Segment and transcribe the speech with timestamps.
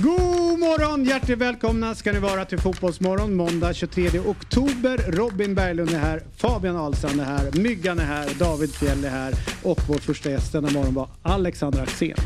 [0.00, 1.04] God morgon!
[1.04, 4.98] Hjärtligt välkomna ska ni vara till Fotbollsmorgon måndag 23 oktober.
[4.98, 9.34] Robin Berglund är här, Fabian Ahlstrand är här, Myggan är här, David Fjell är här
[9.62, 12.16] och vår första gäst denna morgon var Alexander Axén.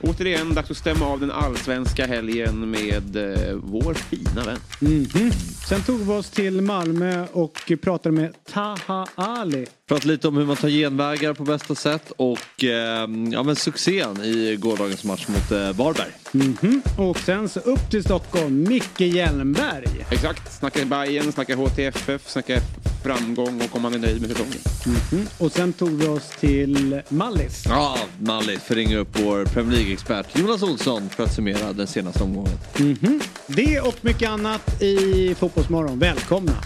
[0.00, 4.58] Återigen dags att stämma av den allsvenska helgen med eh, vår fina vän.
[4.80, 5.30] Mhm.
[5.68, 9.66] Sen tog vi oss till Malmö och pratade med Taha Ali.
[9.90, 14.24] Pratat lite om hur man tar genvägar på bästa sätt och eh, ja, men succén
[14.24, 16.10] i gårdagens match mot eh, Varberg.
[16.32, 16.82] Mhm.
[16.98, 20.06] Och sen så upp till Stockholm, Micke Hjelmberg.
[20.10, 22.58] Exakt, snackar Bayern, snackar HTFF, snackar
[23.04, 24.58] framgång och om man är nöjd med säsongen.
[24.86, 25.26] Mhm.
[25.38, 27.64] Och sen tog vi oss till Mallis.
[27.68, 32.22] Ja, Mallis för ringer upp vår Premier League-expert Jonas Olsson för att summera den senaste
[32.22, 32.58] omgången.
[32.76, 33.20] Mhm.
[33.46, 35.98] Det och mycket annat i Fotbollsmorgon.
[35.98, 36.56] Välkomna!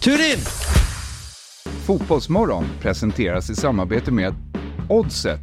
[0.00, 0.38] Tur in!
[1.88, 4.34] Fotbollsmorgon presenteras i samarbete med
[4.88, 5.40] Oddset,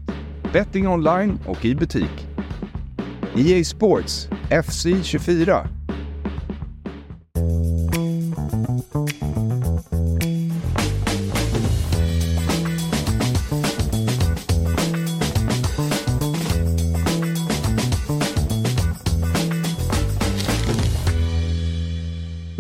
[0.54, 2.28] betting online och i butik.
[3.36, 4.28] EA Sports,
[4.66, 5.68] FC 24.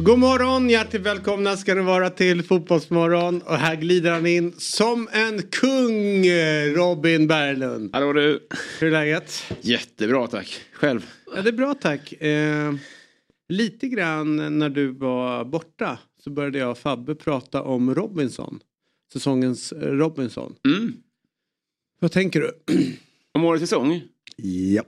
[0.05, 3.41] God morgon, hjärtligt välkomna ska ni vara till Fotbollsmorgon.
[3.41, 6.29] Och här glider han in som en kung,
[6.75, 7.89] Robin Berglund.
[7.93, 8.47] Hallå du!
[8.79, 9.43] Hur är läget?
[9.61, 10.61] Jättebra tack.
[10.73, 11.05] Själv?
[11.35, 12.13] Ja, det är bra tack.
[12.13, 12.73] Eh,
[13.49, 18.59] lite grann när du var borta så började jag och Fabbe prata om Robinson.
[19.13, 20.55] Säsongens Robinson.
[20.67, 20.93] Mm.
[21.99, 22.51] Vad tänker du?
[23.33, 24.01] Om årets säsong?
[24.37, 24.83] Ja.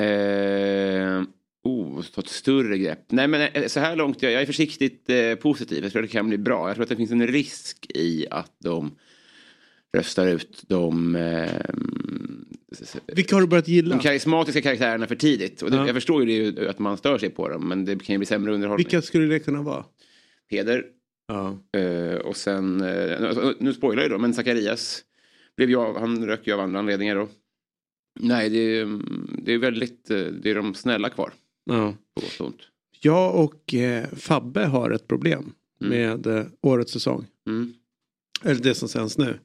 [0.00, 1.22] Eh,
[1.62, 3.04] oh, ta ett större grepp.
[3.08, 5.82] Nej men eh, så här långt, jag, jag är försiktigt eh, positiv.
[5.82, 6.68] Jag tror att det kan bli bra.
[6.68, 8.90] Jag tror att det finns en risk i att de
[9.96, 11.50] röstar ut de, eh,
[13.06, 13.96] Vilka har du börjat gilla?
[13.96, 15.62] de karismatiska karaktärerna för tidigt.
[15.62, 15.86] Och det, Ja.
[15.86, 18.26] Jag förstår ju det, att man stör sig på dem men det kan ju bli
[18.26, 18.84] sämre underhållning.
[18.84, 19.84] Vilka skulle det kunna vara?
[20.50, 20.84] Peder
[21.28, 21.58] Ja.
[21.80, 25.04] Eh, och sen, eh, alltså, nu spoilar jag då, men Zacharias
[25.56, 27.28] blev jag, han rök ju av andra anledningar då.
[28.20, 31.32] Nej, det är, mm, det är väldigt, eh, det är de snälla kvar.
[31.64, 31.94] Ja.
[33.00, 35.52] Jag och eh, Fabbe har ett problem
[35.82, 35.98] Mm.
[35.98, 37.26] med eh, årets säsong.
[37.46, 37.74] Mm.
[38.42, 39.38] Eller det som sänds nu.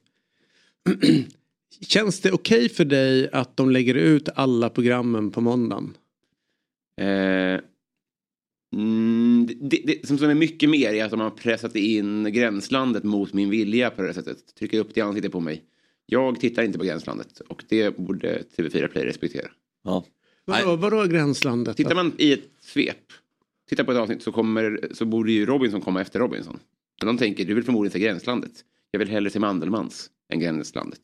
[1.80, 5.96] Känns det okej för dig att de lägger ut alla programmen på måndagen?
[7.00, 7.60] Eh,
[8.74, 13.04] mm, det, det, som, som är mycket mer är att de har pressat in gränslandet
[13.04, 14.54] mot min vilja på det här sättet.
[14.54, 15.62] Trycker upp det i ansiktet på mig.
[16.06, 19.48] Jag tittar inte på gränslandet och det borde TV4 Play respektera.
[19.84, 20.04] Ja.
[20.48, 21.76] Vadå, vadå gränslandet?
[21.76, 22.96] Tittar man i ett svep,
[23.68, 26.58] tittar på ett avsnitt så, kommer, så borde ju Robinson komma efter Robinson.
[27.02, 28.50] Men de tänker, du vill förmodligen se Gränslandet.
[28.90, 31.00] Jag vill hellre se Mandelmans än Gränslandet.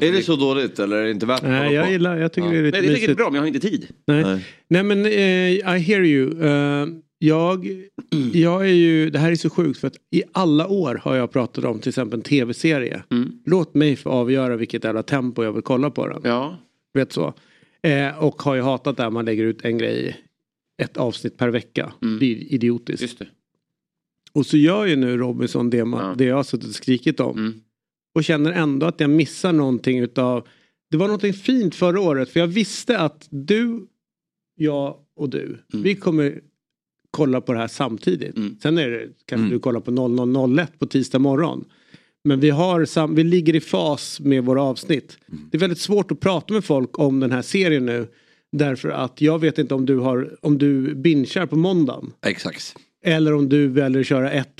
[0.00, 2.48] Är det så dåligt eller är det inte värt att Nej, jag gillar, jag tycker
[2.48, 2.52] Ja.
[2.52, 3.86] det är lite Nej, det är säkert bra men jag har inte tid.
[4.06, 4.22] Nej.
[4.24, 4.46] Nej.
[4.68, 6.44] Nej men eh, I hear you.
[6.44, 6.88] Eh,
[7.18, 7.68] jag,
[8.32, 11.32] jag är ju, det här är så sjukt för att i alla år har jag
[11.32, 13.02] pratat om till exempel en tv-serie.
[13.10, 13.32] Mm.
[13.44, 16.20] Låt mig få avgöra vilket jävla tempo jag vill kolla på den.
[16.24, 16.56] Ja.
[16.94, 17.34] Vet så.
[17.82, 20.16] Eh, och har ju hatat där man lägger ut en grej,
[20.82, 21.92] ett avsnitt per vecka.
[22.02, 22.18] Mm.
[22.18, 23.02] Det är idiotiskt.
[23.02, 23.26] Just det.
[24.32, 26.14] Och så gör ju nu Robinson det, man, Ja.
[26.18, 27.38] det jag har suttit och skrikit om.
[27.38, 27.60] Mm.
[28.14, 30.48] Och känner ändå att jag missar någonting utav
[30.90, 33.86] Det var någonting fint förra året för jag visste att du,
[34.54, 35.82] jag och du, Mm.
[35.82, 36.40] vi kommer
[37.10, 38.36] kolla på det här samtidigt.
[38.36, 38.56] Mm.
[38.62, 39.50] Sen är det kanske Mm.
[39.50, 41.64] du kollar på 00.01 på tisdag morgon.
[42.26, 45.18] Men vi, har sam, vi ligger i fas med våra avsnitt.
[45.28, 45.48] Mm.
[45.50, 48.08] Det är väldigt svårt att prata med folk om den här serien nu.
[48.52, 52.12] Därför att jag vet inte om du, har, om du bingear på måndagen.
[52.26, 52.76] Exakt.
[53.04, 54.54] Eller om du väljer att köra ett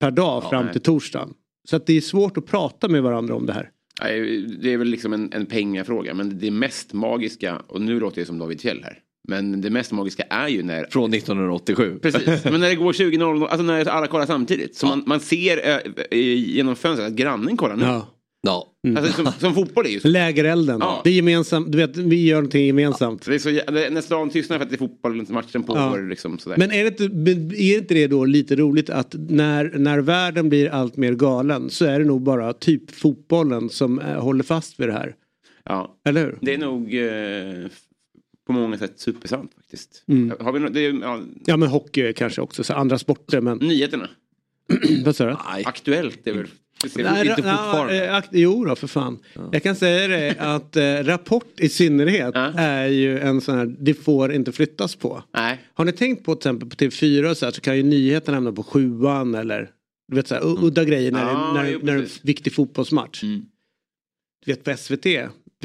[0.00, 0.72] per dag Ja, fram nej.
[0.72, 1.34] till torsdagen.
[1.68, 3.70] Så att det är svårt att prata med varandra om det här.
[4.60, 6.14] Det är väl liksom en, en pengafråga.
[6.14, 8.98] Men det mest magiska, och nu låter jag som David Fjell här.
[9.28, 11.98] Men det mest magiska är ju när Från 1987.
[12.02, 14.76] Precis, men när det går 20.00, alltså när alla kollar samtidigt.
[14.76, 17.84] Så man, man ser äh, genom fönstret att grannen kollar nu.
[17.84, 18.10] Ja.
[18.44, 18.66] Ja.
[18.96, 20.08] Alltså, som, som fotboll är ju så.
[20.08, 20.78] Lägerelden.
[20.80, 21.00] Ja.
[21.04, 21.72] Det är gemensamt.
[21.72, 23.26] Du vet, vi gör någonting gemensamt.
[23.26, 26.38] Det är så, det, när stan tystnar för att det är fotboll, matchen pågår liksom
[26.38, 26.56] sådär.
[26.56, 27.04] Men är det, inte,
[27.62, 31.84] är inte det då lite roligt att när, när världen blir allt mer galen så
[31.84, 35.14] är det nog bara typ fotbollen som eh, håller fast vid det här.
[35.64, 36.38] ja, Eller hur?
[36.40, 37.70] det är nog eh,
[38.46, 40.04] på många sätt supersant faktiskt.
[40.08, 40.32] Mm.
[40.40, 43.58] Har vi nå- det är, ja, Ja men hockey kanske också, så andra sporter men
[43.62, 44.08] nyheterna,
[45.04, 45.36] vad sa du?
[45.64, 46.46] Aktuellt är väl...
[46.96, 47.48] Nej, inte
[48.12, 49.18] eh, jo då för fan.
[49.52, 52.52] Jag kan säga det att eh, Rapport i synnerhet Ja.
[52.56, 55.22] är ju en sån här, det får inte flyttas på.
[55.34, 57.82] Nej, Har ni tänkt på till exempel på TV4 och så, här, så kan ju
[57.82, 59.70] nyheterna hamna på sjuan eller
[60.08, 62.02] du vet så här, u- udda grejer när, Ja, det, när, jo, när det är
[62.02, 63.22] en viktig fotbollsmatch.
[63.22, 63.42] Mm.
[64.46, 65.06] Du vet på SVT,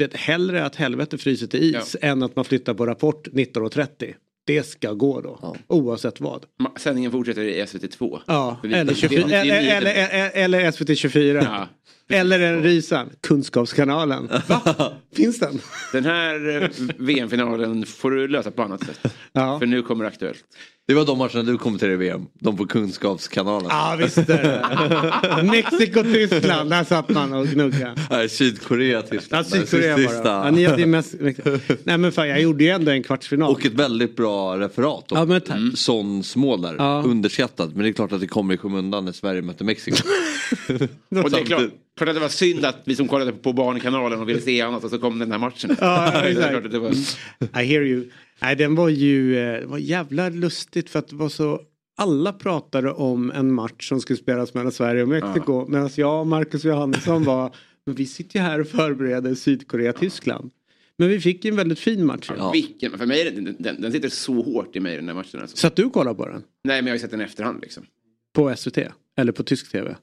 [0.00, 4.14] vet hellre att helvete fryser till is än att man flyttar på Rapport 19.30.
[4.46, 5.38] det ska gå då.
[5.42, 5.56] Ja.
[5.66, 6.44] Oavsett vad.
[6.78, 8.20] Sändningen fortsätter i SVT2.
[8.26, 9.86] Ja, För vi- eller, det- 24, det är eller, nyheten.
[9.86, 11.68] eller, eller, eller SVT 24.
[12.10, 14.28] Eller en Risan, Kunskapskanalen.
[14.46, 14.92] Va?
[15.16, 15.60] Finns den?
[15.92, 16.68] Den här eh,
[16.98, 19.14] VM-finalen får du lösa på annat sätt.
[19.32, 19.58] Ja.
[19.58, 20.44] För nu kommer det Aktuellt.
[20.90, 22.26] Det var de matcherna du kommenterade i VM.
[22.40, 23.68] De på Kunskapskanalen.
[23.70, 25.42] Ja visst är det.
[25.52, 27.94] Mexiko-Tyskland, där satt man och gnuggade.
[28.10, 29.44] Nej, Sydkorea, Ja.
[29.44, 30.44] Sydkorea bara.
[30.44, 31.14] Ja, ni hade mest...
[31.84, 33.52] Nej men fan jag gjorde ju ändå en kvartsfinal.
[33.52, 35.04] Och ett väldigt bra referat.
[35.10, 35.56] Ja, men tack.
[35.56, 35.76] Mm.
[35.76, 36.74] Sons mål där.
[36.78, 37.02] Ja.
[37.06, 37.74] Underskattat.
[37.74, 39.96] Men det är klart att det kommer i skymundan när Sverige möter Mexiko.
[41.24, 41.62] Och det är klart,
[42.04, 44.84] klart att det var synd att vi som kollade på Barnkanalen och ville se annat
[44.84, 45.76] och så kom den här matchen.
[45.80, 46.22] Ja,
[46.70, 46.90] det var...
[47.62, 48.04] I hear you.
[48.42, 51.60] Nej den var ju, eh, det var jävla lustigt för att det var så
[51.96, 55.66] alla pratade om en match som skulle spelas mellan Sverige och Mexiko.
[55.68, 57.54] Medan jag och Marcus Johansson var,
[57.86, 60.50] men vi sitter ju här och förbereder Sydkorea-Tyskland.
[60.98, 62.30] Men vi fick en väldigt fin match.
[62.38, 62.50] Ja.
[62.50, 65.40] Vilken, för mig den, den, den sitter så hårt i mig den där matchen.
[65.40, 65.56] Alltså.
[65.56, 66.42] Så att du kollar på den?
[66.64, 67.86] Nej men jag har ju sett den i efterhand liksom.
[68.32, 68.78] På SVT?
[69.16, 69.96] Eller på tysk tv?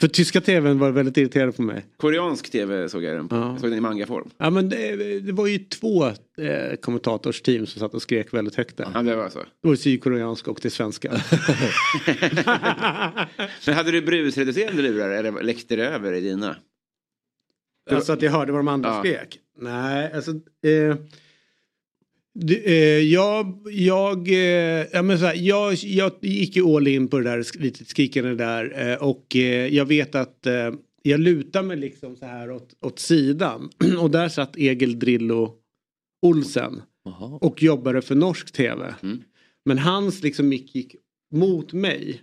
[0.00, 1.86] För tyska tvn var väldigt irriterad på mig.
[1.96, 3.36] Koreansk tv såg jag den på.
[3.36, 3.50] Ja.
[3.50, 4.30] Jag såg den i mangaform.
[4.38, 8.76] Ja men det, det var ju två eh, kommentatorsteam som satt och skrek väldigt högt
[8.76, 8.88] där.
[8.94, 9.38] Ja det var så.
[9.38, 11.10] Det var det sydkoreanska och det svenska.
[13.66, 16.56] Men hade du brusreducerande lurar eller läckte det över i dina?
[17.90, 19.00] Alltså att jag hörde vad de andra Ja.
[19.00, 19.38] skrek?
[19.58, 20.30] Nej, alltså.
[20.30, 20.96] Eh,
[23.02, 27.24] jag, jag, eh, ja, men så här, jag, jag gick ju all in på det
[27.24, 30.70] där lite skrikande där eh, och eh, jag vet att eh,
[31.02, 35.54] jag lutar mig liksom så här åt, åt sidan och där satt Egil Drillo
[36.22, 36.82] Olsen
[37.40, 38.94] och jobbade för norsk tv.
[39.02, 39.22] Mm.
[39.64, 40.96] Men hans liksom mick gick
[41.34, 42.22] mot mig.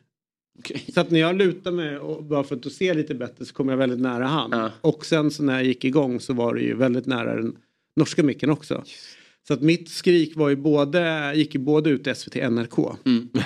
[0.60, 0.86] Okej.
[0.94, 3.70] Så att när jag lutar mig och bara för att se lite bättre så kom
[3.70, 4.52] jag väldigt nära han.
[4.52, 4.72] Ja.
[4.82, 7.58] Och sen så när jag gick igång så var det ju väldigt nära den
[7.96, 8.84] norska micken också.
[9.48, 12.78] Så att mitt skrik var ju både, gick ju både ut till SVT och NRK.
[13.06, 13.30] Mm.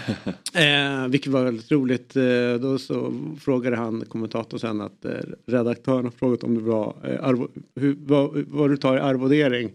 [0.53, 2.15] Eh, vilket var väldigt roligt.
[2.15, 5.11] Eh, då så frågade han kommentatorn sen att eh,
[5.45, 9.71] redaktören har frågat om det var eh, arvo, hur, vad, vad du tar i arvodering.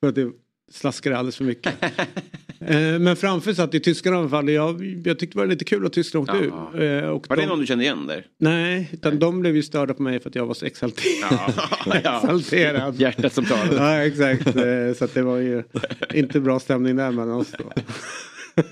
[0.00, 0.30] För att det
[0.70, 1.82] slaskade alldeles för mycket.
[2.60, 4.48] eh, men framför satt ju tyskarna i alla fall.
[4.50, 6.70] Jag, jag tyckte det var lite kul att tyskarna åkte Ja.
[6.74, 7.02] ut.
[7.02, 8.26] Eh, och Var det de- någon du kände igen där?
[8.38, 11.52] Nej, utan de blev ju störda på mig för att jag var så exalterad.
[12.04, 12.16] ja.
[12.22, 13.00] exalterad.
[13.00, 13.74] Hjärtat som talar.
[13.96, 15.62] Ja exakt, Eh, så det var ju
[16.14, 17.72] inte bra stämning där mellan oss då.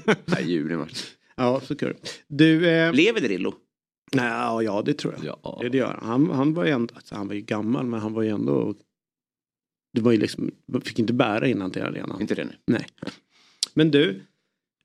[0.24, 1.04] Nej, ljuvlig match.
[1.36, 1.94] Ja, så kul.
[2.28, 3.54] Du, eh, Lever Drillo?
[4.14, 5.36] nej, ja, ja det tror jag.
[5.42, 5.58] Ja.
[5.62, 6.08] Det, det gör han.
[6.08, 6.30] han.
[6.36, 8.74] Han var ju ändå, alltså, han var ju gammal men han var ju ändå
[9.96, 12.20] det var ju liksom, man fick inte bära innan till arenan.
[12.20, 12.52] Inte det nu.
[12.66, 12.86] Nej.
[13.74, 14.22] Men du,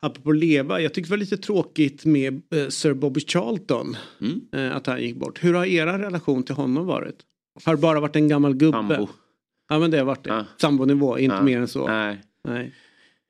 [0.01, 3.97] apropå leva, jag tyckte det var lite tråkigt med eh, Sir Bobby Charlton.
[4.21, 4.41] Mm.
[4.51, 5.43] Eh, att han gick bort.
[5.43, 7.15] Hur har era relation till honom varit?
[7.63, 8.77] Har det bara varit en gammal gubbe?
[8.77, 9.07] Sambo.
[9.69, 10.29] Ja men det har varit det.
[10.29, 10.45] Ja.
[10.61, 11.41] Sambonivå, inte Ja.
[11.41, 11.87] mer än så.
[11.87, 12.21] Nej.
[12.47, 12.73] Nej.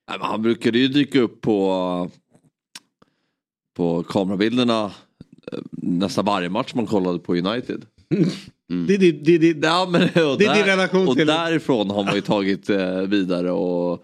[0.09, 2.09] Nej, men han brukade ju dyka upp på,
[3.75, 4.85] på kamerabilderna
[5.51, 7.85] eh, nästan varje match man kollade på United.
[8.87, 12.03] Det, det, det, det, Ja, men, och Det är din relation och till- därifrån har
[12.03, 14.03] man ju tagit eh, vidare och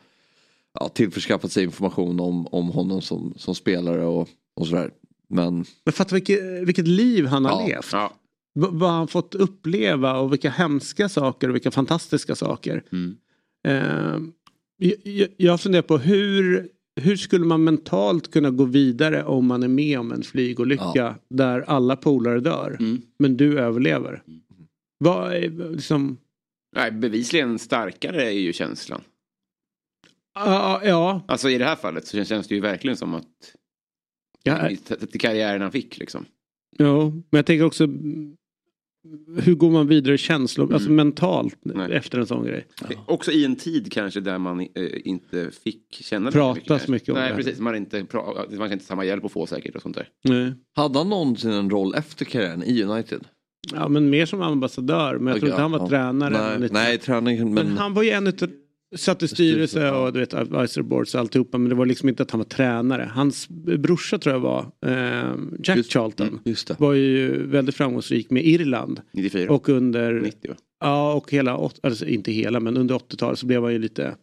[0.79, 4.91] ja, tillförskaffat sig information om, om honom som, som spelare och, och sådär.
[5.29, 7.67] Men Men fatta vilket, vilket liv han har Ja.
[7.67, 7.89] levt.
[7.91, 8.13] Ja.
[8.59, 12.83] V- vad han fått uppleva och vilka hemska saker och vilka fantastiska saker.
[12.91, 13.15] Mm.
[13.67, 14.19] Eh,
[14.77, 16.67] jag- jag, jag funderar på hur,
[16.97, 21.15] hur skulle man mentalt kunna gå vidare om man är med om en flygolycka Ja.
[21.29, 23.01] där alla polare dör Mm.
[23.19, 24.23] men du överlever.
[24.97, 26.17] Vad är liksom...
[26.75, 29.01] Nej, bevisligen starkare är ju känslan.
[30.33, 33.55] Ja, ja, Alltså i det här fallet så känns det ju verkligen som att
[34.43, 34.69] ja,
[35.11, 36.25] till karriären han fick liksom.
[36.77, 38.35] ja, men jag tänker också mm,
[39.43, 41.91] hur går man vidare känslor, alltså mentalt Nej.
[41.91, 42.67] efter en sån grej?
[43.05, 44.67] Också i en tid kanske där man eh,
[45.03, 46.91] inte fick känna Pratas kanske.
[46.91, 47.35] mycket om Nej, det.
[47.35, 47.59] precis.
[47.59, 50.07] Man, inte pra- man inte samma hjälp att få säkert och sånt där.
[50.23, 50.53] Nej.
[50.75, 53.23] hade han någonsin en roll efter karriären i United?
[53.73, 55.87] Ja men mer som ambassadör men jag tror Okej, inte han var ja.
[55.89, 56.57] tränare.
[56.59, 57.77] Nej, nej träning men, men...
[57.77, 58.49] han var ju en utav
[58.95, 62.23] Satt i styrelse och du vet advisory boards och alltihopa men det var liksom inte
[62.23, 63.11] att han var tränare.
[63.13, 66.27] Hans brorsa tror jag var eh, Jack Just- Charlton.
[66.27, 66.79] Mm, just.
[66.79, 69.01] Var ju väldigt framgångsrik med Irland.
[69.11, 69.51] 94.
[69.51, 70.55] Och under, 90 va?
[70.79, 74.15] ja och hela, alltså inte hela men under 80-talet så blev han ju lite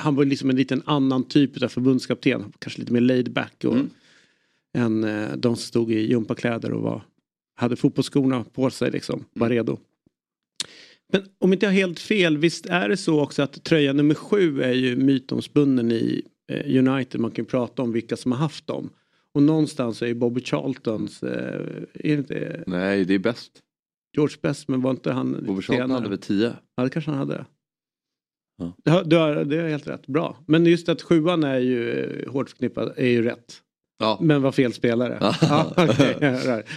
[0.00, 2.52] Han var liksom en liten annan typ av förbundskapten.
[2.58, 3.90] Kanske lite mer laid back och Mm.
[4.76, 7.02] än eh, de som stod i gympakläder och var,
[7.56, 9.24] hade fotbollsskorna på sig liksom.
[9.34, 9.56] Var Mm.
[9.56, 9.78] redo.
[11.12, 14.14] Men om inte jag har helt fel, visst är det så också att tröja nummer
[14.14, 16.22] sju är ju mytomspunnen i
[16.52, 17.20] eh, United.
[17.20, 18.90] Man kan ju prata om vilka som har haft dem.
[19.34, 23.52] Och någonstans är ju Bobby Charltons, eh, är inte Nej, det är bäst.
[24.16, 26.52] George Best, men var inte han Bobby Charlton hade väl 10?
[26.76, 27.46] Ja, det kanske han hade.
[28.84, 30.06] Ja, du har, det är helt rätt.
[30.06, 30.36] Bra.
[30.46, 33.62] Men just att sjuan är ju eh, hårt förknippad är ju rätt.
[33.98, 34.18] Ja.
[34.20, 35.18] Men var fel spelare.
[35.20, 36.14] ja, okay.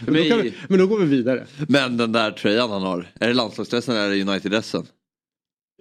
[0.08, 1.46] men, då vi, men då går vi vidare.
[1.68, 4.86] Men den där tröjan han har, är det landslagsdressen eller är det United-dressen?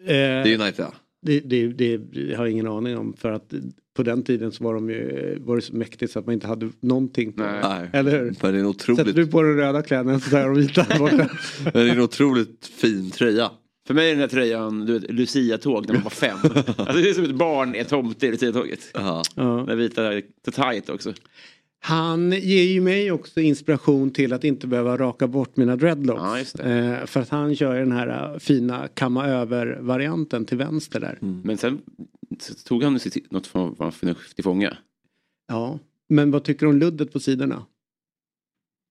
[0.03, 0.15] Eh, Det
[0.55, 0.93] är United ja.
[1.23, 3.53] det, det, det, har jag ingen aning om för att
[3.97, 6.47] på den tiden så var de ju var det så mäktigt så att man inte
[6.47, 7.43] hade någonting på.
[7.43, 7.61] Nej.
[7.63, 7.89] Nej.
[7.93, 8.37] Eller hur?
[8.43, 10.61] Men det är en Sätter otroligt, du på den röda kläderna så tar jag de
[10.61, 11.17] vita borta.
[11.65, 13.51] men det är en otroligt fin tröja.
[13.91, 16.39] För mig är den där tröjan du vet, Lucia-tåg när man var fem.
[16.45, 18.91] alltså, det är som ett barn är tomte i Lucia-tåget.
[18.95, 19.23] Ja.
[19.35, 19.65] ja.
[19.69, 21.13] Den vita så tajt också.
[21.81, 26.23] Han ger ju mig också inspiration till att inte behöva raka bort mina dreadlocks.
[26.23, 26.99] Ja, just det.
[27.01, 31.19] Eh, för att han kör ju den här eh, fina kamma över-varianten till vänster där.
[31.21, 31.81] Men sen
[32.65, 34.77] tog han sitt, något form av förnuft till fånga.
[35.49, 35.79] Ja.
[36.09, 37.67] Men vad tycker du om luddet på sidorna?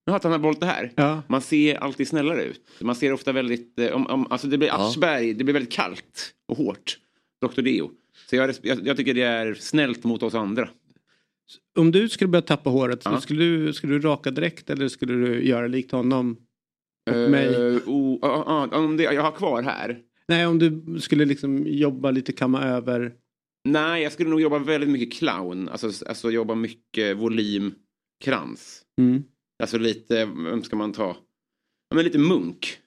[0.09, 0.91] Nu har han har det här.
[0.95, 1.23] Ja.
[1.27, 2.61] Man ser alltid snällare ut.
[2.81, 4.87] Man ser ofta väldigt, eh, om, om, alltså det blir Ja.
[4.89, 6.97] Aschberg, det blir väldigt kallt och hårt.
[7.41, 7.61] Dr.
[7.61, 7.91] Dio.
[8.29, 10.69] Så jag, jag, jag tycker det är snällt mot oss andra.
[11.77, 13.21] Om du skulle börja tappa håret, Ja.
[13.21, 16.37] skulle, du, skulle du raka direkt eller skulle du göra likt honom?
[17.09, 17.75] Och Eh, mig?
[18.21, 19.99] ah, ah, om det jag har kvar här.
[20.27, 23.11] Nej, om du skulle liksom jobba lite kamma över.
[23.69, 25.69] Nej, jag skulle nog jobba väldigt mycket clown.
[25.69, 27.73] Alltså, alltså jobba mycket volym,
[28.23, 28.81] krans.
[29.01, 29.23] Mm.
[29.59, 31.17] Alltså lite, vem ska man ta?
[31.89, 32.79] Ja, men lite munk.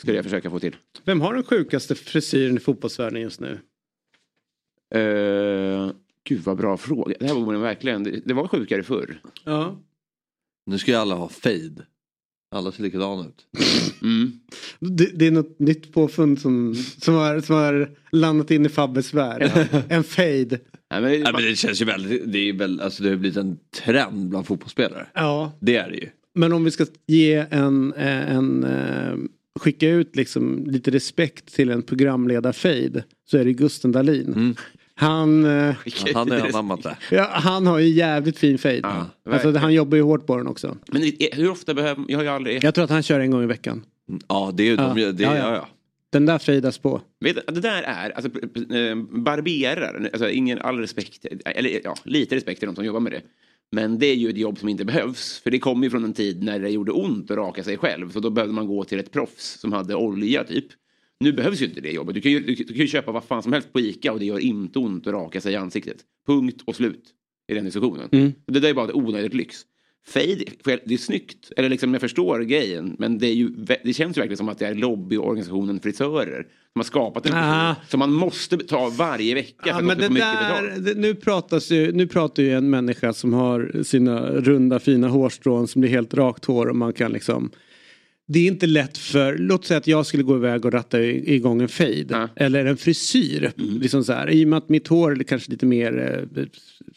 [0.00, 0.76] Skulle jag försöka få till.
[1.04, 3.60] Vem har den sjukaste frisyren i fotbollsvärlden just nu?
[4.94, 5.92] Uh,
[6.24, 7.16] gud vad bra fråga.
[7.20, 9.20] Det här var verkligen, det, det var sjukare förr.
[9.44, 9.76] Ja.
[10.66, 11.86] Nu ska ju alla ha fade.
[12.54, 13.46] Alla ser likadana ut.
[14.02, 14.32] Mm.
[14.80, 19.14] Det, det är något nytt påfund som, som, har, som har landat in i Fabbes
[19.14, 19.68] värld.
[19.88, 20.60] En fade.
[20.92, 23.36] Nej, men, Nej, men det känns ju väldigt, det är väl, alltså det har blivit
[23.38, 25.06] en trend bland fotbollsspelare.
[25.14, 26.08] Ja, Det är det ju.
[26.34, 29.14] men om vi ska ge en, eh, en eh,
[29.60, 34.26] skicka ut liksom lite respekt till en programledar-fade så är det Gusten Dahlin.
[34.32, 34.54] Mm.
[34.94, 35.74] Han, eh,
[36.14, 36.96] han har anammat det.
[37.10, 38.80] ja, han har ju jävligt fin fade.
[38.82, 40.76] Ja, alltså, han jobbar ju hårt på den också.
[40.92, 43.42] men hur ofta behöver, jag har ju aldrig, Jag tror att han kör en gång
[43.42, 43.82] i veckan.
[44.28, 45.12] Ja, det är ju de, Ja.
[45.12, 45.36] det, ja.
[45.36, 45.68] ja.
[46.12, 47.00] Den där fejdas på.
[47.20, 48.30] vet, det där är, alltså
[48.74, 53.12] eh, barberare, alltså ingen, all respekt, eller ja, lite respekt till de som jobbar med
[53.12, 53.22] det.
[53.70, 55.38] Men det är ju ett jobb som inte behövs.
[55.38, 58.10] För det kommer ju från en tid när det gjorde ont att raka sig själv.
[58.10, 60.66] Så då behövde man gå till ett proffs som hade olja typ.
[61.20, 62.14] Nu behövs ju inte det jobbet.
[62.14, 64.18] Du kan ju, du, du kan ju köpa vad fan som helst på Ica och
[64.18, 65.96] det gör inte ont att raka sig i ansiktet.
[66.26, 67.04] Punkt och slut.
[67.48, 68.08] I den diskussionen.
[68.12, 68.32] Mm.
[68.46, 69.62] Det där är bara ett onödigt lyx.
[70.06, 70.44] Fade,
[70.84, 71.52] det är snyggt.
[71.56, 72.96] Eller liksom jag förstår grejen.
[72.98, 73.48] Men det, är ju,
[73.84, 76.46] det känns ju verkligen som att det är lobbyorganisationen Frisörer.
[76.72, 77.76] Som har skapat en Ah.
[77.88, 79.74] som man måste ta varje vecka.
[79.74, 83.32] För men att det där, det, nu, pratas ju, nu pratar ju en människa som
[83.32, 87.50] har sina runda fina hårstrån som blir helt rakt hår och man kan liksom
[88.26, 91.62] det är inte lätt för, låt säga att jag skulle gå iväg och ratta igång
[91.62, 92.06] en fade.
[92.08, 92.28] Ja.
[92.36, 93.52] Eller en frisyr.
[93.56, 96.44] Liksom så här, I och med att mitt hår är kanske lite mer eh,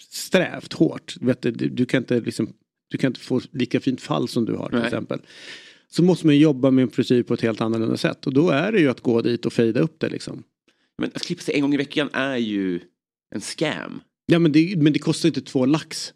[0.10, 1.16] strävt, hårt.
[1.22, 2.54] Vet du, du, du, kan inte liksom,
[2.89, 4.86] du kan inte få lika fint fall som du har till Nej.
[4.86, 5.20] exempel.
[5.88, 8.27] Så måste man jobba med en frisyr på ett helt annorlunda sätt.
[8.27, 10.44] Och då är det ju att gå dit och fejda upp det liksom.
[11.01, 12.80] Men att klippa sig en gång i veckan är ju
[13.36, 14.01] en scam.
[14.25, 16.13] Ja men det, men det kostar inte två lax.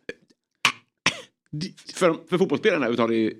[1.93, 3.33] För, för fotbollsspelarna betalar ju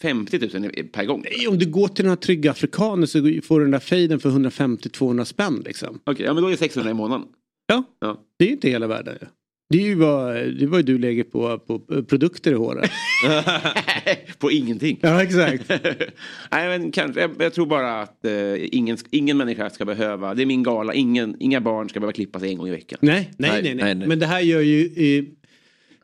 [0.00, 1.20] 50 000 i- per gång.
[1.20, 3.78] Okej, Nej, om du går till den här trygga afrikaner så får du den där
[3.78, 6.00] fejden för 150-200 spänn liksom.
[6.04, 7.26] ja, men då är det 600 i månaden.
[7.66, 8.20] Ja, Ja.
[8.38, 9.16] det är ju inte hela världen.
[9.20, 9.26] ju.
[9.68, 12.90] Det är ju vad, det är vad du lägger på, på produkter i håret.
[14.38, 14.98] På ingenting.
[15.02, 15.68] ja exakt.
[16.50, 18.32] Nej, men kanske, jag, jag tror bara att eh,
[18.74, 22.40] ingen, ingen människa ska behöva, det är min gala, ingen, inga barn ska behöva klippa
[22.40, 22.98] sig en gång i veckan.
[23.02, 24.08] Nej, nej, Nej, nej, nej, nej.
[24.08, 25.30] Men det här gör ju i,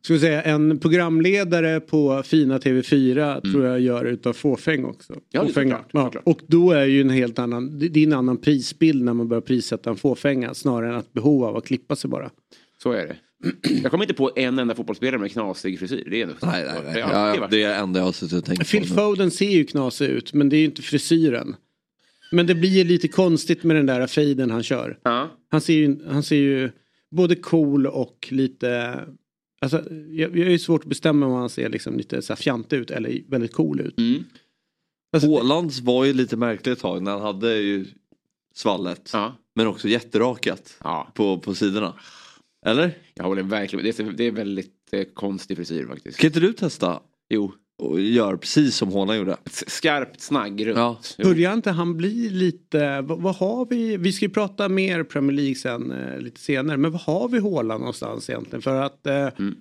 [0.02, 5.12] ska säga, en programledare på fina TV4 tror jag gör utav fåfäng också.
[5.12, 5.24] Mm.
[5.30, 5.70] Ja, Fåfänga.
[5.76, 6.22] såklart, Ja, såklart.
[6.26, 9.40] och då är ju en helt annan, det är en annan prisbild när man börjar
[9.40, 12.30] prissätta en fåfänga snarare än ett behov av att klippa sig bara.
[12.82, 13.16] Så är det.
[13.82, 16.08] Jag kommer inte på en enda fotbollsspelare med knasig frisyr.
[16.10, 16.94] Det är ändå Nej, nej, nej.
[16.94, 18.88] Det Ja, det är det enda jag har suttit och tänkt Phil på.
[18.88, 18.94] nu.
[18.94, 21.56] Foden ser ju knasig ut men det är ju inte frisyren.
[22.32, 24.98] Men det blir ju lite konstigt med den där fejden han kör.
[25.02, 25.30] Ja.
[25.50, 26.70] Han ser ju, han ser ju
[27.10, 29.00] både cool och lite...
[29.60, 32.36] Alltså, jag, jag är ju svårt att bestämma om han ser liksom lite så här
[32.36, 33.98] fjantig ut eller väldigt cool ut.
[33.98, 34.24] Mm.
[35.12, 37.86] Alltså, Ålands var ju lite märkligt ett tag när han hade ju
[38.54, 39.10] svallet.
[39.12, 39.36] Ja.
[39.54, 40.78] Men också jätterakat
[41.14, 41.94] på, på sidorna.
[42.66, 42.90] Eller?
[43.22, 43.84] Jag håller verkligen.
[43.84, 46.18] Det är, det är väldigt eh, konstig frisyr faktiskt.
[46.18, 47.00] Kan inte du testa
[47.30, 49.36] Jo, och göra precis som Håland gjorde?
[49.44, 50.78] S- skarpt snagg runt.
[50.78, 50.98] Ja.
[51.18, 51.28] Jo.
[51.28, 55.36] Börjar inte han bli lite, vad, vad har vi, vi ska ju prata mer Premier
[55.36, 58.62] League sen eh, lite senare, men vad har vi Haaland någonstans egentligen?
[58.62, 59.54] För att eh, Mm.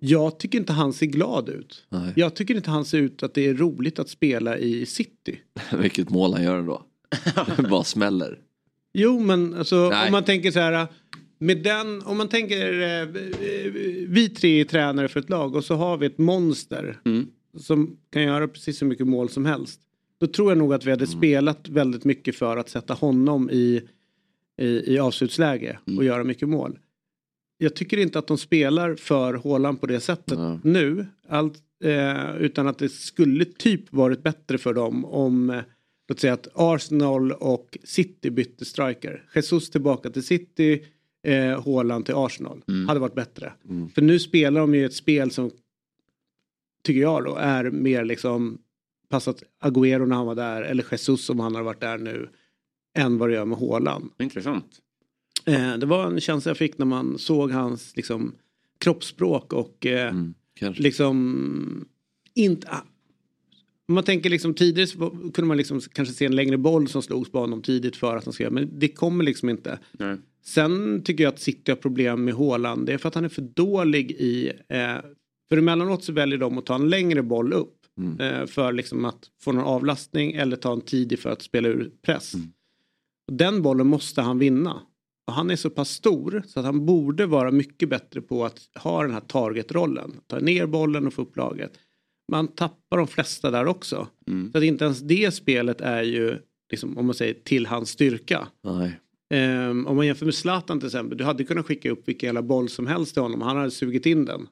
[0.00, 1.86] jag tycker inte han ser glad ut.
[1.88, 2.12] Nej.
[2.16, 5.38] Jag tycker inte han ser ut att det är roligt att spela i City.
[5.80, 6.82] Vilket mål han gör ändå.
[7.70, 8.38] Bara smäller.
[8.96, 10.06] Jo, men alltså, Nej.
[10.06, 10.86] om man tänker så här.
[11.44, 13.06] Med den, om man tänker, eh,
[14.08, 17.26] vi tre är tränare för ett lag och så har vi ett monster Mm.
[17.58, 19.80] som kan göra precis så mycket mål som helst.
[20.20, 23.82] Då tror jag nog att vi hade spelat väldigt mycket för att sätta honom i,
[24.60, 26.78] i, i avslutsläge och göra mycket mål.
[27.58, 31.06] Jag tycker inte att de spelar för Haaland på det sättet nu.
[31.28, 35.60] Allt, eh, utan att det skulle typ varit bättre för dem om eh,
[36.08, 39.24] låt säga att Arsenal och City bytte striker.
[39.34, 40.82] Jesus tillbaka till City,
[41.24, 42.62] eh, Haaland till Arsenal.
[42.88, 43.52] Hade varit bättre.
[43.94, 45.50] För nu spelar de ju ett spel som
[46.84, 48.58] tycker jag då är mer liksom
[49.08, 52.28] passat Agüero när han var där eller Jesus om han har varit där nu
[52.98, 54.10] än vad det gör med Haaland.
[54.18, 54.80] Intressant.
[55.44, 58.34] Eh, det var en känsla jag fick när man såg hans liksom,
[58.78, 60.34] kroppsspråk och eh, Mm,
[60.76, 61.88] liksom
[62.34, 62.68] inte...
[63.88, 67.02] Om man tänker liksom tidigare så kunde man liksom kanske se en längre boll som
[67.02, 69.78] slogs på honom tidigt för att han ska men det kommer liksom inte.
[69.92, 70.16] Nej.
[70.44, 72.86] Sen tycker jag att City har problem med Haaland.
[72.86, 74.52] Det är för att han är för dålig i...
[74.68, 74.96] Eh,
[75.48, 77.74] för emellanåt så väljer de att ta en längre boll upp.
[78.20, 81.90] Eh, för liksom att få någon avlastning eller ta en tidig för att spela ur
[82.02, 82.34] press.
[83.28, 84.82] Och den bollen måste han vinna.
[85.26, 88.60] Och han är så pass stor så att han borde vara mycket bättre på att
[88.74, 90.20] ha den här targetrollen.
[90.26, 91.72] Ta ner bollen och få upp laget.
[92.32, 94.08] Man tappar de flesta där också.
[94.52, 96.38] Så att inte ens det spelet är ju,
[96.70, 98.48] liksom, om man säger till hans styrka.
[99.34, 101.18] Ehm, om man jämför med Zlatan till exempel.
[101.18, 103.42] Du hade kunnat skicka upp vilken jävla boll som helst till honom.
[103.42, 104.48] Han hade sugit in den.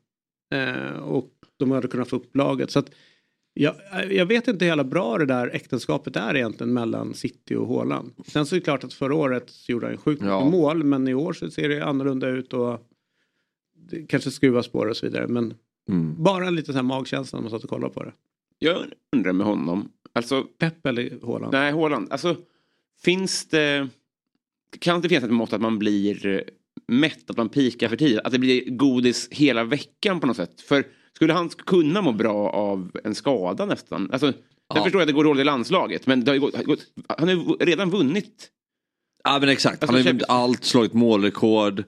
[0.54, 2.70] Ehm, och de hade kunnat få upp laget.
[2.70, 2.90] Så att,
[3.54, 3.74] jag,
[4.10, 8.10] jag vet inte hur jävla bra det där äktenskapet är egentligen mellan City och Haaland.
[8.26, 10.44] Sen så är det klart att förra året så gjorde han sjukt Ja.
[10.44, 10.84] mål.
[10.84, 12.88] Men i år så ser det annorlunda ut och
[13.90, 15.28] det kanske skruvas på det och så vidare.
[15.28, 15.54] Men
[15.88, 16.22] Mm.
[16.22, 18.12] bara en liten här magkänsla när man satt och kollade på det.
[18.58, 18.86] Jag
[19.16, 19.88] undrar med honom.
[20.12, 21.52] Alltså, Pep eller Haaland?
[21.52, 22.12] nej, Haaland.
[22.12, 22.36] Alltså,
[23.04, 23.88] finns det...
[24.78, 26.40] Kan det finnas ett mått att man blir eh,
[26.88, 28.20] mätt, att man pikar för tidigt?
[28.24, 30.60] Att det blir godis hela veckan på något sätt?
[30.60, 30.84] För
[31.16, 34.10] skulle han kunna må bra av en skada nästan?
[34.12, 34.34] Alltså, jag
[34.78, 34.82] Ja.
[34.82, 36.86] förstår att det går dåligt i landslaget, men har gått, gått,
[37.18, 38.48] han har ju redan vunnit.
[39.24, 41.84] Ja men exakt, Alltså, han har ju vunnit allt, slagit målrekord.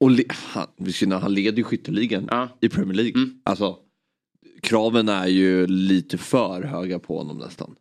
[0.00, 0.66] Och le- han,
[1.12, 2.48] han leder ju skytteligan Ja.
[2.60, 3.12] i Premier League.
[3.14, 3.30] Mm.
[3.44, 3.76] Alltså,
[4.62, 7.74] kraven är ju lite för höga på honom nästan.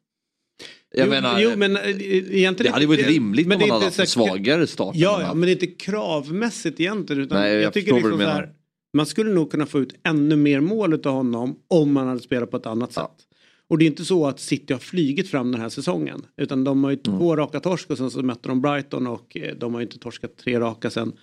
[0.96, 3.86] Jag jo, menar, jo, men eh, egentligen det hade varit rimligt men om han hade
[3.86, 4.96] haft en svagare start.
[4.96, 7.22] Ja, ja, men det är inte kravmässigt egentligen.
[7.22, 8.50] Utan Nej, jag, jag tycker liksom så här,
[8.94, 12.52] man skulle nog kunna få ut ännu mer mål av honom om man hade spelat
[12.52, 13.02] på ett annat Ja.
[13.02, 13.24] sätt.
[13.70, 16.26] Och det är inte så att City har flygit fram den här säsongen.
[16.38, 17.20] Utan de har ju Mm.
[17.20, 20.00] två raka torsk och sen så mötte de Brighton och eh, de har ju inte
[20.00, 21.14] torskat tre raka sen,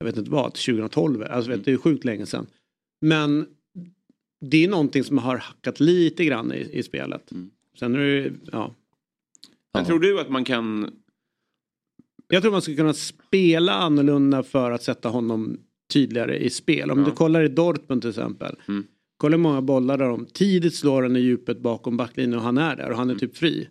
[0.00, 1.22] jag vet inte vad, 2012.
[1.30, 2.46] Alltså vet, det är ju sjukt länge sedan.
[3.00, 3.46] Men
[4.40, 7.32] det är någonting som har hackat lite grann i, i spelet.
[7.32, 7.50] Mm.
[7.78, 8.74] Sen är det ju, ja.
[9.74, 10.90] Men tror du att man kan...
[12.28, 15.58] Jag tror man skulle kunna spela annorlunda för att sätta honom
[15.92, 16.90] tydligare i spel.
[16.90, 17.04] Om Ja.
[17.04, 18.56] du kollar i Dortmund till exempel.
[18.68, 18.84] Mm.
[19.16, 22.58] Kolla hur många bollar där de tidigt slår den i djupet bakom backlinjen och han
[22.58, 23.68] är där och han är typ fri.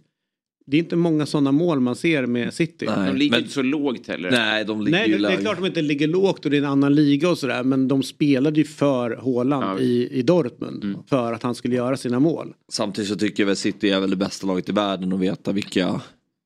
[0.70, 2.86] Det är inte många sådana mål man ser med City.
[2.86, 3.08] Nej.
[3.08, 4.32] De ligger men- inte så lågt heller.
[4.32, 6.58] Nej, de ligger Nej, ju det, det är klart de inte ligger lågt och det
[6.58, 7.64] är en annan liga och sådär.
[7.64, 9.80] Men de spelade ju för Haaland Ja.
[9.80, 10.84] i, i Dortmund.
[10.84, 10.98] Mm.
[11.10, 12.54] För att han skulle göra sina mål.
[12.72, 15.52] Samtidigt så tycker jag väl City är väl det bästa laget i världen och veta
[15.52, 16.02] vilka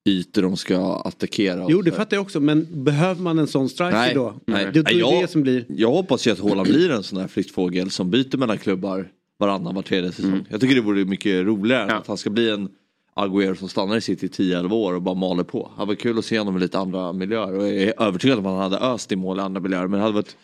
[0.09, 1.65] ytor de ska attackera.
[1.69, 2.39] Jo, det fattar jag också.
[2.39, 4.33] Men behöver man en sån striker Nej, då?
[4.47, 4.65] nej.
[4.73, 5.65] Det, det är Jag- det som blir...
[5.69, 9.07] Jag hoppas ju att Haaland blir en sån här flyktfågel som byter mellan klubbar
[9.39, 10.45] varannan, var tredje säsong.
[10.49, 11.95] Jag tycker det vore mycket roligare Ja.
[11.95, 12.69] att han ska bli en
[13.15, 15.63] Agüero som stannar i City i 10-11 år och bara maler på.
[15.73, 18.39] Det hade varit kul att se honom i lite andra miljöer och jag är övertygad
[18.39, 19.87] om att han hade öst i mål i andra miljöer.
[19.87, 20.37] Men det hade varit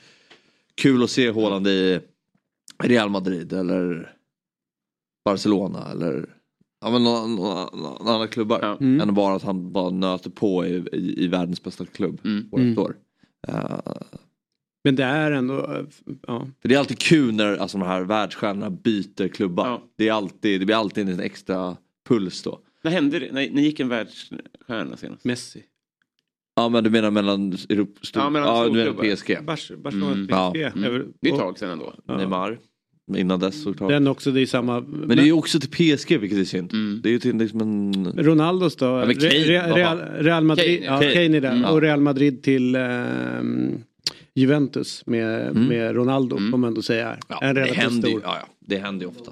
[0.76, 2.00] kul att se Haaland i
[2.84, 4.14] Real Madrid eller
[5.26, 6.30] Barcelona eller
[6.82, 8.60] ja, men några, några, några andra klubbar.
[8.62, 8.78] Ja.
[8.82, 9.02] Mm.
[9.10, 12.48] Än bara att han bara nöter på i, i, i världens bästa klubb Mm.
[12.52, 12.70] år Mm.
[12.70, 12.96] efter år.
[13.48, 13.80] Eh,
[14.84, 15.86] Men det är ändå...
[16.28, 16.48] Ja.
[16.62, 19.68] För det är alltid kul när alltså, de här världsstjärnorna byter klubbar.
[19.68, 19.82] Ja.
[19.96, 21.78] Det, är alltid, det blir alltid en extra
[22.10, 22.60] puls då.
[22.84, 23.32] När hände det?
[23.32, 25.24] När, när gick en världsstjärna senast?
[25.26, 25.64] Messi.
[26.56, 29.16] Ja men du menar mellan Europa, stor, Ja, ja, mellan du menar.
[29.16, 29.38] PSG.
[29.42, 30.28] Bars- Barcelona, Mm.
[30.28, 30.32] PSG.
[30.34, 30.68] Ja.
[30.76, 31.14] Mm.
[31.22, 31.94] Det är ett tag sedan ändå.
[32.08, 32.18] Ja.
[32.18, 32.60] Neymar.
[33.18, 33.90] Innan dess såklart.
[33.90, 34.82] Den också, det är samma.
[34.82, 36.74] Men det är ju också till PSG vilket är synd.
[36.74, 37.00] Mm.
[37.04, 38.12] Det är ju till liksom en...
[38.18, 38.86] Ronaldos då?
[39.06, 41.14] men Kane, Re- Real, Real Madrid, Kane, ja, Kane.
[41.14, 41.52] Kane är där.
[41.52, 41.66] Mm.
[41.66, 43.78] Och Real Madrid till ehm,
[44.36, 46.52] Juventus med, med Ronaldo Mm.
[46.52, 47.18] får man ändå säga.
[47.28, 48.22] Ja, en det relativt händer ju, stor.
[48.26, 49.32] ja, ja, det händer ju ofta.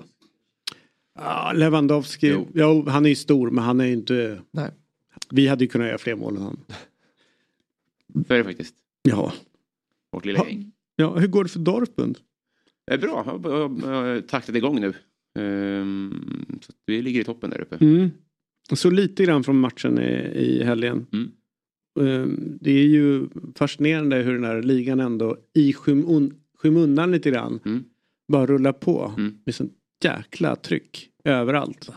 [1.17, 2.47] Ja, Lewandowski, Jo.
[2.53, 2.85] jo.
[2.89, 4.41] han är ju stor men han är ju inte...
[4.51, 4.71] Nej.
[5.31, 6.57] Vi hade ju kunnat göra fler mål än han.
[8.27, 8.75] Så är det faktiskt.
[9.01, 9.33] Ja.
[10.11, 10.47] Vårt lilla Ha.
[10.49, 10.71] gäng.
[10.95, 12.17] ja, hur går det för Dortmund?
[12.87, 13.23] Det är bra.
[13.25, 14.93] Jag har- jag har taktat igång nu.
[15.39, 17.77] Ehm, så vi ligger i toppen där uppe.
[17.85, 18.09] Mm.
[18.73, 21.05] Såg lite grann från matchen i, i helgen.
[21.13, 21.31] Mm.
[21.99, 27.59] eh, det är ju fascinerande hur den här ligan ändå i skymun skymundan lite grann
[27.65, 27.83] Mm.
[28.27, 29.37] bara rullar på Mm.
[29.45, 29.73] med sånt
[30.03, 31.89] jäkla tryck överallt.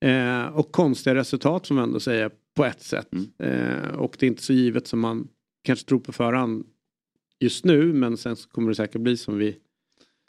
[0.00, 3.08] Eh, och konstiga resultat som man ändå säger på ett sätt.
[3.12, 3.30] Mm.
[3.38, 5.28] Eh, och det är inte så givet som man
[5.62, 6.66] kanske tror på förhand
[7.40, 9.58] just nu men sen kommer det säkert bli som vi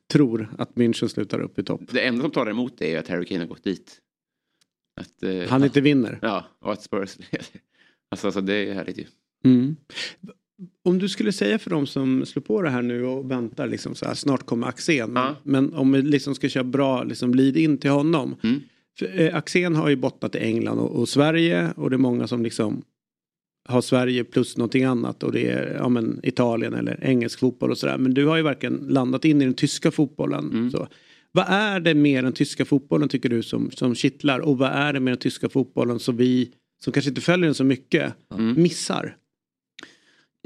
[0.08, 1.82] tror att München slutar upp i topp.
[1.92, 4.02] Det enda som talar emot det är att Harry Kane har gått dit.
[5.02, 6.20] Att, eh, Han inte vinner.
[6.22, 7.18] Ja, och att Spurs
[8.12, 9.06] alltså, alltså det är härligt ju.
[9.44, 9.76] Mm.
[10.84, 13.96] Om du skulle säga för de som slår på det här nu och väntar liksom
[13.96, 15.12] så här, snart kommer Axén.
[15.16, 15.36] Ja.
[15.44, 18.36] Men om vi liksom ska köra bra liksom lead in till honom.
[18.44, 18.62] Mm.
[19.00, 22.28] För, eh, Axén har ju bottnat i England och, och Sverige och det är många
[22.28, 22.82] som liksom
[23.70, 27.78] har Sverige plus någonting annat och det är ja, men, Italien eller engelsk fotboll och
[27.78, 27.98] sådär.
[27.98, 30.50] Men du har ju verkligen landat in i den tyska fotbollen.
[30.52, 30.72] Mm.
[30.72, 30.88] Så.
[31.32, 34.94] Vad är det med den tyska fotbollen tycker du som, som kittlar och vad är
[34.94, 36.52] det med den tyska fotbollen som vi
[36.84, 38.62] som kanske inte följer den så mycket Mm.
[38.62, 39.16] missar?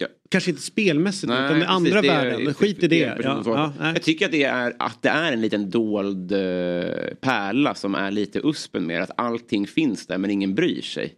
[0.04, 0.10] Ja.
[0.30, 2.54] Kanske inte spelmässigt Nej, utan den andra det är- världen.
[2.54, 3.18] Skit i det.
[3.24, 6.40] Ja, ja, jag tycker att det, är, att det är en liten dold eh,
[7.22, 11.14] pärla som är lite uspen med att allting finns där men ingen bryr sig.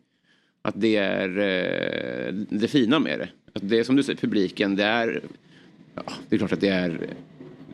[0.61, 3.29] Att det är eh, det fina med det.
[3.53, 5.21] Att det är som du säger, publiken, det är...
[5.95, 6.99] Ja, det är klart att det är...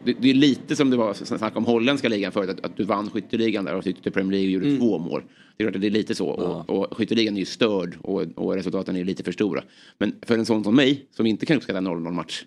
[0.04, 2.84] Det, det är lite som det var snack om holländska ligan förut, att, att du
[2.84, 4.80] vann skytteligan där och tyckte till Premier League och gjorde Mm.
[4.80, 5.24] två mål.
[5.58, 6.28] Det är klart att det är lite så.
[6.28, 9.64] Och, och skytteligan är ju störd och, och resultaten är lite för stora.
[9.98, 12.44] Men för en sån som mig, som inte kan uppskatta 0-0 match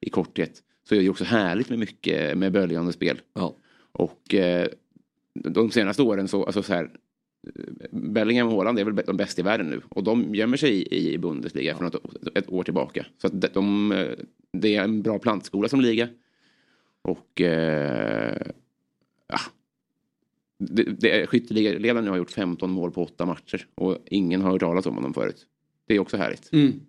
[0.00, 3.20] i korthet, så är det ju också härligt med mycket med böljande spel.
[3.34, 3.56] Ja.
[3.92, 4.68] Och eh,
[5.34, 6.90] de senaste åren så, alltså så här,
[7.90, 11.12] Bellingham och Haaland är väl de bästa i världen nu och de gömmer sig i,
[11.14, 13.06] i Bundesliga för något, ett år tillbaka.
[13.20, 14.06] Så att de, de, eh,
[14.52, 16.08] det är en bra plantskola som liga.
[17.02, 18.36] Och eh,
[19.28, 19.38] ja,
[20.58, 24.50] det, det, är- skytteligaledaren nu har gjort 15 mål på åtta matcher och ingen har
[24.50, 25.46] hört talas om honom förut.
[25.88, 26.52] Det är också härligt.
[26.52, 26.80] Mm.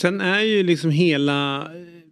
[0.00, 1.70] Sen är ju liksom hela,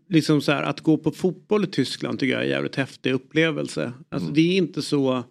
[0.08, 3.12] liksom så här, att gå på fotboll i Tyskland tycker jag är en jävligt häftig
[3.12, 3.92] upplevelse.
[4.08, 4.34] Alltså Mm.
[4.34, 5.22] det är inte så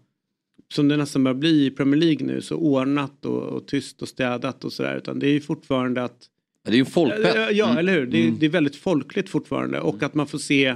[0.73, 4.07] som det nästan börjar bli i Premier League nu, så ordnat och, och tyst och
[4.07, 4.97] städat och sådär.
[4.97, 6.25] Utan det är ju fortfarande att
[6.65, 7.35] Det är ju folkfest.
[7.35, 8.05] Ja, ja eller hur?
[8.05, 8.39] Det är, Mm.
[8.39, 10.75] det är väldigt folkligt fortfarande och att man får se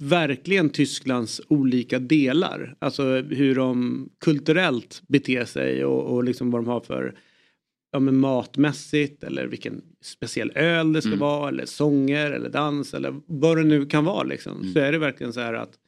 [0.00, 2.76] verkligen Tysklands olika delar.
[2.78, 7.14] Alltså hur de kulturellt beter sig och, och liksom vad de har för
[7.92, 11.18] ja, men matmässigt eller vilken speciell öl det ska Mm.
[11.20, 14.60] vara eller sånger eller dans eller vad det nu kan vara liksom.
[14.60, 14.72] Mm.
[14.72, 15.78] Så är det verkligen så här att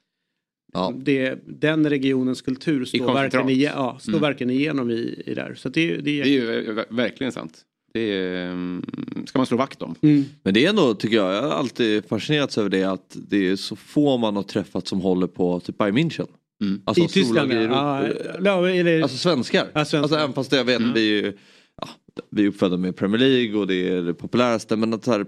[0.72, 0.92] Ja.
[0.96, 4.22] det, den regionens kultur står, verkligen, ige, ja, står Mm.
[4.22, 5.54] verkligen igenom i, i där.
[5.54, 7.60] Så det, det är, Det är ju verkligen sant.
[7.94, 8.84] Det är, mm,
[9.26, 9.94] ska man slå vakt om.
[10.00, 10.24] Mm.
[10.42, 13.56] Men det är ändå, tycker jag, jag har alltid fascinerats över det att det är
[13.56, 16.26] så få man har träffat som håller på typ Bayern München.
[16.60, 16.80] Mm.
[16.84, 18.08] Alltså I Tyskland ja.
[18.44, 19.66] Ja, eller, Alltså svenskar.
[19.72, 19.98] Ja, svenskar.
[19.98, 20.92] Alltså även fast jag vet, Mm.
[20.92, 21.32] vi är
[21.80, 21.88] ja,
[22.30, 25.26] vi är uppfödda med Premier League och det är det populäraste men att så här,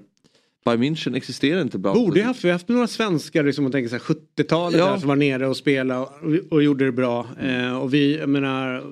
[0.65, 3.73] Bayern München existerar inte bland Borde ju haft, vi har haft några svenskar liksom, man
[3.73, 5.01] tänker så här, 70-talet Ja.
[5.01, 7.27] som var nere och spelade och, och gjorde det bra.
[7.41, 8.85] Eh, och vi, jag menar,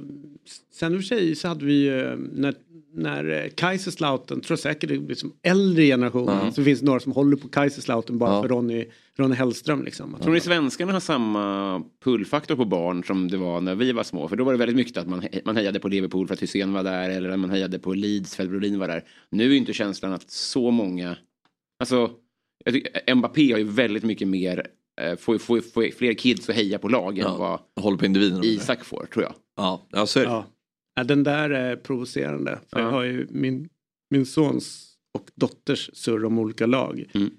[0.74, 2.54] sen i och för sig så hade vi ju eh, när,
[2.96, 6.52] när eh, Kaiserslautern, tror jag säkert det är liksom äldre generationen, Ja.
[6.52, 8.42] så finns det några som håller på Kaiserslautern bara Ja.
[8.42, 8.84] för Ronny,
[9.16, 10.16] Ronny Hellström liksom.
[10.22, 14.28] Tror ni svenskarna har samma pullfaktor på barn som det var när vi var små?
[14.28, 16.42] För då var det väldigt mycket att man, he- man hejade på Liverpool för att
[16.42, 19.04] Hysén var där eller man hejade på Leeds för att Brolin var där.
[19.30, 21.16] Nu är ju inte känslan att så många...
[21.80, 22.10] Alltså,
[22.64, 24.66] jag tycker, Mbappé har ju väldigt mycket mer...
[25.00, 27.36] Eh, får, får, får fler kids att heja på lag än Ja.
[27.74, 28.40] vad Håller på individen.
[28.44, 29.34] Isak får, tror jag.
[29.56, 30.30] Ja, ja så är det.
[30.30, 30.44] Ja.
[30.96, 32.58] Ja, den där är provocerande.
[32.70, 32.84] För Ja.
[32.84, 33.68] Jag har ju min,
[34.10, 37.04] min sons och dotters surr om olika lag.
[37.14, 37.30] Mm.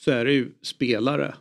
[0.00, 1.34] Så är det ju spelare.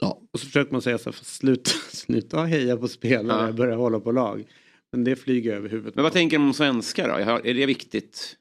[0.00, 0.22] Ja.
[0.32, 3.52] Och så försöker man säga så här, "Fast sluta, sluta heja på spelare, Ja.
[3.52, 4.44] börja hålla på lag.
[4.92, 5.94] Men det flyger över huvudet.
[5.94, 7.48] Men vad tänker de om svenskar då?
[7.48, 8.36] Är det viktigt?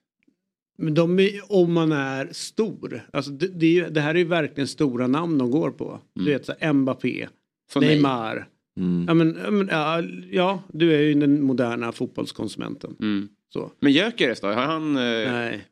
[0.78, 3.08] Men de är, om man är stor.
[3.14, 6.00] Alltså det, det, är ju, det här är ju verkligen stora namn de går på.
[6.14, 6.34] Du Mm.
[6.34, 7.28] vet så här, Mbappé,
[7.74, 8.02] Så nej.
[8.78, 9.06] Mm.
[9.08, 12.96] Ja, men, ja, ja, du är ju den moderna fotbollskonsumenten.
[13.02, 13.30] Mm.
[13.54, 13.72] Så.
[13.80, 14.48] Men Gyökeres då?
[14.48, 14.96] Har han...
[14.96, 15.66] Eh, Nej.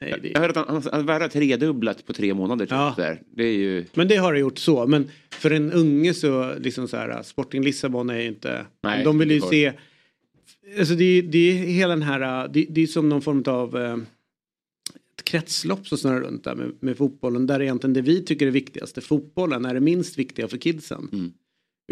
[0.00, 2.64] Nej, det, Jag hörde att han, han, han tredubblat på tre månader.
[2.66, 2.94] Typ, Ja.
[2.96, 3.22] där.
[3.36, 3.84] Det är ju...
[3.94, 4.86] Men det har det gjort så.
[4.86, 8.66] Men för en unge så liksom så här Sporting Lissabon är ju inte.
[8.82, 9.72] Nej, de vill ju se.
[10.78, 12.48] Alltså det, är- det är hela den här.
[12.48, 13.76] Det, det är som någon form av.
[13.76, 13.96] Eh,
[15.16, 17.46] ett kretslopp som snurrar runt där med, med fotbollen.
[17.46, 19.02] Där egentligen det vi tycker är viktigast.
[19.04, 21.08] Fotbollen är det minst viktiga för kidsen.
[21.12, 21.32] Mm.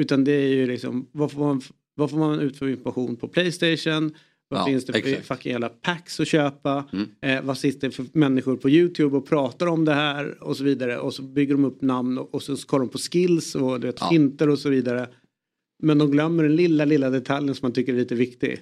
[0.01, 1.07] Utan det är ju liksom.
[1.13, 1.61] Vad får man,
[1.95, 4.15] vad får man ut för information på Playstation?
[4.49, 5.27] Vad Ja, finns det för exakt.
[5.27, 6.85] fucking jävla packs att köpa?
[6.93, 7.09] Mm.
[7.21, 10.65] Eh, vad sitter det för människor på YouTube och pratar om det här och så
[10.65, 10.99] vidare.
[10.99, 13.97] Och så bygger de upp namn och, och så kollar de på skills och vet,
[14.01, 14.09] Ja.
[14.09, 15.09] finter och så vidare.
[15.83, 18.61] Men de glömmer den lilla, lilla detaljen som man tycker är lite viktig.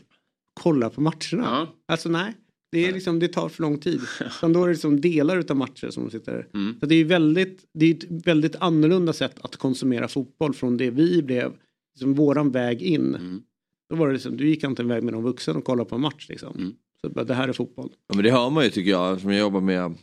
[0.60, 1.16] Kolla på matcherna.
[1.44, 1.66] Ja.
[1.88, 2.34] Alltså nej,
[2.70, 4.00] Det, är liksom, det tar för lång tid.
[4.38, 6.48] Utan då är det liksom delar utav matcher som sitter.
[6.54, 6.76] Mm.
[6.80, 10.90] Så det är väldigt, det är ett väldigt annorlunda sätt att konsumera fotboll från det
[10.90, 11.52] vi blev,
[11.94, 13.14] liksom våran väg in.
[13.14, 13.42] Mm.
[13.90, 15.94] Då var det liksom, du gick inte en väg med någon vuxen och kollade på
[15.94, 16.56] en match liksom.
[16.56, 16.72] Mm.
[17.00, 17.90] Så bara, det här är fotboll.
[18.08, 19.94] Ja, men det hör man ju tycker jag, som jag jobbar med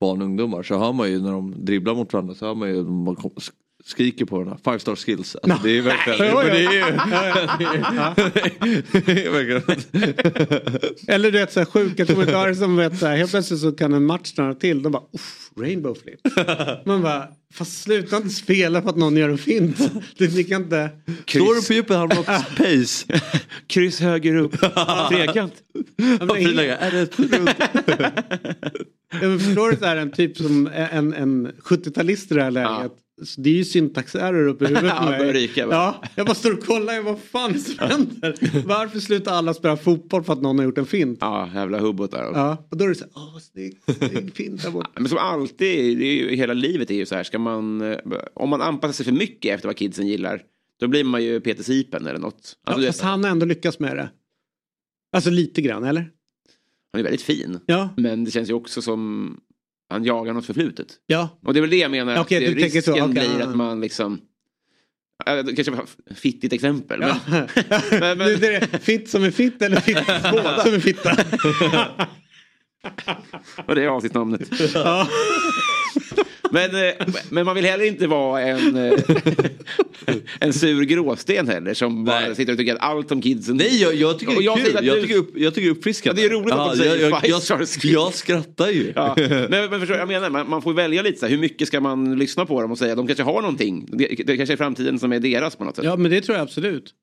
[0.00, 2.68] barn och ungdomar så hör man ju när de dribblar mot varandra så hör man
[2.68, 3.04] ju de
[3.88, 5.36] skriker på den här five star skills.
[5.42, 6.34] Alltså, det är verkligen...
[6.34, 6.44] Nej.
[6.44, 6.46] men
[9.04, 9.30] det är ju...
[9.30, 9.62] verkligen...
[11.08, 13.92] Eller du vet så här sjuka kommentarer som vet så här, helt plötsligt så kan
[13.92, 14.82] en match stanna till.
[14.82, 16.20] De bara Uff, rainbow flip.
[16.86, 19.90] Man bara, fast sluta inte spela för att någon gör en fint.
[20.18, 20.90] Det kan inte.
[21.26, 23.20] Står du på djupet har man också pace.
[23.66, 24.60] Kryss höger upp.
[25.10, 25.54] Trekant.
[25.96, 27.50] Ja, är det runt?
[29.10, 32.92] Ja, förstår du så här en typ som en, en 70-talist i det här läget.
[33.22, 35.32] Så det är ju syntaxerror uppe i huvudet Ja, på mig.
[35.32, 38.62] ryka, ja, jag bara står och kollar, vad fan är som händer?
[38.66, 41.18] Varför slutar alla spela fotboll för att någon har gjort en fint?
[41.20, 42.30] Ja, jävla hubbotar.
[42.34, 44.90] Ja, och då är det så här, åh snyggt, snygg fint där borta.
[45.00, 47.98] Men som alltid, det är ju, hela livet är ju så här, ska man, eh,
[48.34, 50.42] om man anpassar sig för mycket efter vad kidsen gillar,
[50.80, 52.56] då blir man ju Peter Sipen eller något.
[52.66, 54.10] Ja, Alltså, du fast han har ändå lyckats med det.
[55.12, 56.10] Alltså lite grann, eller?
[56.92, 57.88] han är väldigt fin, Ja.
[57.96, 59.36] men det känns ju också som
[59.88, 60.86] han jagar något förflutet.
[61.06, 63.28] Ja, Och det är väl det jag menar, Okej, att det, tänker så, risken okej,
[63.36, 64.20] blir att man liksom,
[65.44, 67.16] det kanske fittigt exempel, ja.
[67.26, 67.48] men,
[68.00, 69.96] men- Nu är det fitt som är fitt eller fitt
[70.64, 71.10] som är fitta.
[73.66, 74.48] och det är avsnittsnamnet.
[74.74, 75.08] Ja.
[76.50, 76.92] Men, eh,
[77.30, 78.92] men man vill heller inte vara en, eh,
[80.40, 82.36] en sur gråsten heller som bara Nej.
[82.36, 83.56] sitter och tycker att allt om kidsen...
[83.56, 84.78] Nej jag, jag tycker det jag är säger kul.
[84.78, 86.22] att Jag du- tycker, upp, jag tycker det är uppfriskande.
[86.22, 88.92] Ja, det är roligt att de säger jag, jag, jag, jag skrattar ju.
[88.96, 89.14] Ja.
[89.18, 91.80] Men, men förstår, jag menar, man, man får välja lite så här, hur mycket ska
[91.80, 93.88] man lyssna på dem och säga de kanske har någonting.
[93.92, 95.84] Det, det kanske är framtiden som är deras på något sätt.
[95.84, 96.94] ja, men det tror jag absolut.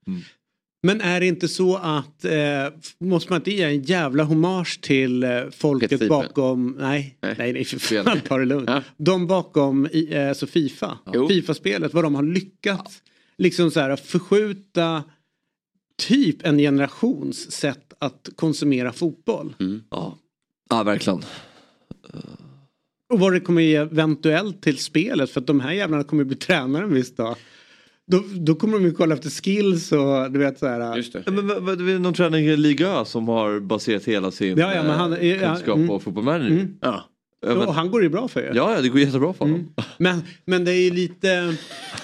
[0.86, 2.67] Men är det inte så att, eh,
[3.00, 6.08] måste man inte ge en jävla hommage till eh, folket Sipen.
[6.08, 7.36] bakom, nej, Nej.
[7.38, 8.69] nej, nej för fan, ta det lugnt.
[8.69, 8.84] Ja.
[8.98, 11.28] De bakom i, eh, så Fifa, Jo.
[11.28, 13.04] Fifa-spelet, vad de har lyckats
[13.38, 15.04] liksom så här förskjuta
[16.08, 19.56] typ en generations sätt att konsumera fotboll.
[19.89, 20.17] Ja.
[20.69, 21.24] ja verkligen.
[23.13, 26.36] Och vad det kommer ge eventuellt till spelet för att de här jävlarna kommer bli
[26.36, 27.36] tränare en viss dag.
[28.12, 30.96] Då, då kommer de ju kolla efter skills och du vet så här.
[30.98, 31.24] Just det.
[31.26, 34.74] Ja, Men, vad- det är någon tränare i Liga som har baserat hela sin Ja,
[34.76, 35.88] ja, men han- eh, ja, kunskap mm.
[35.88, 36.48] på fotbollmanager.
[36.52, 36.68] Mm.
[36.82, 37.04] Ja.
[37.41, 38.52] Ja, men- Och han går ju bra för er.
[38.56, 39.74] Ja, ja, det går jättebra för honom.
[39.98, 41.28] Men, men det är ju lite,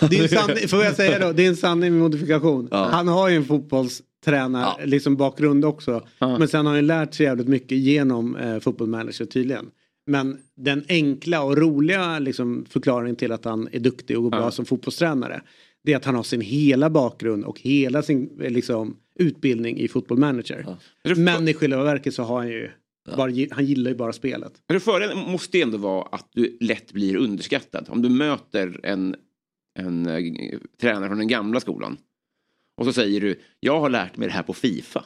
[0.10, 2.68] det är en sanning, får jag säga då, det är en sanning med modifikation.
[2.72, 2.88] Ja.
[2.92, 4.80] Han har ju en fotbollstränar Ja.
[4.86, 6.02] liksom bakgrund också.
[6.20, 6.38] Ja.
[6.38, 9.66] Men sen har han ju lärt sig jävligt mycket genom eh, fotbollmanager tydligen.
[10.08, 14.52] Men den enkla och roliga liksom, förklaringen till att han är duktig och går bra
[14.52, 15.42] som fotbollstränare.
[15.84, 20.64] Det är att han har sin hela bakgrund och hela sin liksom, utbildning i fotbollmanager.
[21.04, 21.16] Ja.
[21.16, 22.70] Men i själva verket så har han ju,
[23.18, 24.54] bara, gi- han gillar ju bara spelet.
[24.70, 27.86] Men fördelen måste ju ändå vara att du lätt blir underskattad.
[27.90, 29.16] Om du möter en,
[29.80, 30.24] en eh,
[30.82, 31.98] tränare från den gamla skolan
[32.82, 35.04] och så säger du jag har lärt mig det här på Fifa.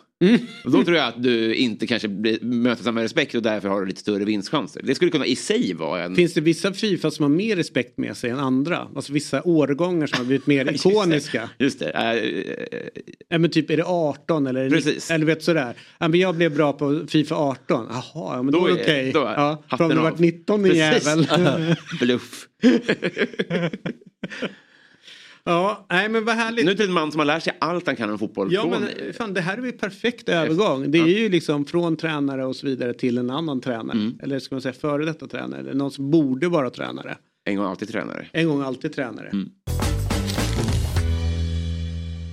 [0.65, 3.81] Och då tror jag att du inte kanske blir, möter samma respekt och därför har
[3.81, 4.81] du lite större vinstchanser.
[4.83, 6.15] Det skulle kunna i sig vara en...
[6.15, 8.87] Finns det vissa Fifa som har mer respekt med sig än andra?
[8.95, 11.49] Alltså vissa årgångar som har blivit mer ikoniska?
[11.59, 11.89] Just det.
[11.89, 12.87] Äh, äh,
[13.29, 15.11] Ja, men typ är det 18 eller, Precis.
[15.11, 15.73] eller vet sådär.
[15.99, 17.87] Ja, men jag blev bra på Fifa 18.
[17.89, 19.09] Jaha, ja, men då, Då är det okej.
[19.09, 21.27] är Ja, för om du varit 19 din jävel.
[21.99, 22.47] bluff.
[25.45, 26.65] ja, nej men vad härligt.
[26.65, 28.53] Nu till en man som har lärt sig allt han kan om fotboll.
[28.53, 30.91] Ja från- men fan det här är ju perfekt övergång.
[30.91, 33.97] Det är ju liksom från tränare och så vidare till en annan tränare.
[33.97, 34.19] Mm.
[34.23, 35.59] Eller ska man säga före detta tränare.
[35.59, 37.17] Eller någon som borde vara tränare.
[37.45, 38.27] En gång alltid tränare.
[38.31, 39.29] En gång alltid tränare.
[39.29, 39.49] Mm.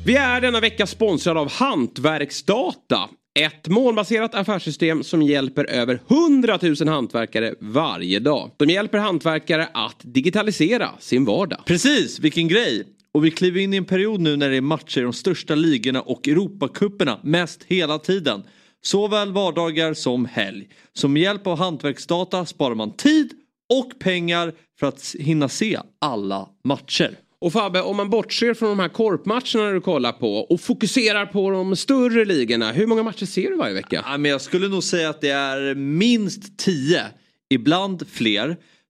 [0.06, 3.08] Vi är denna vecka sponsrade av Hantverksdata.
[3.40, 8.50] Ett målbaserat affärssystem som hjälper över 100 000 hantverkare varje dag.
[8.56, 11.60] De hjälper hantverkare att digitalisera sin vardag.
[11.66, 12.84] Precis, vilken grej!
[13.14, 15.54] Och vi kliver in i en period nu när det är matcher i de största
[15.54, 18.42] ligorna och Europacuperna mest hela tiden.
[18.82, 20.68] Såväl vardagar som helg.
[20.92, 23.32] Som hjälp av hantverksdata sparar man tid
[23.74, 27.16] och pengar för att hinna se alla matcher.
[27.38, 31.50] Och Fabbe, om man bortser från de här korpmatcherna du kollar på och fokuserar på
[31.50, 32.72] de större ligorna.
[32.72, 34.04] Hur många matcher ser du varje vecka?
[34.06, 37.04] Ja, men jag skulle nog säga att det är minst tio,
[37.50, 38.56] ibland fler.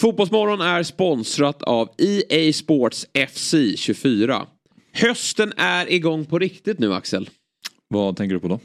[0.00, 4.46] Fotbollsmorgon är sponsrat av EA Sports FC 24.
[4.92, 7.30] Hösten är igång på riktigt nu Axel.
[7.88, 8.60] Vad tänker du på då?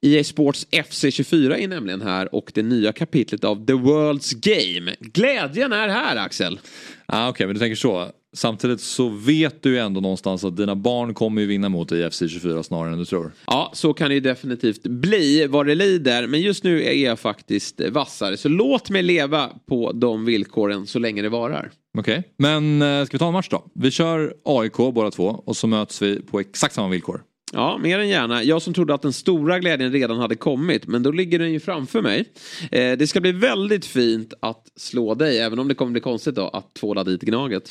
[0.00, 4.94] EA Sports FC 24 är nämligen här och det nya kapitlet av The World's Game.
[5.00, 6.60] Glädjen är här Axel.
[7.06, 8.10] Ah, Okej, okay, men du tänker så.
[8.36, 12.18] Samtidigt så vet du ju ändå någonstans att dina barn kommer ju vinna mot IFC
[12.18, 13.32] 24 snarare än du tror.
[13.46, 16.26] Ja, så kan det ju definitivt bli vad det lider.
[16.26, 18.36] Men just nu är jag faktiskt vassare.
[18.36, 21.70] Så låt mig leva på de villkoren så länge det varar.
[21.98, 22.22] Okej, okay.
[22.36, 23.64] men eh, ska vi ta en match då?
[23.74, 27.22] Vi kör AIK båda två och så möts vi på exakt samma villkor.
[27.52, 28.42] Ja, mer än gärna.
[28.42, 31.60] Jag som trodde att den stora glädjen redan hade kommit, men då ligger den ju
[31.60, 32.24] framför mig.
[32.70, 36.34] Eh, det ska bli väldigt fint att slå dig, även om det kommer bli konstigt
[36.34, 37.70] då att tvåla dit Gnaget.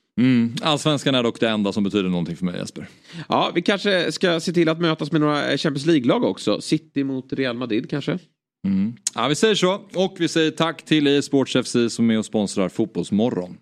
[0.19, 0.55] Mm.
[0.61, 2.87] Allsvenskan är dock det enda som betyder någonting för mig Jesper.
[3.29, 6.61] Ja, vi kanske ska se till att mötas med några Champions League-lag också.
[6.61, 8.19] City mot Real Madrid kanske.
[8.67, 8.93] Mm.
[9.15, 9.73] Ja, vi säger så.
[9.93, 13.57] Och vi säger tack till e Sports FC som är och sponsrar Fotbollsmorgon.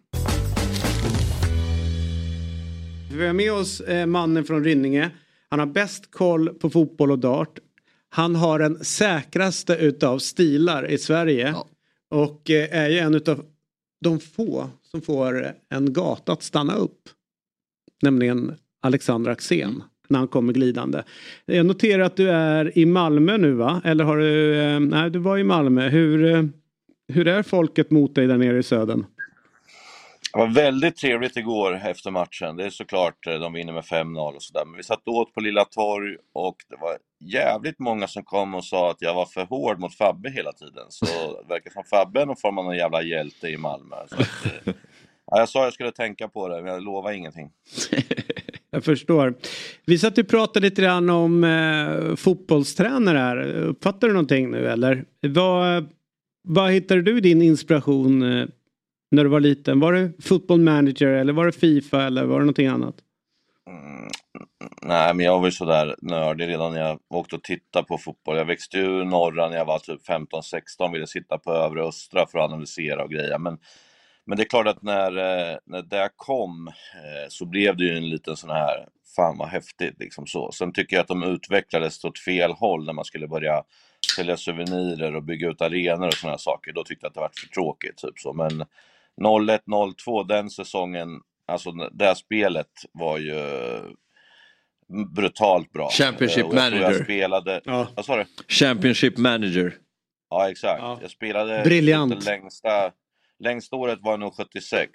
[3.14, 5.12] Vi har med oss eh, mannen från Rynninge.
[5.50, 7.60] Han har bäst koll på fotboll och dart.
[8.10, 11.50] Han har den säkraste utav stilar i Sverige.
[11.50, 11.68] Ja.
[12.10, 13.46] Och eh, är ju en utav
[14.02, 17.10] de få som får en gata att stanna upp.
[18.02, 21.04] Nämligen Alexander Axén när han kommer glidande.
[21.45, 23.82] Jag noterar att du är i Malmö nu va?
[23.86, 25.89] Eller har du, eh, nej du var i Malmö.
[25.89, 26.43] Hur, eh,
[27.08, 29.06] hur är folket mot dig där nere i södern?
[30.34, 32.56] Det var väldigt trevligt igår efter matchen.
[32.56, 34.65] Det är såklart, eh, de vinner med 5-0 och sådär.
[34.65, 38.65] Men vi satt åt på Lilla Torg och det var jävligt många som kom och
[38.65, 40.86] sa att jag var för hård mot Fabbe hela tiden.
[40.89, 41.06] Så
[41.48, 43.96] det verkar som Fabbe är någon form av någon jävla hjälte i Malmö.
[43.96, 44.74] Att, eh,
[45.26, 47.50] ja, jag sa jag skulle tänka på det, men jag lovar ingenting.
[48.72, 49.34] Jag förstår.
[49.86, 53.38] Vi satt och pratade lite grann om eh, fotbollstränare här.
[53.48, 55.06] Uppfattar du någonting nu eller?
[55.22, 55.89] Vad,
[56.48, 58.48] vad hittade du din inspiration eh,
[59.12, 59.80] när du var liten?
[59.80, 62.95] Var det football manager eller var det Fifa eller var det någonting annat?
[63.67, 64.10] Mm,
[64.82, 68.38] nej, men jag var ju sådär nördig redan när jag åkte och tittade på fotboll.
[68.38, 72.39] Jag växte ju norra när jag var typ 15-16, ville sitta på övre östra för
[72.39, 73.38] att analysera och greja.
[73.38, 73.58] Men,
[74.26, 77.98] men det är klart att när, eh, när det kom eh, så blev det ju
[77.98, 80.52] en liten sån här, fan vad häftigt liksom så.
[80.52, 83.63] Sen tycker jag att de utvecklades åt fel håll när man skulle börja
[84.15, 86.74] sälja souvenirer och bygga ut arenor och sådana saker.
[86.74, 87.98] Då tyckte jag att det var för tråkigt.
[87.98, 88.34] Typ så.
[88.34, 88.65] Men
[89.19, 91.10] 01-02, den säsongen,
[91.47, 93.41] alltså det här spelet var ju
[95.15, 95.89] brutalt bra.
[95.89, 96.82] Championship jag manager.
[96.82, 97.88] Jag spelade, ja.
[97.95, 98.25] vad sa du?
[98.47, 99.73] Championship manager.
[100.29, 100.82] Ja exakt.
[100.82, 100.99] Ja.
[101.01, 102.19] Jag spelade Briljant.
[102.19, 102.91] det längsta
[103.43, 104.91] Längsta året var nog 76,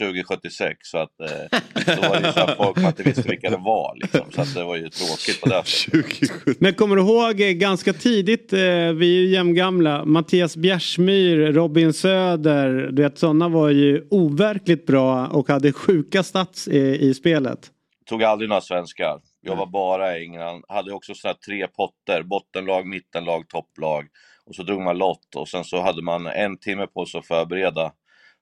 [0.00, 1.60] 2076, så att eh,
[1.96, 3.96] då var det så att folk inte visste vilka det var.
[4.02, 6.60] Liksom, så att det var ju tråkigt på det sättet.
[6.60, 11.92] Men kommer du ihåg eh, ganska tidigt, eh, vi är ju jämngamla, Mattias Bjärsmyr, Robin
[11.92, 17.70] Söder, du vet sådana var ju overkligt bra och hade sjuka stats i, i spelet.
[18.06, 19.20] Tog aldrig några svenskar.
[19.40, 20.64] Jag var bara i England.
[20.68, 24.04] Hade också så tre potter, bottenlag, mittenlag, topplag
[24.46, 27.26] och så drog man lott och sen så hade man en timme på sig att
[27.26, 27.92] förbereda.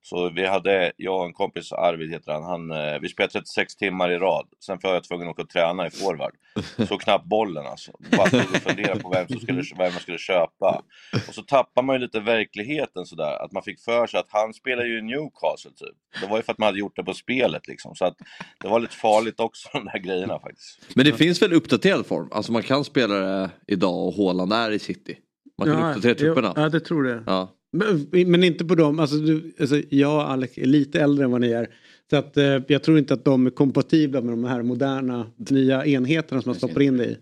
[0.07, 3.77] Så vi hade, jag och en kompis, Arvid heter han, han eh, vi spelade 36
[3.77, 4.47] timmar i rad.
[4.67, 6.35] Sen var jag tvungen att åka och träna i forward.
[6.89, 7.93] Så knappt bollen alltså.
[8.17, 10.83] Bara stod och funderade på vem, som skulle, vem man skulle köpa.
[11.29, 13.45] Och så tappar man ju lite verkligheten sådär.
[13.45, 15.97] Att man fick för sig att han spelar ju i Newcastle typ.
[16.21, 17.95] Det var ju för att man hade gjort det på spelet liksom.
[17.95, 18.17] Så att
[18.61, 20.79] det var lite farligt också de där grejerna faktiskt.
[20.95, 22.29] Men det finns väl uppdaterad form?
[22.33, 25.19] Alltså man kan spela det idag och Haaland är i City?
[25.59, 26.53] Man kan ja, uppdatera trupperna.
[26.57, 27.23] Ja, det tror det.
[27.27, 27.49] Ja.
[27.73, 31.31] Men, men, inte på dem, alltså, du, alltså jag och Alec är lite äldre än
[31.31, 31.69] vad ni är.
[32.11, 35.87] Så att, eh, jag tror inte att de är kompatibla med de här moderna nya
[35.87, 37.19] enheterna som man stoppar in det i.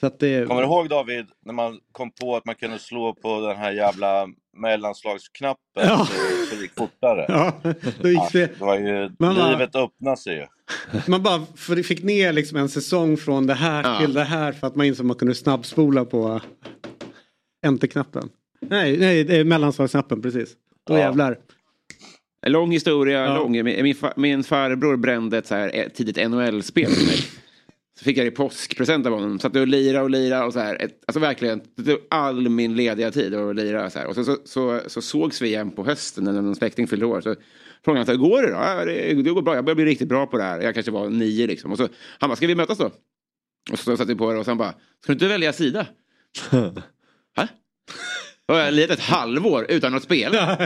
[0.00, 0.48] Så att det...
[0.48, 3.72] Kommer du ihåg David, när man kom på att man kunde slå på den här
[3.72, 4.26] jävla
[4.56, 5.98] mellanslagsknappen ja.
[5.98, 7.24] så, så det gick fortare?
[7.28, 7.52] Ja,
[8.00, 8.40] då gick det.
[8.40, 9.84] Ja, det var ju, man livet bara...
[9.84, 10.46] öppnade sig ju.
[11.08, 11.46] Man bara
[11.82, 13.98] fick ner liksom en säsong från det här ja.
[14.00, 16.40] till det här för att man insåg att man kunde snabbspola på
[17.64, 18.28] Enter-knappen.
[18.60, 20.56] Nej, nej det är mellanslagsknappen precis.
[20.86, 20.98] Då ja.
[20.98, 21.38] jävlar.
[22.46, 23.34] Lång historia, ja.
[23.34, 23.64] lång.
[23.64, 27.18] Min, min, farbror brände ett så här, tidigt NHL-spel till mig.
[27.98, 29.38] Så fick jag det i påskpresent av honom.
[29.38, 30.82] Satt och lira och lira och så här.
[30.82, 31.60] Ett, alltså verkligen
[32.10, 34.06] all min lediga tid var att lira så här.
[34.06, 37.20] Och så, så, så, så sågs vi igen på hösten när någon släkting fyllde år.
[37.20, 37.34] Så
[37.84, 38.54] frågade han så här, går det då?
[38.54, 40.60] Ja, det, det går bra, jag börjar bli riktigt bra på det här.
[40.60, 41.72] Jag kanske var nio liksom.
[41.72, 41.88] Och så
[42.18, 42.90] han bara, ska vi mötas då?
[43.72, 45.86] Och så satte vi på det och sen bara, ska du inte välja sida?
[47.36, 47.48] Hä?
[48.46, 50.56] Jag har lirat ett halvår utan att spela.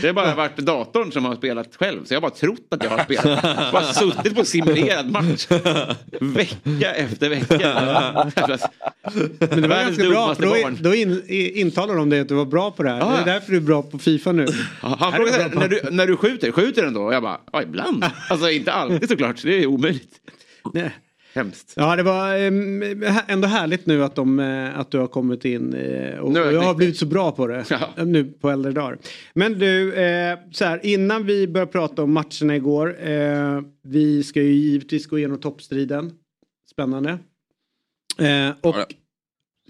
[0.00, 2.04] Det har bara varit datorn som har spelat själv.
[2.04, 3.44] Så jag har bara trott att jag har spelat.
[3.44, 5.46] Jag bara suttit på simulerad match.
[6.20, 7.58] Vecka efter vecka.
[9.38, 10.78] Men det var ganska bra för då, barn.
[10.80, 12.98] då in, intalar de dig att du var bra på det här.
[12.98, 13.06] Ja.
[13.06, 14.46] Det är därför du är bra på Fifa nu.
[14.80, 17.02] Han frågade när du, när du skjuter, skjuter den då?
[17.02, 18.04] Och jag bara, ja ibland.
[18.30, 20.12] Alltså inte alltid såklart, det är omöjligt.
[20.74, 20.90] Nej.
[21.34, 21.72] Hemskt.
[21.76, 22.82] Ja det var ehm,
[23.26, 26.52] ändå härligt nu att, de, eh, att du har kommit in eh, och, Nu och
[26.52, 28.04] jag har blivit så bra på det Ja.
[28.04, 28.98] nu på äldre dagar.
[29.34, 33.08] Men du, eh, så här, innan vi börjar prata om matcherna igår.
[33.08, 36.12] Eh, vi ska ju givetvis gå igenom toppstriden.
[36.70, 37.18] Spännande.
[38.18, 38.74] Eh, och.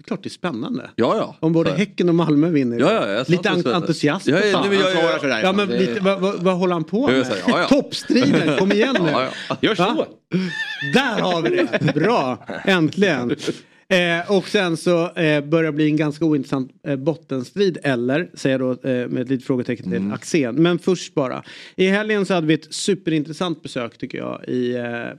[0.01, 0.89] Det är klart det är spännande.
[0.95, 1.35] Ja, ja.
[1.39, 2.79] Om både Häcken och Malmö vinner.
[2.79, 3.75] Ja, ja, jag lite spännande.
[3.75, 4.29] entusiasm.
[4.31, 4.79] Ja, för ja, nej,
[5.29, 5.43] jag-.
[5.43, 7.17] Ja men Det- lite, vad, vad, vad håller han på med?
[7.47, 7.67] ja, ja.
[7.67, 9.09] Toppstriden, kom igen nu.
[9.11, 9.57] Ja, ja.
[9.61, 9.83] Gör så.
[9.83, 10.05] Va?
[10.93, 11.93] Där har vi det!
[11.93, 13.35] Bra, äntligen.
[13.89, 18.77] Eh, och sen så eh, börjar bli en ganska ointressant eh, bottenstrid eller, säger jag
[18.83, 20.13] då eh, med ett litet frågetecken till Mm.
[20.13, 20.55] Axén.
[20.55, 21.43] Men först bara.
[21.75, 25.13] I helgen så hade vi ett superintressant besök tycker jag i eh, eh,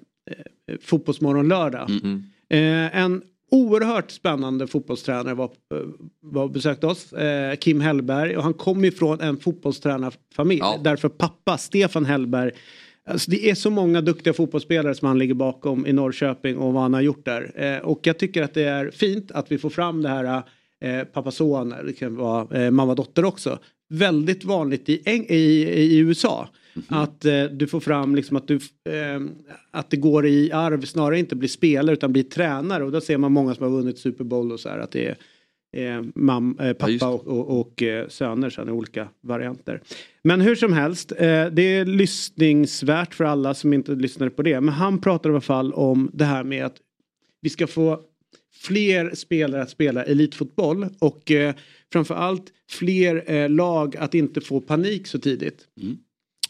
[0.82, 1.90] Fotbollsmorgon lördag.
[1.90, 2.22] Mm.
[2.50, 3.22] Eh, en
[3.52, 5.80] oerhört spännande fotbollstränare var, eh,
[6.20, 7.12] var besökte oss.
[7.12, 10.60] Eh, Kim Hellberg och han kom ifrån en fotbollstränarfamilj.
[10.60, 10.80] Ja.
[10.84, 12.52] Därför pappa Stefan Hellberg
[13.04, 16.82] Alltså det är så många duktiga fotbollsspelare som han ligger bakom i Norrköping och vad
[16.82, 17.52] han har gjort där.
[17.54, 20.42] Eh, och jag tycker att det är fint att vi får fram det här
[20.80, 23.58] eh, pappa-son, det kan vara eh, mamma-dotter också.
[23.92, 26.48] Väldigt vanligt i, i, i USA.
[26.88, 29.20] Att eh, du får fram liksom att, du, eh,
[29.70, 32.84] att det går i arv snarare inte bli spelare utan bli tränare.
[32.84, 35.06] Och då ser man många som har vunnit Super Bowl och så här att det
[35.06, 35.16] är
[35.98, 37.04] eh, mam, eh, Ja, pappa det.
[37.06, 39.80] och, och, och eh, söner sen i olika varianter.
[40.24, 44.60] Men hur som helst, eh, det är lyssningsvärt för alla som inte lyssnade på det.
[44.60, 46.76] Men han pratar i alla fall om det här med att
[47.40, 48.00] vi ska få
[48.62, 51.32] fler spelare att spela elitfotboll och
[51.92, 55.66] framförallt fler eh, lag att inte få panik så tidigt.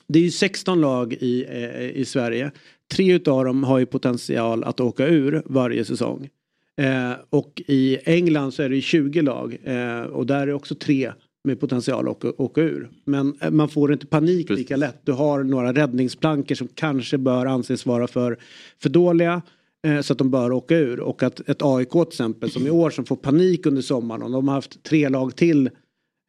[0.07, 2.51] Det är ju 16 lag i, eh, i Sverige.
[2.93, 6.29] Tre utav dem har ju potential att åka ur varje säsong.
[6.77, 10.75] Eh, och i England så är det ju 20 lag eh, och där är också
[10.75, 11.13] tre
[11.45, 12.91] med potential att åka, åka ur.
[13.05, 14.59] Men eh, man får inte panik Precis.
[14.59, 15.01] lika lätt.
[15.05, 18.39] Du har några räddningsplankor som kanske bör anses vara för,
[18.83, 19.43] för dåliga.
[19.87, 21.01] Eh, Så att de bör åka ur.
[21.01, 24.23] Och att ett AIK till exempel som i år som får panik under sommaren.
[24.23, 25.71] Om de har haft tre lag till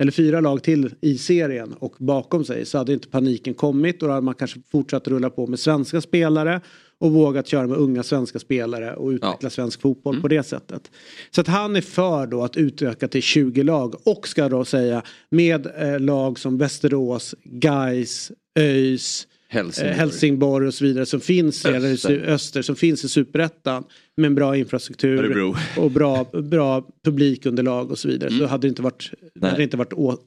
[0.02, 4.08] eller fyra lag till i serien och bakom sig så hade inte paniken kommit och
[4.08, 6.62] då hade man kanske fortsatt rulla på med svenska spelare
[7.00, 9.50] och vågat köra med unga svenska spelare och utveckla Ja.
[9.50, 10.92] svensk fotboll på det sättet.
[11.32, 15.04] Så att han är för då att utöka till 20 lag och ska då säga
[15.32, 19.92] med eh, lag som Västerås, Gais, ÖIS, Helsingborg.
[19.92, 21.92] eh, Helsingborg och så vidare som finns i Öster.
[21.94, 23.84] Öster, Öster som finns i superettan
[24.18, 25.56] med en bra infrastruktur Örebro.
[25.78, 28.32] och bra, bra publikunderlag och så vidare.
[28.32, 29.64] Så hade det inte varit, det hade Nej.
[29.64, 30.18] inte varit å,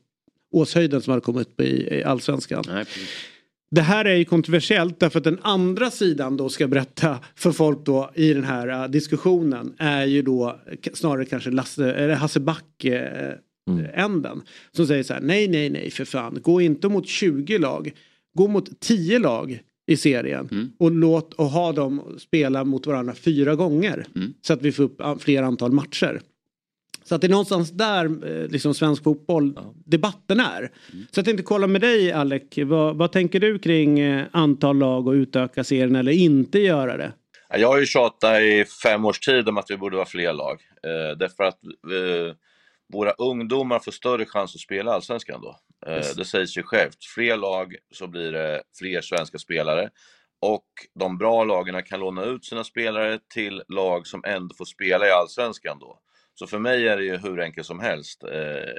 [0.53, 2.65] Åshöjden som hade kommit upp i, i allsvenskan.
[2.69, 2.85] Nej.
[3.71, 7.85] Det här är ju kontroversiellt därför att den andra sidan då ska berätta för folk
[7.87, 10.61] då i den här äh, diskussionen är ju då
[10.93, 13.33] snarare kanske Lasse, eller Hasse Back äh,
[13.95, 14.43] änden.
[14.73, 17.93] Som säger så här nej nej nej för fan gå inte mot 20 lag.
[18.37, 23.55] Gå mot 10 lag i serien och låt och ha dem spela mot varandra fyra
[23.55, 24.07] gånger.
[24.43, 26.21] Så att vi får upp fler antal matcher.
[27.05, 30.71] Så att det är någonstans där eh, liksom svensk fotboll debatten är.
[31.11, 35.07] Så jag tänkte kolla med dig Alec, vad, vad tänker du kring eh, antal lag
[35.07, 37.13] och utöka serien eller inte göra det?
[37.49, 40.33] Ja, Jag har ju tjatat i fem års tid om att vi borde vara fler
[40.33, 40.61] lag.
[40.83, 42.37] Eh, därför att eh,
[42.93, 45.57] våra ungdomar får större chans att spela Allsvenskan då.
[45.87, 47.05] Eh, Det sägs ju självt.
[47.15, 49.91] Fler lag så blir det fler svenska spelare.
[50.41, 55.07] Och de bra lagen kan låna ut sina spelare till lag som ändå får spela
[55.07, 55.99] i Allsvenskan då.
[56.35, 58.23] Så för mig är det ju hur enkelt som helst.
[58.25, 58.73] Eh,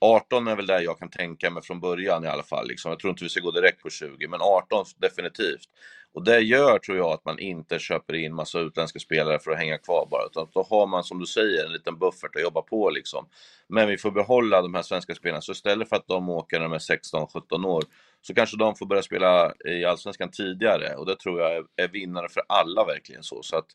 [0.00, 2.68] 18 är väl där jag kan tänka mig från början i alla fall.
[2.68, 2.90] Liksom.
[2.90, 5.68] Jag tror inte vi ska gå direkt på 20, men 18 definitivt.
[6.14, 9.58] Och det gör, tror jag, att man inte köper in massa utländska spelare för att
[9.58, 10.26] hänga kvar bara.
[10.26, 13.28] Utan då har man, som du säger, en liten buffert att jobba på liksom.
[13.68, 15.40] Men vi får behålla de här svenska spelarna.
[15.40, 17.82] Så istället för att de åker när de är 16-17 år,
[18.22, 20.96] så kanske de får börja spela i Allsvenskan tidigare.
[20.96, 23.42] Och det tror jag är, vinnare för alla verkligen så.
[23.42, 23.66] Så att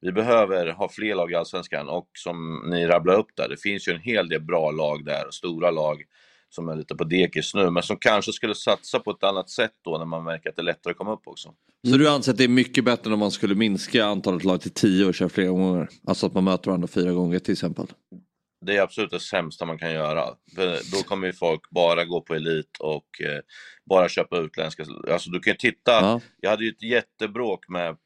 [0.00, 1.88] vi behöver ha fler lag i Allsvenskan.
[1.88, 5.30] Och som ni rabblar upp där, det finns ju en hel del bra lag där,
[5.30, 6.02] stora lag
[6.48, 9.72] som är lite på dekis nu, men som kanske skulle satsa på ett annat sätt
[9.84, 11.54] då när man märker att det är lättare att komma upp också.
[11.90, 14.70] Så du anser att det är mycket bättre om man skulle minska antalet lag till
[14.70, 15.88] tio och köra flera gånger?
[16.06, 17.86] Alltså att man möter varandra fyra gånger till exempel?
[18.66, 20.24] Det är absolut det sämsta man kan göra.
[20.54, 20.66] För
[20.96, 23.40] då kommer ju folk bara gå på elit och eh,
[23.90, 24.84] bara köpa utländska.
[25.12, 26.20] Alltså du kan ju titta, Ja.
[26.40, 27.96] jag hade ju ett jättebråk med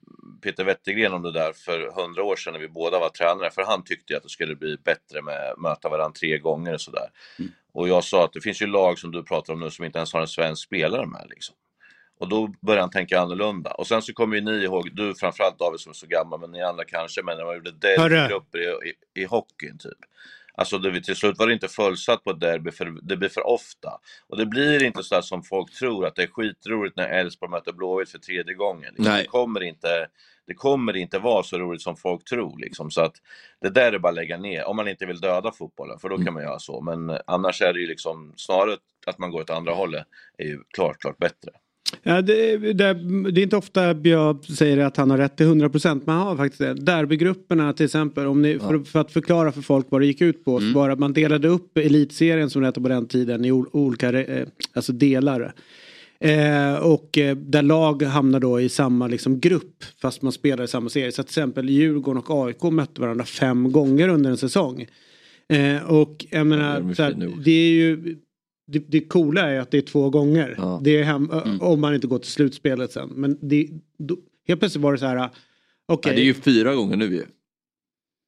[0.40, 3.50] Peter Wettergren om det där för hundra år sedan när vi båda var tränare.
[3.50, 6.74] För han tyckte ju att det skulle bli bättre med att möta varandra tre gånger
[6.74, 7.08] och sådär.
[7.72, 9.98] Och jag sa att det finns ju lag som du pratar om nu som inte
[9.98, 11.56] ens har en svensk spelare med liksom.
[12.20, 13.70] Och då började han tänka annorlunda.
[13.70, 16.50] Och sen så kommer ju ni ihåg, du framförallt David som är så gammal, men
[16.52, 18.14] ni andra kanske, men när man gjorde Hörru.
[18.16, 19.98] derbygrupper i, i, i hockeyn typ.
[20.54, 23.46] Alltså det, till slut var det inte fullsatt på ett derby, för det blir för
[23.46, 24.00] ofta.
[24.26, 27.72] Och det blir inte så som folk tror, att det är skitroligt när Elfsborg möter
[27.72, 28.94] Blåvitt för tredje gången.
[28.96, 29.16] Liksom.
[29.16, 30.06] Det, kommer inte,
[30.46, 32.58] det kommer inte vara så roligt som folk tror.
[32.58, 32.90] Liksom.
[32.90, 33.14] Så att
[33.60, 36.18] det där är bara att lägga ner, om man inte vill döda fotbollen, för då
[36.18, 36.80] kan man göra så.
[36.80, 38.76] Men annars är det ju liksom snarare
[39.06, 40.06] att man går åt andra hållet,
[40.38, 41.50] är ju klart, klart bättre.
[42.02, 42.94] Ja, det, det,
[43.30, 46.06] det är inte ofta Björn säger att han har rätt till 100 procent.
[46.06, 46.74] Men han har faktiskt det.
[46.74, 48.26] Derbygrupperna till exempel.
[48.26, 50.60] Om ni, för, för att förklara för folk vad det gick ut på.
[50.60, 53.52] Så var det att man delade upp elitserien som det hette på den tiden i
[53.52, 55.54] ol, olika eh, alltså delar.
[56.20, 60.68] Eh, och eh, där lag hamnar då i samma liksom, grupp fast man spelar i
[60.68, 61.12] samma serie.
[61.12, 64.86] Så att till exempel Djurgården och AIK mötte varandra fem gånger under en säsong.
[65.48, 68.16] Eh, och jag menar, de är här, det är ju
[68.72, 70.54] det, det coola är att det är två gånger.
[70.58, 70.80] Ja.
[70.84, 73.08] Det är hem, Om man inte går till slutspelet sen.
[73.08, 73.68] Men det,
[73.98, 74.16] då,
[74.48, 75.28] helt plötsligt var det så här.
[75.88, 76.10] Okej.
[76.10, 77.24] Nej, det är ju fyra gånger nu ju.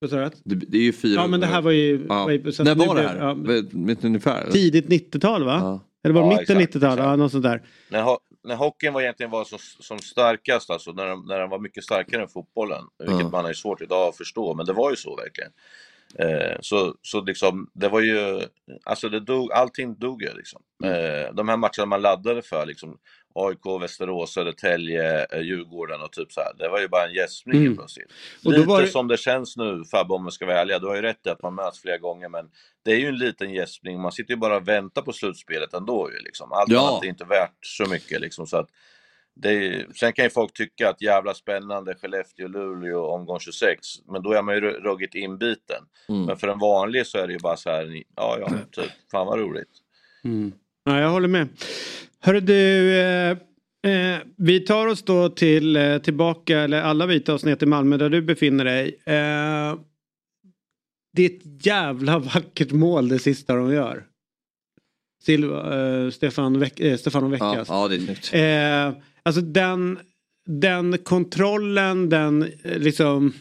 [0.00, 0.54] vad sa du?
[0.54, 1.54] Det, är ju fyra Ja men det gånger.
[1.54, 2.06] här var ju...
[2.08, 2.24] Ja.
[2.24, 3.18] var ju- När var det blev- här?
[3.18, 3.34] ja,
[3.72, 4.50] vet du ungefär?
[4.50, 5.58] tidigt 90-tal va?
[5.62, 5.80] Ja.
[6.04, 6.98] Eller var det Ja, mitten exakt, 90-tal?
[6.98, 7.62] Ja, något sånt där.
[7.90, 11.50] När, ho- när hockeyn var egentligen var som, som starkast, alltså när den, när den
[11.50, 13.28] var mycket starkare än fotbollen, vilket Ja.
[13.28, 15.50] man har ju svårt idag att förstå, men det var ju så verkligen.
[16.18, 18.40] Eh, så, så liksom, det var ju,
[18.84, 20.62] alltså det dog, allting dog ju liksom.
[20.84, 22.98] Eh, de här matcherna man laddade för, liksom
[23.34, 26.52] AIK, Västerås, Södertälje, eh, Djurgården och typ så här.
[26.58, 27.76] Det var ju bara en gäspning Mm.
[27.76, 28.12] plötsligt.
[28.44, 30.78] Och Lite det- som det känns nu Fabbe, om man ska vara ärliga.
[30.78, 32.50] Du har ju rätt i att man möts flera gånger, men
[32.84, 34.00] det är ju en liten gäspning.
[34.00, 36.52] Man sitter ju bara och väntar på slutspelet ändå ju liksom.
[36.52, 36.88] Allt Ja.
[36.88, 38.46] annat är inte värt så mycket liksom.
[38.46, 38.68] Så att
[39.44, 43.78] är, sen kan ju folk tycka att jävla spännande Skellefteå-Luleå omgång 26,
[44.08, 45.82] men då är man ju ru- ruggigt inbiten.
[46.08, 46.24] Mm.
[46.24, 49.26] Men för en vanlig så är det ju bara så här, ja ja, typ, fan
[49.26, 49.68] vad roligt.
[50.84, 51.48] Ja, jag håller med.
[52.20, 53.30] Hörru du, eh,
[53.92, 57.68] eh, vi tar oss då till, eh, tillbaka, eller alla vi tar oss ner till
[57.68, 58.88] Malmö där du befinner dig.
[59.06, 59.78] Eh,
[61.16, 64.04] det är ett jävla vackert mål det sista de gör.
[65.22, 67.68] Silva, eh, Stefan, Veck, eh, Stefano Ja, Veckas.
[67.68, 68.32] ja, det är snyggt.
[69.22, 69.98] Alltså den,
[70.46, 73.32] den kontrollen, den eh, liksom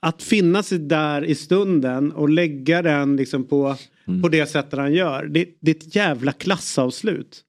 [0.00, 3.76] att finna sig där i stunden och lägga den liksom på,
[4.22, 5.26] på det sättet han gör.
[5.26, 7.42] Det, det är ett jävla klassavslut.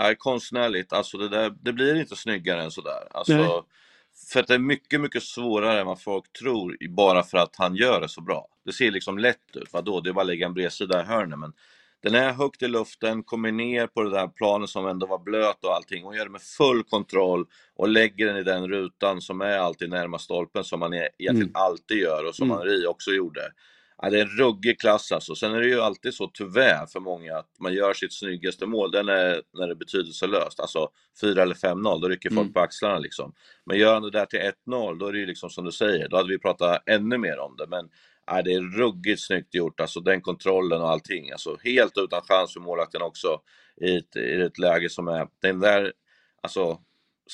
[0.00, 3.08] är konstnärligt, alltså det, där, det blir inte snyggare än sådär.
[3.10, 3.62] Alltså, Nej.
[4.32, 7.76] för att det är mycket, mycket svårare än vad folk tror, bara för att han
[7.76, 8.48] gör det så bra.
[8.64, 11.38] Det ser liksom lätt ut, vadå, det är bara att lägga en bredsida i hörnet,
[11.38, 11.52] men
[12.02, 15.64] den är högt i luften, kommer ner på det där planet som ändå var blöt
[15.64, 17.46] och allting, och gör det med full kontroll
[17.76, 21.50] och lägger den i den rutan som är alltid närmast stolpen, som man e- egentligen
[21.54, 22.58] alltid gör och som Mm.
[22.58, 23.40] Henri också gjorde.
[24.02, 25.34] Ja, det är en ruggig klass alltså.
[25.34, 28.90] Sen är det ju alltid så tyvärr för många att man gör sitt snyggaste mål,
[28.90, 30.60] den är när det är betydelselöst.
[30.60, 30.88] Alltså
[31.20, 32.52] 4 eller 5-0, då rycker folk Mm.
[32.52, 33.32] på axlarna liksom.
[33.66, 36.08] Men gör han det där till 1-0, då är det ju liksom som du säger,
[36.08, 37.66] då hade vi pratat ännu mer om det.
[37.66, 37.88] Men
[38.30, 41.32] ja, det är ruggigt snyggt gjort, alltså den kontrollen och allting.
[41.32, 43.40] Alltså helt utan chans för målvakten också
[43.80, 45.92] i ett, i ett läge som är, den där,
[46.42, 46.78] alltså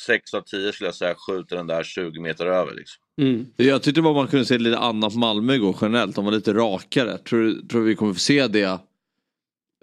[0.07, 3.03] 6 av 10 skulle jag säga skjuter den där 20 meter över liksom.
[3.21, 3.47] Mm.
[3.57, 6.17] Jag tyckte bara man kunde se lite annat på Malmö igår generellt.
[6.17, 7.19] De var lite rakare.
[7.19, 8.79] Tror du tror du vi kommer få se det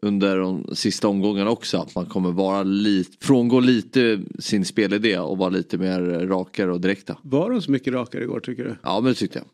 [0.02, 1.78] under de sista omgångarna också?
[1.78, 6.82] Att man kommer vara lite, frångå lite sin spelidé och vara lite mer rakare och
[6.82, 7.18] direkta.
[7.22, 8.76] Var de så mycket rakare igår tycker du?
[8.84, 9.48] Ja men det tyckte jag.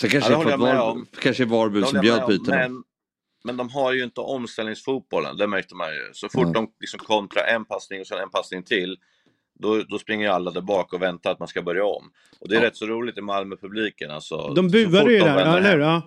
[0.00, 1.06] Sen kanske Ja, det var, om.
[1.22, 2.56] kanske Varberg som bjöd om, bytena.
[2.56, 2.82] Men,
[3.44, 6.10] men de har ju inte omställningsfotbollen, det märkte man ju.
[6.12, 6.52] Så fort Nej.
[6.54, 8.96] de liksom kontrar en passning och sen en passning till,
[9.60, 12.10] då, då springer ju alla där bak och väntar att man ska börja om.
[12.40, 12.66] Och det är Ja.
[12.66, 14.10] rätt så roligt i Malmö-publiken.
[14.10, 15.78] Alltså, De så buade ju där, eller hur?
[15.80, 16.02] Ja.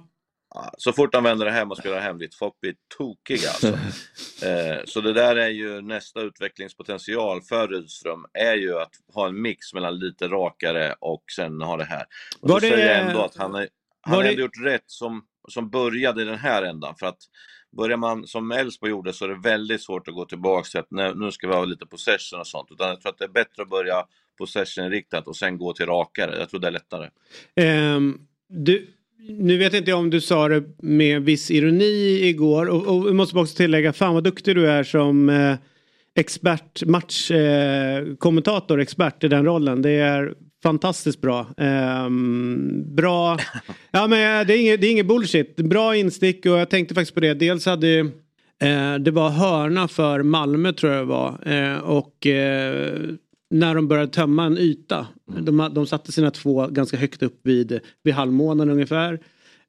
[0.78, 3.68] Så fort de vänder hem och spelar hem dit, folk blir tokiga alltså.
[4.48, 9.42] eh, Så det där är ju nästa utvecklingspotential för Rydström, är ju att ha en
[9.42, 12.06] mix mellan lite rakare och sen ha det här.
[12.42, 13.68] Och Var så det- säger jag ändå att han, är,
[14.02, 16.96] han det- ändå gjort rätt som, som började i den här ändan.
[17.00, 17.20] För att
[17.78, 21.16] börjar man som Elfsborg gjorde så är det väldigt svårt att gå tillbaka till att
[21.16, 22.72] nu, ska vi ha lite possession och sånt.
[22.72, 24.04] Utan jag tror att det är bättre att börja
[24.38, 26.40] possession-riktat och sen gå till rakare.
[26.40, 27.10] Jag tror det är lättare.
[27.56, 28.20] Ehm,
[28.50, 33.16] du, nu vet inte jag om du sa det med viss ironi igår och, och
[33.16, 35.56] måste också tillägga, fan vad duktig du är som eh,
[36.16, 39.82] expert, matchkommentator, eh, expert i den rollen.
[39.82, 41.48] Det är fantastiskt bra.
[41.58, 43.38] Um, bra,
[43.92, 45.56] ja men det är, inget, det är inget bullshit.
[45.56, 47.34] Bra instick och jag tänkte faktiskt på det.
[47.34, 48.00] Dels hade
[48.62, 51.40] eh, det var hörna för Malmö tror jag det var.
[51.46, 53.00] Eh, och eh,
[53.50, 55.08] när de började tömma en yta.
[55.32, 55.46] Mm.
[55.46, 59.20] De, de satte sina två ganska högt upp vid, vid halvmånen ungefär.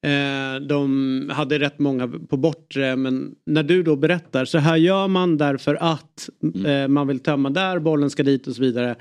[0.02, 5.08] Eh, de hade rätt många på bortre men när du då berättar så här gör
[5.08, 6.66] man därför att mm.
[6.66, 8.96] eh, man vill tömma där, bollen ska dit och så vidare.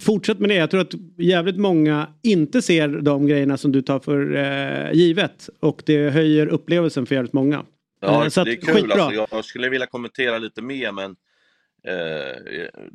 [0.00, 0.54] Fortsätt med det.
[0.54, 5.48] Jag tror att jävligt många inte ser de grejerna som du tar för eh, givet.
[5.60, 7.64] Och det höjer upplevelsen för jävligt många.
[8.00, 8.92] Ja, eh, det är kul.
[8.92, 11.16] Alltså, jag skulle vilja kommentera lite mer men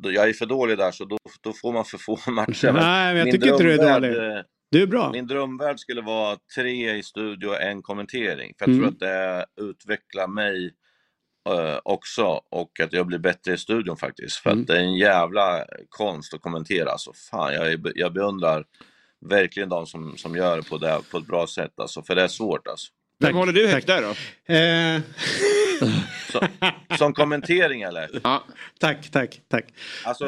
[0.02, 2.72] jag är för dålig där så då, då får man för få matcher.
[2.72, 4.16] Nej, men jag tycker inte du är dålig.
[4.16, 5.12] Eh, du är bra.
[5.12, 8.54] Min drömvärld skulle vara tre i studio och en kommentering.
[8.58, 8.80] För jag mm.
[8.80, 10.70] tror att det utvecklar mig
[11.50, 14.36] uh, också och att jag blir bättre i studion faktiskt.
[14.36, 14.60] För mm.
[14.60, 16.90] att det är en jävla konst att kommentera.
[16.90, 18.64] Alltså, fan, jag, jag beundrar
[19.26, 21.72] verkligen de som, som gör det på, det på ett bra sätt.
[21.76, 22.92] Alltså, för det är svårt alltså.
[23.20, 24.10] Vem håller du högt där då?
[24.54, 25.00] Eh...
[26.32, 26.48] som,
[26.98, 28.10] som kommentering eller?
[28.22, 28.44] Ja.
[28.80, 29.64] Tack, tack, tack.
[30.04, 30.26] Alltså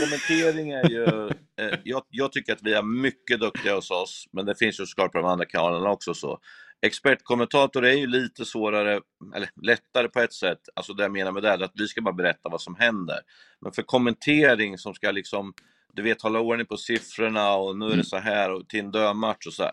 [0.00, 1.28] kommentering är ju,
[1.60, 4.86] eh, jag, jag, tycker att vi är mycket duktiga hos oss, men det finns ju
[4.86, 6.38] såklart på de andra kanalerna också så.
[6.86, 9.00] Expertkommentator är ju lite svårare,
[9.34, 10.58] eller lättare på ett sätt.
[10.74, 13.18] Alltså det jag menar med det är att vi ska bara berätta vad som händer.
[13.60, 15.52] Men för kommentering som ska liksom,
[15.92, 18.04] du vet hålla ordning på siffrorna och nu är det mm.
[18.04, 19.72] så här och till en dödmatch och så här.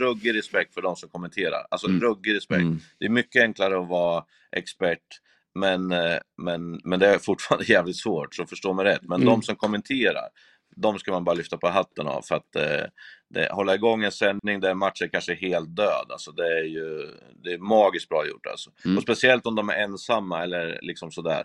[0.00, 1.66] Ruggig respekt för de som kommenterar.
[1.70, 2.00] Alltså mm.
[2.00, 2.60] ruggig respekt.
[2.60, 2.80] Mm.
[2.98, 5.20] Det är mycket enklare att vara expert
[5.56, 9.02] men, eh, men, men det är fortfarande jävligt svårt, så förstå mig rätt.
[9.02, 9.26] Men mm.
[9.26, 10.28] de som kommenterar,
[10.76, 12.22] de ska man bara lyfta på hatten av.
[12.22, 12.86] För att eh,
[13.30, 17.10] det, hålla igång en sändning där matchen kanske är helt död, alltså det är ju
[17.44, 18.46] det är magiskt bra gjort.
[18.46, 18.70] Alltså.
[18.84, 18.96] Mm.
[18.96, 21.44] Och speciellt om de är ensamma eller liksom sådär.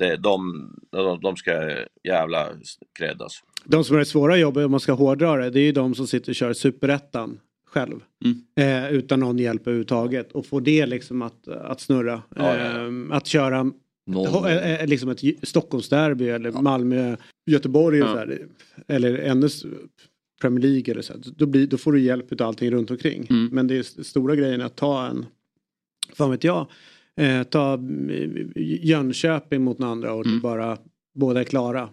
[0.00, 1.52] Det, de, de, de ska
[2.04, 2.46] jävla
[3.18, 3.44] alltså.
[3.64, 5.94] De som har det svåra jobbet om man ska hårdra det, det är ju de
[5.94, 8.00] som sitter och kör superettan själv.
[8.24, 8.84] Mm.
[8.84, 10.32] Eh, utan någon hjälp överhuvudtaget.
[10.32, 12.22] Och få det liksom att, att snurra.
[12.36, 12.86] Ja, ja, ja.
[12.86, 13.70] Eh, att köra
[14.48, 18.02] eh, eh, liksom ett Stockholmsderby eller Malmö, Göteborg
[18.88, 19.48] eller ännu
[20.40, 21.12] Premier League eller så.
[21.36, 23.26] Då, blir, då får du hjälp av allting runt omkring.
[23.30, 23.48] Mm.
[23.52, 25.26] Men det är stora grejen att ta en,
[26.14, 26.66] fan vet jag,
[27.20, 27.78] eh, ta
[28.82, 30.40] Jönköping mot några andra och mm.
[30.40, 30.78] bara
[31.14, 31.88] båda är klara.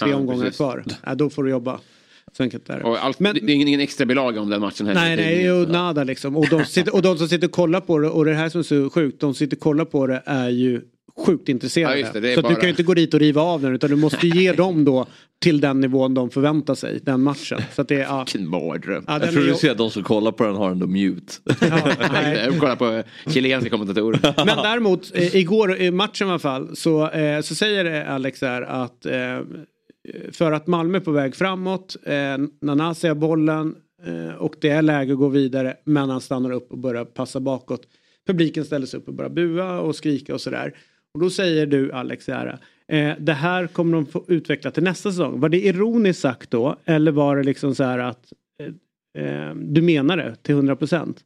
[0.00, 0.56] Tre omgångar precis.
[0.56, 0.84] kvar.
[1.06, 1.80] Äh, då får du jobba.
[2.36, 2.84] Så enkelt är det.
[2.84, 5.00] Och allt, men, det är ingen, ingen extra bilaga om den matchen heller.
[5.00, 6.36] Nej, nej, och nada liksom.
[6.36, 8.58] Och de, sitter, och de som sitter och kollar på det, och det här som
[8.58, 10.82] är så sjukt, de som sitter och kollar på det är ju
[11.18, 11.98] sjukt intresserade.
[11.98, 12.48] Ja, det, det så bara...
[12.48, 14.84] du kan ju inte gå dit och riva av den utan du måste ge dem
[14.84, 15.06] då
[15.38, 17.60] till den nivån de förväntar sig, den matchen.
[17.74, 18.18] Så att det, ja.
[18.18, 19.04] Vilken mardröm.
[19.06, 21.32] Ja, jag tror du ser att de som kollar på den har den då mute.
[21.44, 21.54] Ja,
[22.34, 24.34] jag kollar på chilenska kommentatorer.
[24.46, 28.62] Men däremot, eh, igår i matchen i alla fall, så, eh, så säger Alex här
[28.62, 29.40] att eh,
[30.32, 31.96] för att Malmö är på väg framåt.
[32.60, 33.74] Nanasi har bollen
[34.38, 37.80] och det är läge att gå vidare men han stannar upp och börjar passa bakåt.
[38.26, 40.74] Publiken ställer sig upp och börjar bua och skrika och sådär.
[41.16, 42.58] Och då säger du Alex här,
[42.88, 45.40] eh, det här kommer de få utveckla till nästa säsong.
[45.40, 49.82] Var det ironiskt sagt då eller var det liksom så här att eh, eh du
[49.82, 51.24] menar det till 100 procent?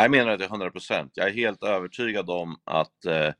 [0.00, 1.12] Jag menar det till 100 procent.
[1.14, 3.32] Jag är helt övertygad om att eh,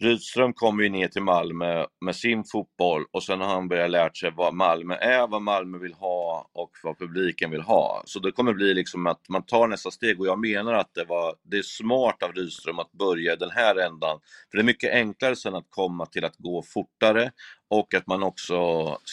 [0.00, 4.16] Rydström kommer ju ner till Malmö med sin fotboll och sen har han börjat lärt
[4.16, 8.02] sig vad Malmö är, vad Malmö vill ha och vad publiken vill ha.
[8.06, 11.04] Så det kommer bli liksom att man tar nästa steg och jag menar att det,
[11.04, 14.20] var, det är smart av Rydström att börja i den här ändan.
[14.50, 17.30] För det är mycket enklare sen att komma till att gå fortare
[17.78, 18.56] och att man också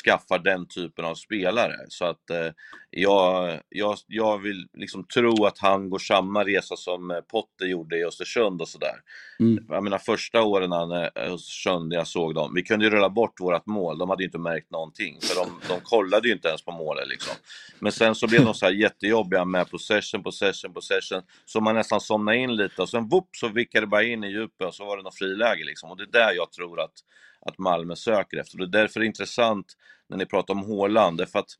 [0.05, 1.75] skaffar den typen av spelare.
[1.87, 2.51] Så att eh,
[2.89, 7.97] jag, jag, jag vill liksom tro att han går samma resa som eh, Potter gjorde
[7.97, 8.95] i Östersund och sådär.
[9.39, 9.65] Mm.
[9.69, 13.09] Jag menar första åren han, eh, Östersund, när jag såg dem, vi kunde ju rulla
[13.09, 16.47] bort vårt mål, de hade ju inte märkt någonting, för de, de kollade ju inte
[16.47, 17.35] ens på målet liksom.
[17.79, 22.01] Men sen så blev de så här jättejobbiga med possession, possession, possession, så man nästan
[22.01, 24.85] somnade in lite och sen whoop så vickade det bara in i djupet och så
[24.85, 25.91] var det något friläge liksom.
[25.91, 26.93] Och det är där jag tror att
[27.45, 28.57] att Malmö söker efter.
[28.57, 29.73] Det är därför det är intressant
[30.09, 31.51] när ni pratar om Håland, därför att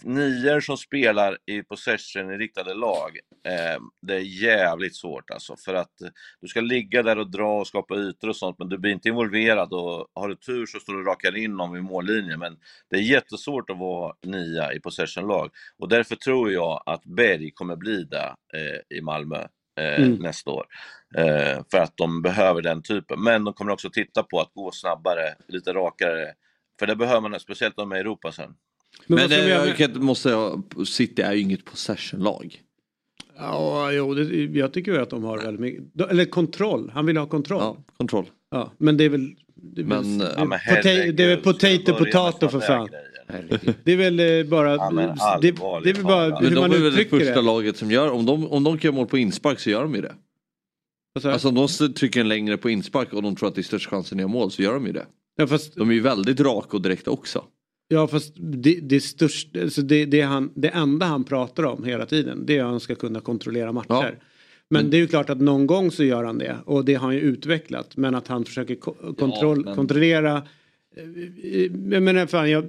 [0.00, 5.56] nior som spelar i possession-inriktade lag, eh, det är jävligt svårt alltså.
[5.56, 5.92] För att
[6.40, 9.08] du ska ligga där och dra och skapa ytor och sånt, men du blir inte
[9.08, 12.38] involverad och har du tur så står du rakar in någon vid mållinjen.
[12.38, 12.58] Men
[12.90, 15.50] det är jättesvårt att vara nia i possession-lag.
[15.78, 19.46] Och därför tror jag att Berg kommer bli det eh, i Malmö
[19.80, 20.14] eh, mm.
[20.14, 20.66] nästa år.
[21.14, 23.22] Eh, för att de behöver den typen.
[23.22, 26.32] Men de kommer också titta på att gå snabbare, lite rakare.
[26.78, 28.54] För det behöver man, speciellt om de är i Europa sen.
[29.06, 29.48] Men, Men det,
[29.78, 32.60] jag, måste jag, City är ju inget possession-lag.
[33.36, 36.10] Ja, jo, det, jag tycker att de har väldigt mycket.
[36.10, 36.90] Eller kontroll.
[36.94, 37.60] Han vill ha kontroll.
[37.60, 38.26] Ja, kontroll.
[38.50, 39.34] Ja, men det är väl...
[39.54, 42.48] Det är, Men, väl, det Ja, är, men herregud, det är väl potato med potato
[42.48, 42.86] för fan.
[42.86, 43.11] grejer?
[43.28, 43.74] Herregud.
[43.84, 44.70] Det är väl eh, bara...
[44.74, 47.34] Ja, det, det är väl bara hur Men de man är väl det uttrycker första
[47.34, 47.42] det.
[47.42, 49.94] laget som gör, om de, om de kan göra mål på inspark så gör de
[49.94, 50.14] ju det.
[51.28, 53.88] Alltså, om de trycker en längre på inspark och de tror att det är störst
[53.90, 55.06] chansen att göra mål så gör de ju det.
[55.36, 57.44] ja, fast, De är ju väldigt raka och direkta också.
[57.88, 62.06] ja, fast det, det, största, alltså det, det, han, det enda han pratar om hela
[62.06, 63.86] tiden det är att han ska kunna kontrollera matcher.
[63.88, 64.10] Ja.
[64.70, 67.06] Men det är ju klart att någon gång så gör han det och det har
[67.06, 67.96] han ju utvecklat.
[67.96, 70.42] Men att han försöker ko- kontroll, men- kontrollera.
[70.96, 71.04] Eh,
[71.54, 72.64] eh, Jag menar fan, jag,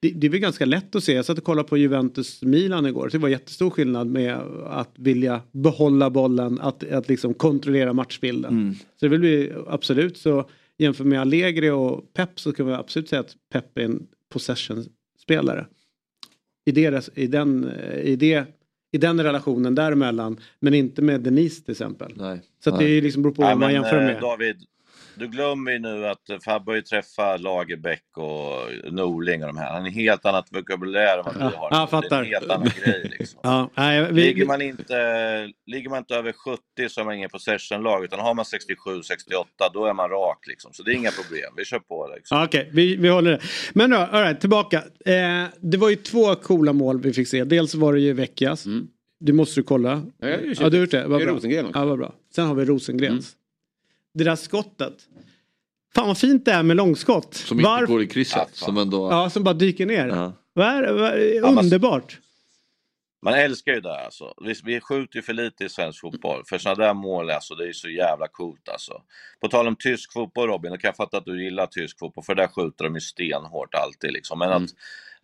[0.00, 1.12] det, det är väl ganska lätt att se.
[1.12, 3.08] Jag satt och kollade på Juventus-Milan igår.
[3.12, 4.34] Det var jättestor skillnad med
[4.66, 8.52] att vilja behålla bollen, att, att liksom kontrollera matchbilden.
[8.52, 8.74] Mm.
[8.74, 10.48] Så det vill bli absolut så
[10.78, 15.66] jämför med Allegri och Pep så kan vi absolut säga att Pep är en possession-spelare.
[16.66, 17.70] I, det, i, den,
[18.02, 18.44] i, det,
[18.92, 22.12] I den relationen däremellan men inte med Denise till exempel.
[22.16, 22.40] Nej.
[22.64, 24.20] Så att det är ju liksom beror på Nej, vad man jämför eh, med.
[24.20, 24.56] David,
[25.16, 29.66] du glömmer ju nu att Fabbe har ju träffat Lagerbäck och Norling och de här.
[29.72, 31.68] Han har en helt annat vokabulär än vad vi Ja, har.
[31.70, 32.18] jag Det är fattar.
[32.22, 33.40] en helt annan grej liksom.
[33.42, 34.94] Ja, nej, vi, Ligger man, inte,
[35.66, 39.44] ligger man inte över 70 så är man ingen possession-lag, utan har man 67-68
[39.74, 40.72] då är man rak liksom.
[40.72, 42.38] Så det är inga problem, vi kör på liksom.
[42.38, 43.40] Ja, Okej, vi, vi håller det.
[43.72, 44.76] Men då, all right, tillbaka.
[45.04, 47.44] Eh, det var ju två coola mål vi fick se.
[47.44, 48.66] Dels var det ju Vecchias.
[48.66, 48.86] Mm.
[49.20, 50.02] Du måste du kolla.
[50.18, 51.06] Ja, jag Ja, du har gjort det.
[51.06, 51.34] Vad är bra.
[51.34, 51.78] Rosengren också.
[51.78, 52.14] Ja, vad bra.
[52.34, 53.32] Sen har vi Rosengrens.
[54.16, 54.94] Det där skottet.
[55.94, 57.34] Fan vad fint det är med långskott.
[57.34, 58.36] Som inte Varf- går i krysset.
[58.36, 59.10] Ja, som ändå...
[59.10, 60.06] Ja, som bara dyker ner.
[60.08, 60.32] Ja.
[60.54, 62.18] Ja, men- underbart.
[63.22, 64.34] Man älskar ju det alltså.
[64.44, 66.42] Vi, vi skjuter ju för lite i svensk fotboll.
[66.48, 69.02] För sådana där mål, alltså, det är så jävla coolt alltså.
[69.40, 72.24] På tal om tysk fotboll Robin, då kan jag fatta att du gillar tysk fotboll,
[72.24, 74.38] för där skjuter de ju stenhårt alltid liksom.
[74.38, 74.70] Men att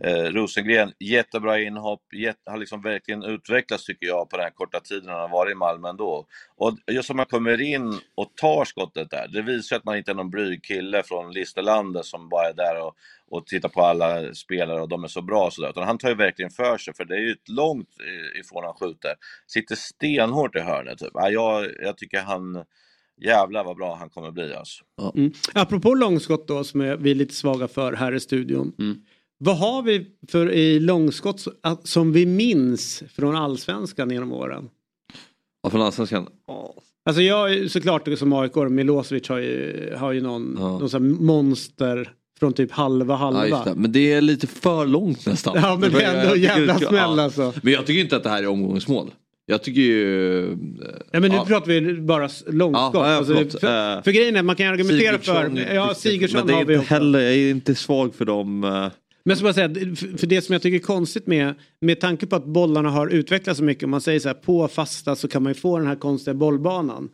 [0.04, 4.80] eh, Rosengren, jättebra inhopp, jätte, har liksom verkligen utvecklats tycker jag på den här korta
[4.80, 6.26] tiden han har varit i Malmö ändå.
[6.56, 10.10] Och just som man kommer in och tar skottet där, det visar att man inte
[10.10, 12.94] är någon blyg kille från Listerlandet som bara är där och,
[13.30, 15.70] och tittar på alla spelare och de är så bra och sådär.
[15.70, 18.64] Utan han tar ju verkligen för sig, för det är ju ett långt i- ifrån
[18.64, 19.14] han skjuter.
[19.46, 21.10] Sitter stenhårt i hörnet typ.
[21.14, 22.64] Ja, jag, jag tycker han,
[23.20, 24.84] jävlar vad bra han kommer bli alltså.
[25.14, 25.32] Mm.
[25.54, 28.72] Apropå långskott då som är, vi är lite svaga för här i studion.
[28.78, 28.96] Mm.
[29.44, 31.44] Vad har vi för i långskott
[31.84, 34.68] som vi minns från allsvenskan genom åren?
[35.62, 36.26] Ja, från Allsvenskan.
[37.04, 40.78] Alltså jag är såklart som AIK, Milosevic har ju, har ju någon, Ja.
[40.78, 43.48] någon sån monster från typ halva halva.
[43.48, 43.74] Ja, det.
[43.74, 45.56] Men det är lite för långt nästan.
[45.62, 47.22] Ja, men det är ändå tycker jävla smäll ja.
[47.22, 47.52] alltså.
[47.62, 49.10] Men jag tycker inte att det här är omgångsmål.
[49.46, 50.42] Jag tycker ju...
[50.52, 50.58] eh,
[51.12, 51.44] Ja, men nu ja.
[51.44, 52.90] pratar vi bara långskott.
[52.94, 55.74] Ja, ja, alltså, för, Eh, för grejen är att man kan argumentera Sigurdsson för...
[55.74, 55.94] Ja.
[55.94, 56.94] Sigurdsson Men det är har vi inte också.
[56.94, 58.64] heller, jag är inte svag för dem.
[59.24, 59.68] Men så bara säga,
[60.18, 63.58] för det som jag tycker är konstigt med, med tanke på att bollarna har utvecklats
[63.58, 65.86] så mycket, om man säger så här på fasta så kan man ju få den
[65.86, 67.08] här konstiga bollbanan.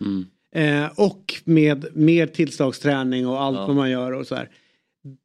[0.54, 3.66] Eh, och med mer tillslagsträning och allt Ja.
[3.66, 4.48] vad man gör och så här.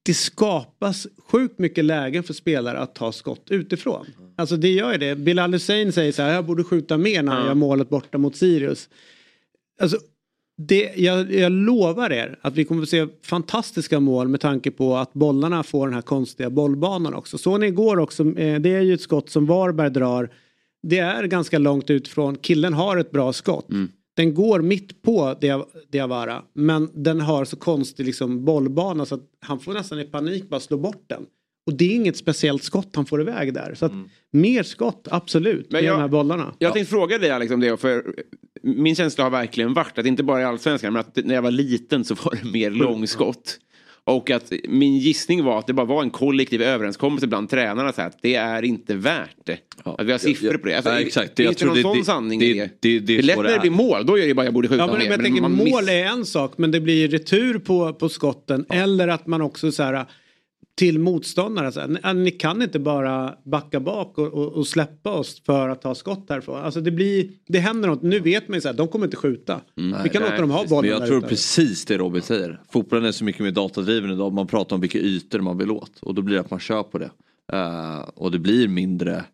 [0.05, 4.05] Det skapas sjukt mycket lägen för spelare att ta skott utifrån.
[4.38, 5.15] Alltså det gör ju det.
[5.15, 8.36] Bilal Hussein säger så här, jag borde skjuta mer när han gör målet borta mot
[8.36, 8.89] Sirius.
[9.81, 9.97] Alltså,
[10.58, 14.97] det, jag, jag lovar er att vi kommer att se fantastiska mål med tanke på
[14.97, 17.38] att bollarna får den här konstiga bollbanan också.
[17.38, 20.30] Så ni igår också, eh, det är ju ett skott som Varberg drar.
[20.84, 23.68] Det är ganska långt utifrån, killen har ett bra skott.
[24.16, 29.22] Den går mitt på Dia- Diawara men den har så konstig liksom bollbana så att
[29.39, 31.26] han får nästan i panik bara slå bort den.
[31.66, 33.74] Och det är inget speciellt skott han får iväg där.
[33.76, 33.91] Så att
[34.32, 36.53] mer skott, absolut, Men jag- de här bollarna.
[36.59, 37.78] Jag tänkte fråga dig Alex om det.
[37.78, 38.03] För
[38.64, 41.51] min känsla har verkligen varit att inte bara i allsvenskan men att när jag var
[41.51, 43.59] liten så var det mer långskott.
[44.05, 48.01] Och att min gissning var att det bara var en kollektiv överenskommelse bland tränarna så
[48.01, 49.57] här, att det är inte värt det.
[49.84, 50.76] Att vi har siffror på det.
[50.76, 51.28] Alltså, Ja, exakt.
[51.38, 52.70] Finns Jag det tror någon det- sån det- sanning det- i det?
[52.80, 53.76] det- det är För lätt när det det blir är.
[53.76, 55.03] mål, då är det bara jag borde skjuta Ja, men, mer.
[55.03, 58.09] men jag tänker, man mål miss- är en sak men det blir retur på, på
[58.09, 60.05] skotten eller att man också så här
[60.78, 61.71] till motståndare.
[61.71, 65.82] Så här, ni, kan inte bara backa bak och, och, och släppa oss för att
[65.82, 66.61] ta skott härifrån.
[66.61, 68.01] Alltså det blir, det händer något.
[68.01, 69.61] Nu vet man ju så här, de kommer inte skjuta.
[69.76, 71.28] Vi kan nej, låta dem ha bollen Men jag tror ute.
[71.28, 72.61] precis det Robin säger.
[72.71, 74.34] Fotbollen är så mycket mer datadriven idag.
[74.34, 75.99] Man pratar om vilka ytor man vill åt.
[76.01, 77.09] Och då blir det att man kör på det.
[77.53, 79.26] Eh, och det blir mindre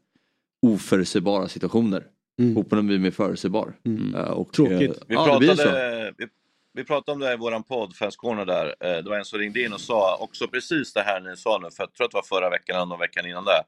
[0.67, 2.03] oförutsägbara situationer.
[2.41, 2.55] Mm.
[2.55, 3.73] Fotbollen blir mer förutsägbar.
[4.15, 4.89] Eh, och, Tråkigt.
[4.91, 5.55] eh, Vi, ja, det blir så.
[5.55, 6.25] pratade, vi,
[6.73, 8.75] vi pratade om det i våran podd, Fans Corner där.
[8.79, 11.57] Eh, Det var en som ringde in och sa också precis det här ni sa
[11.57, 13.63] nu, för jag tror att det var förra veckan eller någon veckan innan det.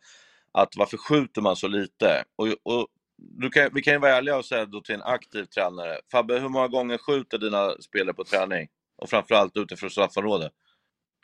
[0.51, 2.23] Att varför skjuter man så lite?
[2.35, 2.87] Och, och
[3.53, 5.99] kan, vi kan ju vara ärliga och säga då till en aktiv tränare.
[6.11, 8.67] Fabbe, hur många gånger skjuter dina spelare på träning?
[8.97, 10.51] Och framförallt utifrån straffområdet?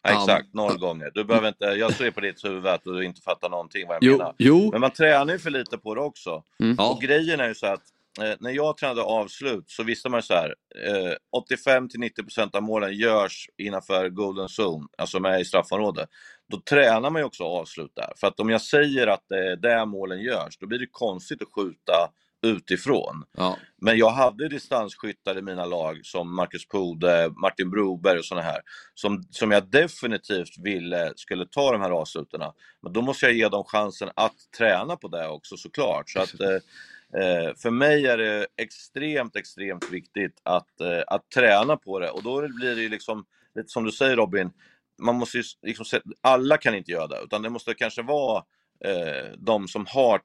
[0.04, 1.12] Ja, exakt, noll gånger.
[1.14, 4.04] Du behöver inte, jag ser på ditt huvud att du inte fattar någonting vad jag
[4.04, 4.36] Jo, menar.
[4.38, 4.70] jo.
[4.72, 6.44] Men man tränar ju för lite på det också.
[6.58, 6.90] Ja.
[6.92, 7.84] Och grejen är ju så att
[8.18, 10.56] när jag tränade avslut så visste man så här,
[10.86, 16.10] eh, 85-90% av målen görs innanför golden zone, alltså med i straffområdet.
[16.50, 18.14] Då tränar man ju också avslut där.
[18.18, 21.42] För att om jag säger att det är där målen görs, då blir det konstigt
[21.42, 22.12] att skjuta
[22.42, 23.24] utifrån.
[23.38, 23.58] Ja.
[23.82, 28.62] Men jag hade distansskyttar i mina lag som Marcus Pode, Martin Broberg och sådana här.
[28.94, 32.42] Som, som jag definitivt ville skulle ta de här avsluten.
[32.82, 36.10] Men då måste jag ge dem chansen att träna på det också såklart.
[36.10, 36.60] Så att, eh, eh,
[37.58, 42.10] för mig är det extremt, extremt viktigt att, eh, att träna på det.
[42.10, 44.52] Och då blir det ju liksom, lite som du säger Robin,
[45.02, 45.86] man måste liksom,
[46.22, 47.22] alla kan inte göra det.
[47.24, 48.44] Utan det måste kanske vara
[48.86, 50.22] eh, de som har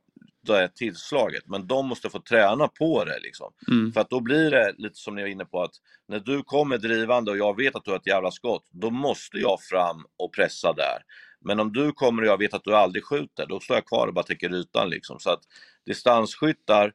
[0.47, 3.21] det tillslaget, men de måste få träna på det.
[3.21, 3.53] Liksom.
[3.69, 3.93] Mm.
[3.93, 5.75] För att då blir det lite som ni var inne på, att
[6.09, 9.39] när du kommer drivande och jag vet att du har ett jävla skott, då måste
[9.39, 11.03] jag fram och pressa där.
[11.45, 14.07] Men om du kommer och jag vet att du aldrig skjuter, då står jag kvar
[14.07, 14.91] och bara täcker ytan.
[14.91, 15.19] Liksom.
[15.19, 15.43] Så att
[15.87, 16.93] distansskyttar,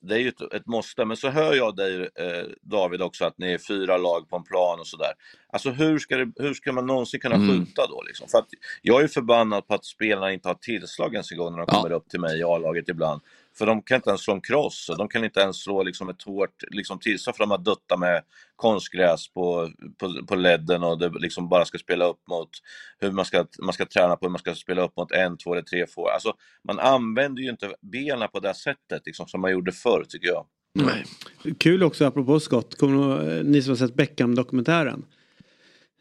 [0.00, 1.04] det är ju ett, ett måste.
[1.04, 4.44] Men så hör jag dig eh, David också, att ni är fyra lag på en
[4.44, 5.12] plan och sådär.
[5.52, 7.48] Alltså hur ska, det, hur ska man någonsin kunna Mm.
[7.48, 8.02] skjuta då?
[8.02, 8.28] Liksom?
[8.28, 8.48] För att
[8.82, 11.76] jag är förbannad på att spelarna inte har tillslag ens en gång när de Ja.
[11.76, 13.20] kommer upp till mig i A-laget ibland.
[13.58, 16.22] För de kan inte ens slå en cross, de kan inte ens slå liksom ett
[16.22, 18.22] hårt liksom, tillslag för de har duttat med
[18.56, 22.50] konstgräs på, på, på ledden och det liksom bara ska spela upp mot
[22.98, 25.52] hur man ska, man ska träna på hur man ska spela upp mot en, två
[25.52, 26.10] eller tre får.
[26.10, 26.32] Alltså,
[26.64, 30.46] man använder ju inte benen på det sättet liksom, som man gjorde förr tycker jag.
[31.58, 35.04] Kul också apropå skott, kommer ni eh, ni som har sett Beckham-dokumentären?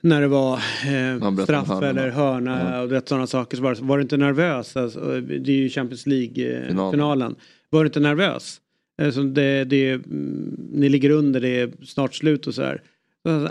[0.01, 1.87] När det var eh, straff hörnorna.
[1.87, 3.57] eller hörna och rätt sådana saker.
[3.57, 4.77] Så var, var du inte nervös?
[4.77, 6.67] Alltså, det är ju Champions League-finalen.
[6.67, 6.91] Finalen.
[6.91, 7.35] finalen.
[7.69, 8.61] Var du inte nervös?
[9.01, 12.53] Alltså, det, det, mm, ni ligger under, det är snart slut och.
[12.53, 12.73] Så,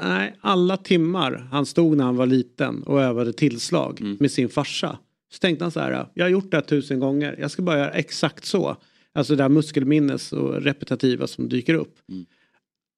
[0.02, 4.98] nej, alla timmar han stod när han var liten och övade tillslag med sin farsa.
[5.32, 7.78] Så tänkte han så här, jag har gjort det här tusen gånger, jag ska bara
[7.78, 8.76] göra exakt så.
[9.12, 11.94] Alltså det här muskelminnes och repetitiva som dyker upp.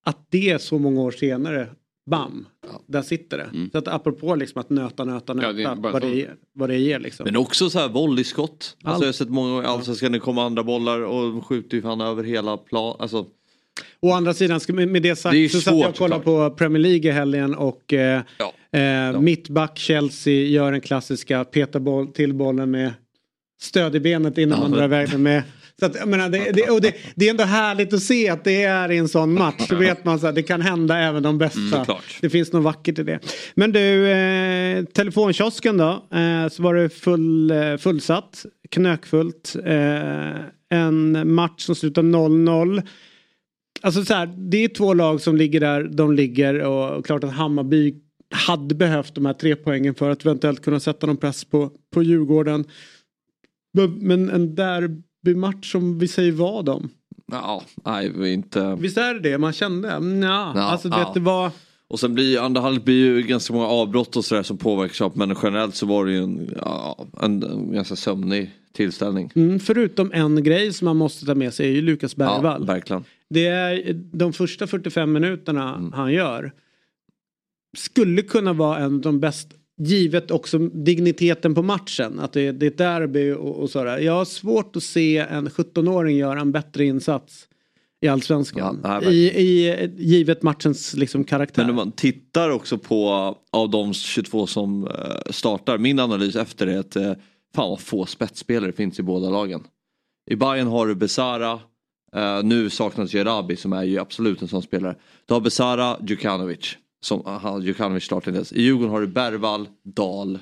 [0.04, 1.68] Att det så många år senare,
[2.08, 2.46] bam,
[2.86, 3.68] där sitter det.
[3.72, 6.76] Så att apropå liksom att nöta, nöta, nöta, Ja, det vad, det ger, vad det
[6.78, 7.24] ger liksom.
[7.24, 8.50] Men också så här volleyskott.
[8.52, 9.00] Alltså Allt.
[9.02, 11.82] jag har sett många gånger, alltså ska det komma andra bollar och de skjuter ju
[11.82, 12.96] fan över hela plan.
[12.98, 13.26] Alltså,
[14.00, 17.10] Å andra sidan, med det sagt Det så satt jag och kollade på Premier League
[17.10, 18.78] i helgen och eh, Ja.
[18.78, 22.92] eh, mittback Chelsea gör den klassiska peta boll, till bollen med
[23.60, 25.42] stöd i benet innan man drar iväg den med.
[25.80, 28.44] Så att, jag menar, det, det, och det, det är ändå härligt att se att
[28.44, 29.68] det är i en sån match.
[29.68, 31.76] Så vet man att det kan hända även de bästa.
[31.76, 33.18] Mm, det finns något vackert i det.
[33.54, 36.06] Men du, eh, telefonkiosken då.
[36.12, 39.56] Eh, så var det full, eh, fullsatt, knökfullt.
[39.64, 42.82] Eh, en match som slutar 0-0.
[43.80, 47.24] Alltså så här, det är två lag som ligger där de ligger och, och klart
[47.24, 47.94] att Hammarby
[48.30, 52.02] hade behövt de här tre poängen för att eventuellt kunna sätta någon press på, på
[52.02, 52.64] Djurgården.
[54.00, 54.54] Men- en
[55.22, 56.88] derbymatch som vi säger vad om.
[57.32, 58.76] ja, nej, inte.
[58.80, 59.88] Visst är det det man kände?
[59.88, 60.98] Ja, Ja, alltså ja.
[60.98, 61.50] vet du vad?
[61.90, 65.10] Och sen blir andra halvlek blir ju ganska många avbrott och sådär som påverkar.
[65.14, 69.30] Men generellt så var det ju en, ja, en, en ganska sömnig tillställning.
[69.34, 72.66] Mm, förutom en grej som man måste ta med sig är ju Lukas Ja, Bergvall.
[72.66, 73.04] verkligen.
[73.30, 75.92] det är de första 45 minuterna Mm.
[75.92, 76.52] han gör.
[77.76, 82.20] Skulle kunna vara en av de bästa Givet också digniteten på matchen.
[82.20, 83.98] Att det, det är ett derby och, och sådär.
[83.98, 87.48] Jag har svårt att se en 17-åring göra en bättre insats
[88.00, 88.80] i allsvenskan.
[88.84, 91.62] Ja, I, i, givet matchens liksom karaktär.
[91.62, 96.66] Men om man tittar också på av de 22 som eh, startar, min analys efter
[96.66, 97.12] det är att eh,
[97.54, 99.64] fan vad få spetsspelare finns i båda lagen.
[100.30, 101.60] I Bayern har du Besara,
[102.14, 104.96] eh, nu saknas Jerabi som är ju absolut en sån spelare.
[105.26, 107.20] Du har Besara, Djukanovic, som
[108.00, 108.52] startar inte ens.
[108.52, 110.38] I Djurgården har du Bergvall, Dahl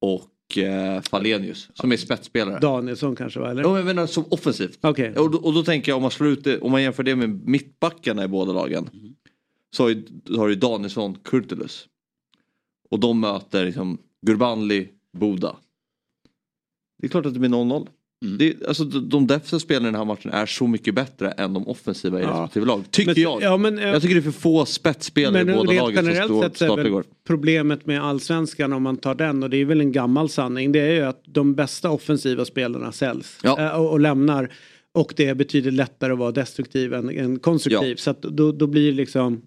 [0.00, 2.60] och eh, Falenius som är spetsspelare.
[2.60, 3.50] Danielsson kanske va?
[3.50, 3.62] Eller?
[3.62, 4.78] Ja, jag menar som offensivt.
[4.80, 5.14] Okej.
[5.16, 7.16] Och, då, och då tänker jag om man slår ut det, om man jämför det
[7.16, 8.90] med mittbackarna i båda lagen.
[9.76, 10.04] Så har, ju,
[10.36, 11.88] har du Danielsson, Kurtulus.
[12.90, 15.56] Och de möter liksom Gurbanli, Boda.
[16.98, 17.88] Det är klart att det blir 0-0.
[18.38, 21.54] Det, alltså, de, de defensiva spelarna i den här matchen är så mycket bättre än
[21.54, 22.28] de offensiva i Ja.
[22.30, 22.84] respektive lag.
[22.90, 23.42] Tycker Men- jag.
[23.42, 26.42] ja, men, eh, jag tycker det är för få spetsspelare i båda lagen som står,
[26.42, 29.92] sett är väl problemet med allsvenskan om man tar den och det är väl en
[29.92, 30.72] gammal sanning.
[30.72, 33.60] Det är ju att de bästa offensiva spelarna säljs Ja.
[33.60, 34.52] eh, och, och lämnar.
[34.94, 37.90] Och det är betydligt lättare att vara destruktiv än, än konstruktiv.
[37.90, 37.96] Ja.
[37.96, 39.42] Så att då, då blir det liksom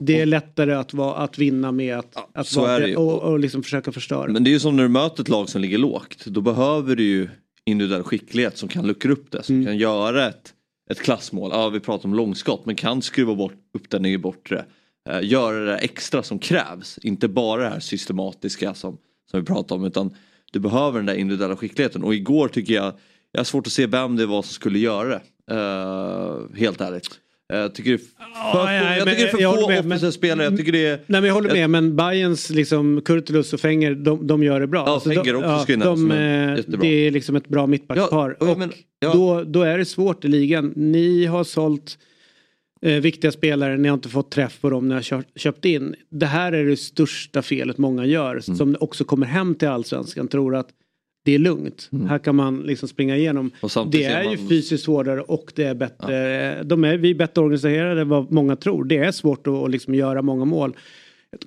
[0.00, 3.62] det är lättare att, vara, att vinna med att, Ja, att vara och, och liksom
[3.62, 4.32] försöka förstöra.
[4.32, 6.24] Men det är ju som när du möter ett lag som ligger lågt.
[6.26, 7.28] Då behöver du ju
[7.66, 9.42] individuell skicklighet som kan luckra upp det.
[9.42, 9.66] Som Mm.
[9.66, 10.54] kan göra ett,
[10.90, 11.50] ett klassmål.
[11.52, 14.64] Ja, vi pratar om långskott men kan skruva bort, upp den i bortre.
[15.10, 16.98] eh, göra det extra som krävs.
[17.02, 18.98] Inte bara det här systematiska som,
[19.30, 20.16] som vi pratar om utan
[20.52, 22.92] du behöver den där individuella skickligheten och igår tycker jag,
[23.32, 25.54] jag har svårt att se vem det var som skulle göra det.
[25.54, 27.20] Uh, helt ärligt.
[27.48, 30.44] Jag tycker det är för, Ja, jag tycker är jag få offensiva spelare.
[30.46, 30.96] Jag tycker det är...
[30.96, 34.66] Nej men jag håller med men Bayerns liksom Kurtulus och Fenger de, de gör det
[34.66, 34.84] bra.
[34.86, 36.80] Alltså, Ja, Fenger de, också de, nämnas som en eh, jättebra.
[36.80, 38.36] Det är liksom ett bra mittbackspar.
[38.40, 39.12] Ja, och men- ja.
[39.12, 40.72] Då, då är det svårt i ligan.
[40.76, 41.98] Ni har sålt
[42.82, 45.94] eh, viktiga spelare, ni har inte fått träff på dem ni har köpt in.
[46.10, 48.56] Det här är det största felet många gör Mm.
[48.56, 50.68] som också kommer hem till allsvenskan tror att
[51.24, 51.90] det är lugnt.
[52.08, 53.50] Här kan man liksom springa igenom.
[53.76, 53.90] Mm.
[53.90, 56.62] Det är ser ju man- fysiskt svårare och det är bättre.
[56.62, 58.84] De är, vi är bättre organiserade än vad många tror.
[58.84, 60.76] Det är svårt att, att liksom göra många mål.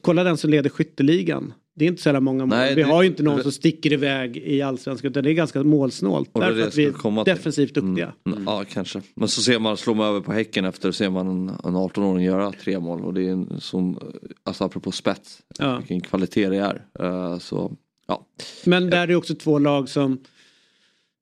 [0.02, 1.54] Kolla den som leder skytteligan.
[1.76, 2.58] Det är inte så jävla många mål.
[2.58, 5.34] Nej, vi det- har ju inte någon som sticker iväg i allsvenskan utan det är
[5.34, 6.30] ganska målsnålt.
[6.32, 7.32] Och är Därför att vi skulle komma till.
[7.32, 8.14] är defensivt duktiga.
[8.26, 9.02] Mm, Ja kanske.
[9.16, 12.26] Men så ser man, slår man över på Häcken efter ser man en, en 18-åring
[12.26, 13.98] göra tre mål och det är en sån,
[14.44, 15.78] alltså apropå spets, Ja.
[15.78, 16.82] vilken kvalitet det är.
[17.00, 17.72] Eh, så
[18.08, 18.26] ja.
[18.66, 20.20] Men där är det också två lag som,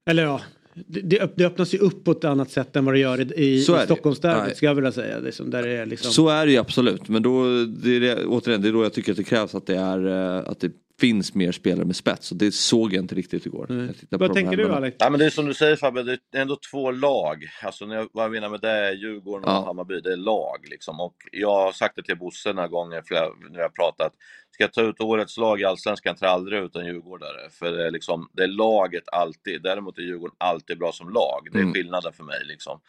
[0.09, 0.41] eller ja,
[0.73, 3.21] det, det öpp- det öppnas ju upp på ett annat sätt än vad det gör
[3.39, 3.77] i, i, Så.
[3.79, 5.19] Stockholmsderbyt ska jag vilja säga.
[5.19, 8.25] Liksom, där det är liksom, Så är det ju absolut men då, det är det,
[8.25, 10.07] återigen det är då jag tycker att det krävs att det, är,
[10.37, 13.65] eh, att det finns mer spelare med spets och det såg jag inte riktigt igår.
[14.09, 14.97] På Vad tänker du Alex?
[14.99, 17.43] Ja, men det är som du säger Fabbe, det är ändå två lag.
[17.63, 19.65] Alltså när jag, vad jag menar med det är Djurgården och Ja.
[19.65, 20.99] Hammarby, det är lag liksom.
[20.99, 24.13] Och jag har sagt det till Bosse några gånger flera, när jag har pratat.
[24.55, 27.49] Ska jag ta ut årets lag i Allsvenskan tar jag aldrig ut en djurgårdare.
[27.49, 29.61] För det är, liksom, det är laget alltid.
[29.61, 31.47] Däremot är Djurgården alltid bra som lag.
[31.51, 31.73] Det är Mm.
[31.73, 32.79] skillnaden för mig liksom.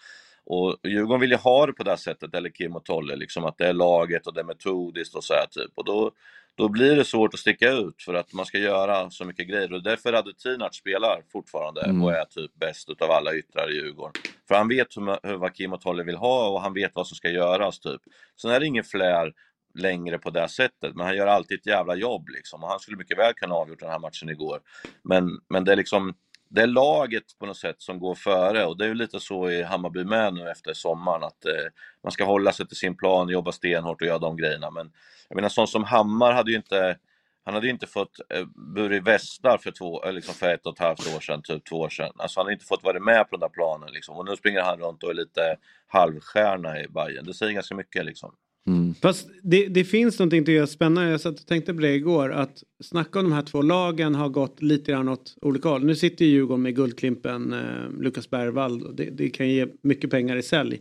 [0.45, 3.59] Och Djurgården vill ju ha det på det sättet, eller Kim och Tolle, liksom att
[3.59, 5.71] det är laget och det är metodiskt och så här typ.
[5.75, 6.11] Och då,
[6.55, 9.73] då blir det svårt att sticka ut för att man ska göra så mycket grejer.
[9.73, 12.03] Och därför Radetinac spelar fortfarande Mm.
[12.05, 14.13] och är typ bäst utav alla yttrar i Djurgården.
[14.49, 17.07] För han vet hur, hur vad Kim och Tolle vill ha och han vet vad
[17.07, 18.01] som ska göras typ.
[18.37, 19.33] Sen är det ingen flär
[19.79, 22.65] längre på det sättet, men han gör alltid ett jävla jobb liksom.
[22.65, 24.61] Och han skulle mycket väl kunna ha avgjort den här matchen igår.
[25.03, 26.15] Men, men det är liksom
[26.49, 29.51] det är laget på något sätt som går före och det är ju lite så
[29.51, 31.67] i Hammarby med nu efter sommaren att eh,
[32.03, 34.71] man ska hålla sig till sin plan, jobba stenhårt och göra de grejerna.
[34.71, 34.93] Men
[35.29, 36.99] jag menar sån som Hammar hade ju inte
[37.47, 40.73] han hade ju inte fått eh, burit västar för, två, eh, liksom för ett och
[40.73, 42.13] ett halvt år sedan, typ två år sedan.
[42.17, 44.17] Alltså han hade inte fått vara med på den där planen liksom.
[44.17, 45.57] Och nu springer han runt och är lite
[45.87, 47.25] halvstjärna i Bayern.
[47.25, 48.35] Det säger ganska mycket liksom.
[48.67, 48.95] Mm.
[48.95, 51.11] Fast det, det finns någonting tycker jag spännande.
[51.11, 52.33] Jag satt och tänkte på det igår.
[52.33, 55.85] Att snacka om de här två lagen har gått lite grann åt olika håll.
[55.85, 58.83] Nu sitter ju Djurgården med Guldklimpen, eh, Lukas Bergvall.
[58.83, 60.81] och Det, det kan ge mycket pengar i sälj.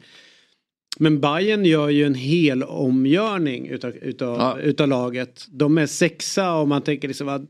[1.00, 4.58] Men Bayern gör ju en hel omgörning utav, utav, Ja.
[4.64, 5.46] utav laget.
[5.52, 7.42] De är sexa och man tänker liksom att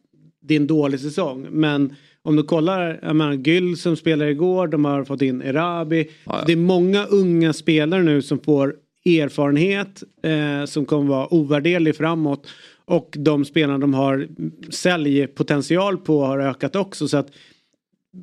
[0.41, 1.47] det är en dålig säsong.
[1.51, 5.99] Men om du kollar, jag menar Gyll som spelade igår, de har fått in Erabi.
[6.01, 6.43] Ja, ja.
[6.47, 8.75] Det är många unga spelare nu som får
[9.05, 12.47] erfarenhet eh, som kommer vara ovärderlig framåt.
[12.85, 14.27] Och de spelarna de har
[14.69, 17.07] säljpotential på har ökat också.
[17.07, 17.27] Så att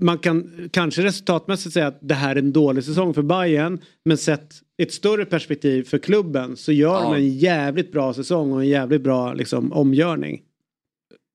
[0.01, 4.19] man kan kanske resultatmässigt säga att det här är en dålig säsong för Bayern Men
[4.19, 7.03] sett ett större perspektiv för klubben så gör Ja.
[7.03, 10.43] de en jävligt bra säsong och en jävligt bra liksom, omgörning.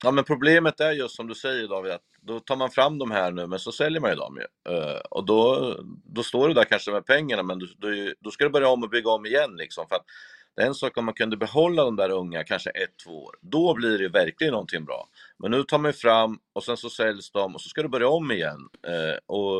[0.03, 3.11] Ja men problemet är just som du säger David, att då tar man fram de
[3.11, 4.73] här nu men så säljer man ju dem ju.
[4.73, 8.43] Uh, och då, då står du där kanske med pengarna men du, du, då ska
[8.43, 9.87] du börja om och bygga om igen liksom.
[9.87, 10.05] För att
[10.55, 13.35] det är en sak om man kunde behålla de där unga kanske ett, två år.
[13.41, 15.09] Då blir det ju verkligen någonting bra.
[15.37, 17.89] Men nu tar man ju fram och sen så säljs de och så ska du
[17.89, 18.69] börja om igen.
[18.87, 19.57] Uh, och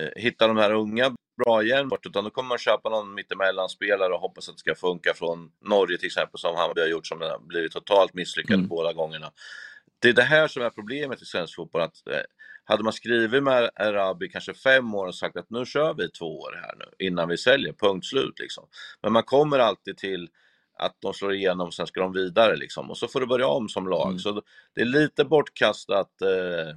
[0.00, 4.12] uh, hitta de här unga bra igen bort, utan då kommer man köpa någon mittemellan-spelare
[4.14, 7.20] och hoppas att det ska funka från Norge till exempel som Hammarby har gjort som
[7.20, 8.68] har blivit totalt misslyckade Mm.
[8.68, 9.32] båda gångerna.
[9.98, 11.82] Det är det här som är problemet i svensk fotboll.
[11.82, 12.20] Att, eh,
[12.64, 16.40] hade man skrivit med Arabi kanske fem år och sagt att nu kör vi två
[16.40, 18.64] år här nu innan vi säljer, punkt slut liksom.
[19.02, 20.28] Men man kommer alltid till
[20.78, 22.90] att de slår igenom, sen ska de vidare liksom.
[22.90, 24.06] Och så får du börja om som lag.
[24.08, 24.18] Mm.
[24.18, 24.42] Så
[24.74, 26.76] det är lite bortkastat, eh,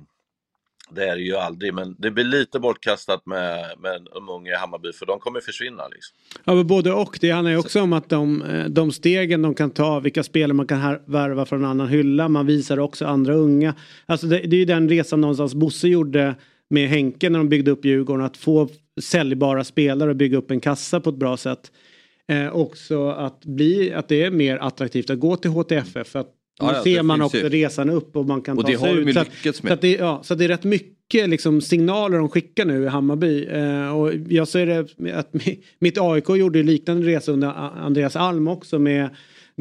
[0.89, 4.55] det är det ju aldrig, men det blir lite bortkastat med, med de unga i
[4.55, 6.15] Hammarby för de kommer försvinna liksom.
[6.43, 7.17] Ja, men både och.
[7.21, 10.53] Det handlar ju också om att de, eh, de stegen de kan ta, vilka spelare
[10.53, 12.27] man kan här, värva från en annan hylla.
[12.29, 13.75] Man visar också andra unga.
[14.05, 16.35] Alltså det, det är ju den resan någonstans Bosse gjorde
[16.69, 18.25] med Henke när de byggde upp Djurgården.
[18.25, 18.69] Att få
[19.01, 21.71] säljbara spelare och bygga upp en kassa på ett bra sätt.
[22.27, 26.07] Eh, också att, bli, att det är mer attraktivt att gå till HTFF.
[26.07, 28.89] För att Ja, ja, ser man också resan upp och man kan Och ta sig
[28.99, 29.05] ut.
[29.13, 29.27] Så att-
[29.67, 32.87] så att det, ja, så det är rätt mycket liksom, signaler de skickar nu i
[32.87, 33.45] Hammarby.
[33.45, 34.79] Eh, och jag säger det
[35.19, 37.47] att mi- mitt AIK gjorde liknande resa under
[37.77, 39.09] Andreas Alm också med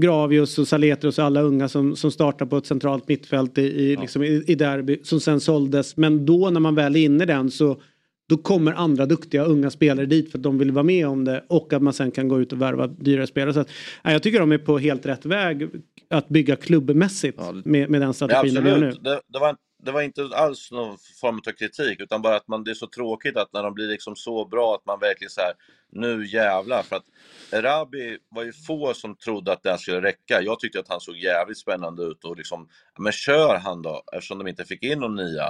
[0.00, 3.96] Gravius och Saletros och alla unga som, som startar på ett centralt mittfält i, i,
[3.96, 5.96] liksom, i, i derby som sen såldes.
[5.96, 7.80] Men då när man väl är inne i den så
[8.28, 11.44] då kommer andra duktiga unga spelare dit för att de vill vara med om det
[11.48, 13.54] och att man sen kan gå ut och värva dyrare spelare.
[13.54, 13.68] Så att,
[14.04, 15.68] ja, jag tycker de är på helt rätt väg
[16.10, 18.86] att bygga klubbmässigt med, med den Ja, strategin de gör nu.
[18.88, 19.04] absolut.
[19.04, 22.64] Det, det, var, det var inte alls någon form av kritik, utan bara att man,
[22.64, 25.40] det är så tråkigt att när de blir liksom så bra att man verkligen så
[25.40, 25.52] här,
[25.92, 26.82] nu jävlar.
[26.82, 27.04] För att
[27.52, 30.42] Erabi var ju få som trodde att det här skulle räcka.
[30.42, 34.38] Jag tyckte att han såg jävligt spännande ut och liksom, men kör han då, eftersom
[34.38, 35.44] de inte fick in någon nya.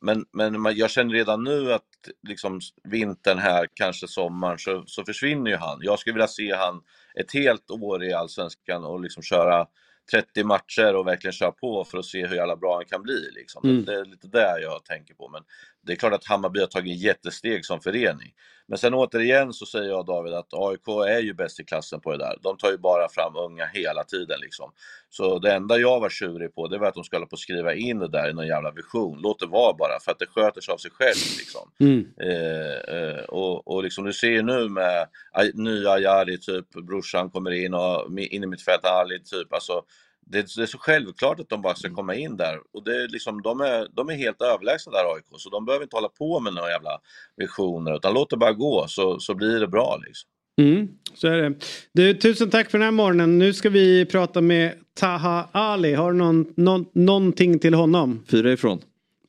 [0.00, 1.82] Men, men jag känner redan nu att
[2.28, 5.78] liksom vintern här, kanske sommaren, så, så försvinner ju han.
[5.82, 6.82] Jag skulle vilja se han
[7.20, 9.66] ett helt år i Allsvenskan och liksom köra
[10.10, 13.30] 30 matcher och verkligen köra på för att se hur jävla bra han kan bli.
[13.34, 13.70] Liksom.
[13.70, 13.84] Mm.
[13.84, 15.28] Det är lite det jag tänker på.
[15.28, 15.42] Men
[15.86, 18.32] det är klart att Hammarby har tagit jättesteg som förening.
[18.66, 22.12] Men sen återigen så säger jag David att AIK är ju bäst i klassen på
[22.12, 22.38] det där.
[22.42, 24.72] De tar ju bara fram unga hela tiden liksom.
[25.10, 27.40] Så det enda jag var tjurig på det var att de skulle hålla på att
[27.40, 29.20] skriva in det där i någon jävla vision.
[29.22, 31.70] Låt det vara bara för att det sköter sig av sig själv liksom.
[31.80, 32.06] Mm.
[32.20, 35.08] Eh, eh, och, och liksom du ser ju nu med
[35.54, 39.82] nya Ajari typ, brorsan kommer in och in i mitt fält Ali typ, alltså
[40.26, 43.08] det, det är så självklart att de bara ska komma in där och det är
[43.08, 46.40] liksom, de är, de är helt överlägsna där AIK så de behöver inte hålla på
[46.40, 47.00] med några jävla
[47.36, 50.30] visioner utan låt det bara gå så, så blir det bra liksom.
[50.60, 51.54] Mm, så är det.
[51.92, 53.38] Du, tusen tack för den här morgonen.
[53.38, 55.94] Nu ska vi prata med Taha Ali.
[55.94, 58.24] Har du någon, någon, någonting till honom?
[58.28, 58.80] Fyra ifrån.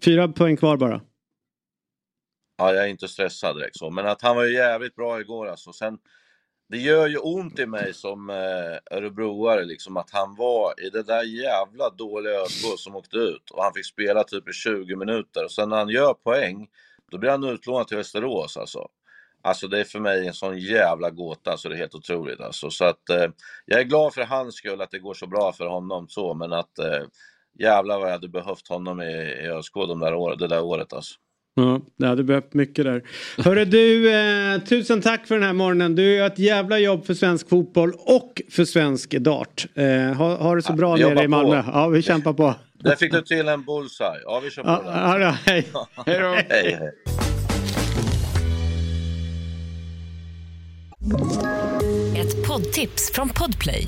[0.04, 1.02] Fyra poäng kvar bara.
[2.58, 5.48] Ja, jag är inte stressad direkt så, men att han var ju jävligt bra igår
[5.48, 5.74] alltså.
[5.74, 5.98] Sen,
[6.68, 11.04] det gör ju ont i mig som eh, örebroare liksom att han var i det
[11.04, 15.44] där jävla dåliga ÖSK som åkte ut och han fick spela typ i 20 minuter
[15.44, 16.68] och sen när han gör poäng
[17.12, 18.88] då blir han utlånad till Västerås alltså.
[19.42, 22.70] Alltså det är för mig en sån jävla gåta så det är helt otroligt alltså.
[22.70, 23.28] Så att eh,
[23.66, 26.54] jag är glad för hans skull att det går så bra för honom så men
[26.54, 27.04] att eh,
[27.60, 29.12] jävlar vad jag hade behövt honom i,
[29.44, 31.16] i ÖSK de där år, det där året alltså.
[31.58, 33.02] Ja, det hade behövt mycket där.
[33.38, 35.96] Hörru du, eh, tusen tack för den här morgonen.
[35.96, 39.66] Du gör ett jävla jobb för svensk fotboll och för svensk dart.
[39.76, 41.64] Eh, ha, ha det så bra vi nere i Malmö.
[41.64, 41.70] på.
[41.74, 42.56] Ja, vi kämpar på.
[42.84, 44.20] Där fick du till en bullseye.
[44.24, 44.90] Ja, vi kör på Ja, det.
[44.92, 45.68] ja, ja, hej.
[46.06, 46.28] Hej då.
[46.50, 46.92] Hej, hej.
[52.18, 53.88] Ett poddtips från Podplay.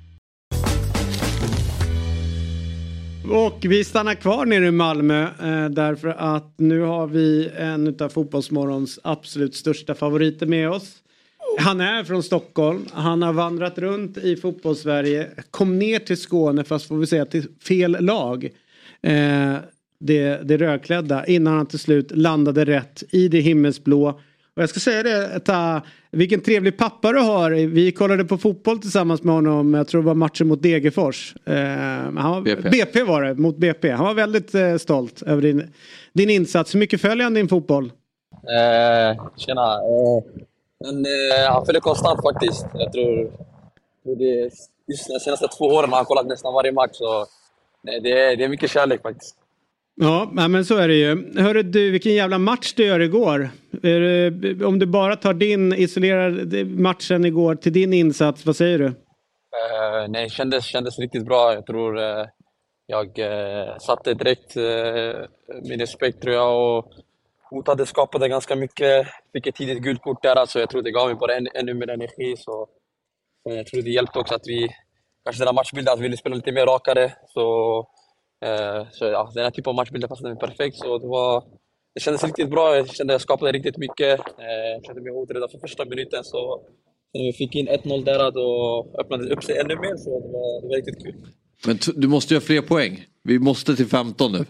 [3.29, 8.09] Och vi stannar kvar nere i Malmö eh, därför att nu har vi en av
[8.09, 10.93] Fotbollsmorgons absolut största favoriter med oss.
[11.59, 16.87] Han är från Stockholm, han har vandrat runt i fotbollssverige, kom ner till Skåne fast
[16.87, 18.49] får vi säga till fel lag.
[19.01, 19.55] Eh,
[19.99, 24.19] det, det rödklädda innan han till slut landade rätt i det himmelsblå.
[24.55, 25.81] Och jag ska säga det, ta,
[26.11, 27.51] vilken trevlig pappa du har.
[27.51, 31.35] Vi kollade på fotboll tillsammans med honom, jag tror det var matchen mot Degerfors.
[31.45, 32.69] Eh, han var, BP.
[32.69, 33.91] BP var det, mot BP.
[33.91, 35.73] Han var väldigt eh, stolt över din,
[36.13, 36.75] din insats.
[36.75, 37.91] Hur mycket följer han din fotboll?
[38.31, 39.73] Eh, tjena.
[39.73, 40.23] Eh,
[40.79, 42.65] men, eh, han följer konstant faktiskt.
[42.73, 43.31] Jag tror,
[44.03, 44.49] tror det,
[44.87, 46.91] just de senaste två åren har han kollat nästan varje match.
[46.93, 47.25] Så,
[47.83, 49.35] nej, det, är, det är mycket kärlek faktiskt.
[49.95, 51.39] Ja, men så är det ju.
[51.41, 53.49] Hörru du, vilken jävla match du gör igår.
[54.65, 58.85] Om du bara tar din, isolerar matchen igår till din insats, vad säger du?
[58.85, 61.53] Uh, nej, kändes, kändes riktigt bra.
[61.53, 62.25] Jag tror uh,
[62.85, 65.25] jag uh, satte direkt uh,
[65.63, 66.91] min respekt tror jag och
[67.49, 69.07] hotade, skapade ganska mycket.
[69.33, 71.73] Fick ett tidigt gult kort där, så jag tror det gav mig bara en, ännu
[71.73, 72.35] mer energi.
[72.37, 72.67] Så,
[73.43, 74.69] jag tror det hjälpte också att vi,
[75.23, 77.13] kanske den här matchbilden, att vi ville spela lite mer rakare.
[77.27, 77.87] Så,
[78.45, 80.77] Eh, så ja, den här typen av matchbilder passade mig perfekt.
[80.77, 81.43] Så det, var,
[81.95, 82.75] det kändes riktigt bra.
[82.75, 84.19] Jag kände jag skapade riktigt mycket.
[84.19, 86.23] Eh, jag kände mig hotad redan från första minuten.
[86.23, 86.61] Så,
[87.13, 89.95] när vi fick in 1-0 där då öppnade det upp sig ännu mer.
[89.97, 91.15] Så det var, det var riktigt kul.
[91.65, 93.05] Men du måste göra fler poäng.
[93.23, 94.45] Vi måste till 15 nu.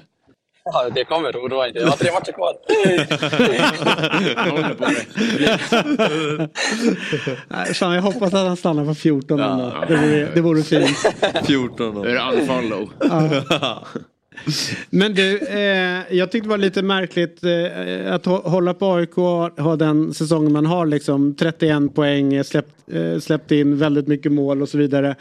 [0.64, 1.80] Ja, det kommer, oroa inte.
[1.80, 2.54] Jag har tre matcher kvar.
[7.48, 9.74] Nej, fan, jag hoppas att han stannar på 14 ändå.
[9.88, 10.98] Det vore, det vore fint.
[11.48, 12.90] 14 Nu är det unfollow.
[14.90, 19.18] Men du, eh, jag tyckte det var lite märkligt eh, att hå- hålla på AIK
[19.18, 24.32] och ha den säsongen man har liksom 31 poäng, släppt, eh, släppt in väldigt mycket
[24.32, 25.16] mål och så vidare.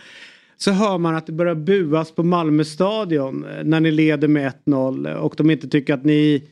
[0.65, 4.53] Så hör man att det börjar buas på Malmö stadion eh, när ni leder med
[4.66, 6.49] 1-0 eh, och de inte tycker att ni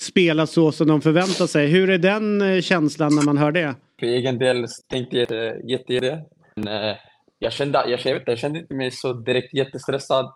[0.00, 1.66] spelar så som de förväntar sig.
[1.66, 3.74] Hur är den eh, känslan när man hör det?
[4.02, 6.24] för egen del tänkte jag jätte, jätte det.
[6.56, 6.96] Men
[7.38, 10.32] jag kände, jag, jag, vet, inte, jag kände inte mig så direkt jättestressad.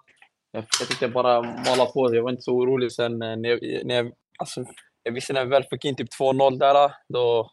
[0.53, 2.93] Jag, jag tyckte bara mala på, jag var inte så orolig.
[2.93, 4.65] Sen när jag, när jag, alltså,
[5.03, 7.51] jag visste när vi väl fick in typ 2-0 där, då,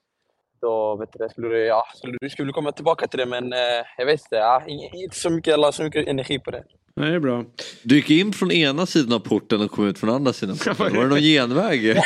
[0.64, 3.60] då vet du, skulle, ja, skulle, vi skulle komma tillbaka till det, men eh,
[3.98, 4.64] jag vet inte, ja,
[4.94, 6.64] inte så mycket, jag la så mycket energi på det.
[6.95, 7.44] Nej, det är bra.
[7.84, 10.57] Du gick in från ena sidan av porten och kom ut från andra sidan.
[10.77, 11.85] Var det någon genväg?
[11.85, 12.03] Ja,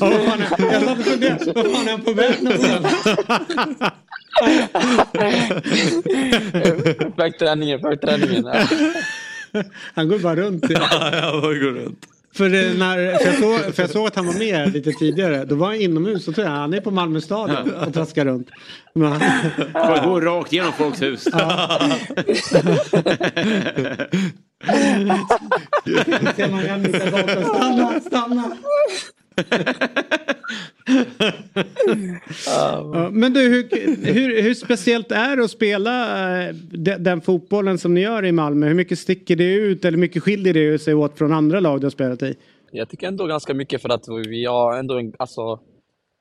[0.00, 0.78] vad fan är,
[1.56, 3.02] och han på väg någonstans?
[7.16, 8.44] För träningen, för träningen.
[8.44, 9.62] Ja.
[9.94, 10.64] Han går bara runt.
[10.68, 12.06] ja, jag bara går runt.
[12.32, 12.48] För,
[12.78, 15.44] när, för, jag såg, för jag såg att han var med lite tidigare.
[15.44, 18.48] Då var han inomhus och tror jag han är på Malmö stadion och traskar runt.
[18.94, 19.20] Men
[19.72, 21.22] Bara gå rakt genom folks hus.
[26.36, 26.82] ser man
[27.12, 27.44] bakom.
[27.44, 28.56] Stanna, stanna!
[32.46, 33.68] Ja, men du, hur,
[34.12, 36.06] hur, hur speciellt är det att spela
[36.48, 38.66] eh, de- den fotbollen som ni gör i Malmö?
[38.66, 41.80] Hur mycket sticker det ut eller hur mycket skiljer det sig åt från andra lag
[41.80, 42.36] du har spelat i?
[42.70, 45.60] Jag tycker ändå ganska mycket för att vi har ändå en, alltså,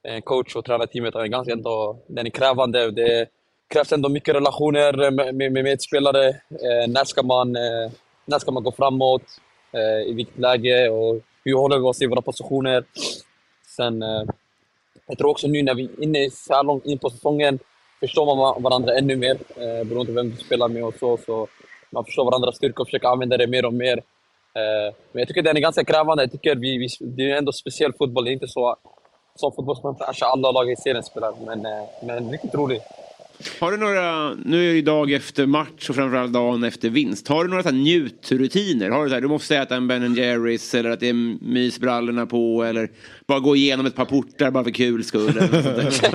[0.07, 2.91] en coach och tränarteamet är ganska ändå, den är krävande.
[2.91, 3.25] Det
[3.73, 6.27] krävs ändå mycket relationer med, med, med medspelare.
[6.29, 7.91] Eh, när, ska man, eh,
[8.25, 9.23] när ska man gå framåt?
[9.73, 10.89] Eh, I vilket läge?
[10.89, 12.83] Och hur håller vi oss i våra positioner?
[13.75, 14.23] Sen, eh,
[15.07, 17.59] jag tror också nu när vi är inne så här långt in på säsongen
[17.99, 19.37] förstår man varandra ännu mer.
[19.55, 21.17] Eh, beroende på vem du spelar med och så.
[21.17, 21.47] så
[21.89, 23.97] man förstår varandras styrka och försöker använda det mer och mer.
[24.53, 26.23] Eh, men jag tycker den är ganska krävande.
[26.23, 28.25] Jag tycker vi, vi, det är ändå speciell fotboll.
[28.25, 28.75] Det är inte så
[29.35, 31.33] som fotboll som alla lag i serien spelar.
[31.45, 32.81] Men, eh, men riktigt rolig.
[33.59, 37.27] Har du några, nu är det ju dag efter match och framförallt dagen efter vinst.
[37.27, 38.89] Har du några så här njutrutiner?
[38.89, 42.25] Har du, så här, du måste äta en Ben Jerrys eller att det är mysbrallorna
[42.25, 42.89] på eller
[43.27, 45.29] bara gå igenom ett par portar bara för kul skull.
[45.29, 46.09] Eller något sånt där.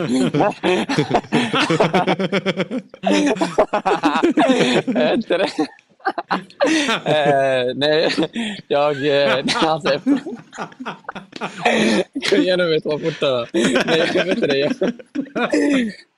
[5.15, 5.49] Inte det?
[7.05, 8.11] eh, nej,
[8.69, 9.07] jag...
[9.07, 10.01] Eh, alltså.
[12.31, 13.49] Gå igenom ett par portar.
[13.53, 14.73] Nej, jag vet inte det.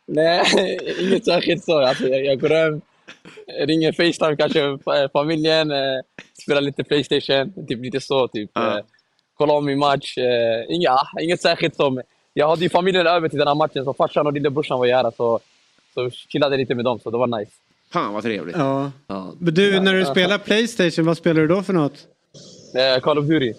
[0.06, 0.42] Nej,
[1.00, 1.78] inget särskilt så.
[1.80, 2.80] Alltså, jag, jag går hem,
[3.66, 6.00] ringer Facetime kanske fa- familjen, eh,
[6.42, 8.28] spelar lite Playstation, typ lite så.
[8.28, 8.56] Typ.
[8.56, 8.78] Eh,
[9.34, 10.18] kollar om min match.
[10.18, 11.90] Eh, inga, inget särskilt så.
[11.90, 14.86] men Jag hade ju familjen över till den här matchen, så farsan och lillebrorsan var
[14.86, 15.12] ju här.
[15.16, 15.40] Så,
[15.94, 17.52] så chillade lite med dem, så det var nice.
[17.92, 18.56] Fan vad trevligt.
[18.56, 18.90] Ja.
[19.38, 22.06] Men du, när du spelar Playstation, vad spelar du då för något?
[22.74, 23.52] Eh, Call of Duty.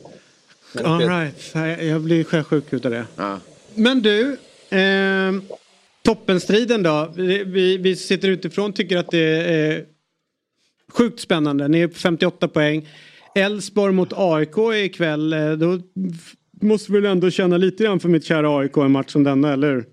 [0.84, 1.56] All right.
[1.88, 3.06] Jag- blir sjösjuk utav det.
[3.76, 4.38] Men du,
[4.69, 5.41] ehm,
[6.07, 7.13] toppenstriden då.
[7.15, 9.85] Vi, vi, sitter utifrån tycker att det är
[10.93, 11.67] sjukt spännande.
[11.67, 12.88] Ni är på 58 poäng.
[13.35, 15.34] Elfsborg mot AIK ikväll.
[15.34, 15.79] Eh, Då
[16.61, 19.53] måste vi väl ändå känna lite grann för mitt kära AIK en match som denna,
[19.53, 19.85] eller hur?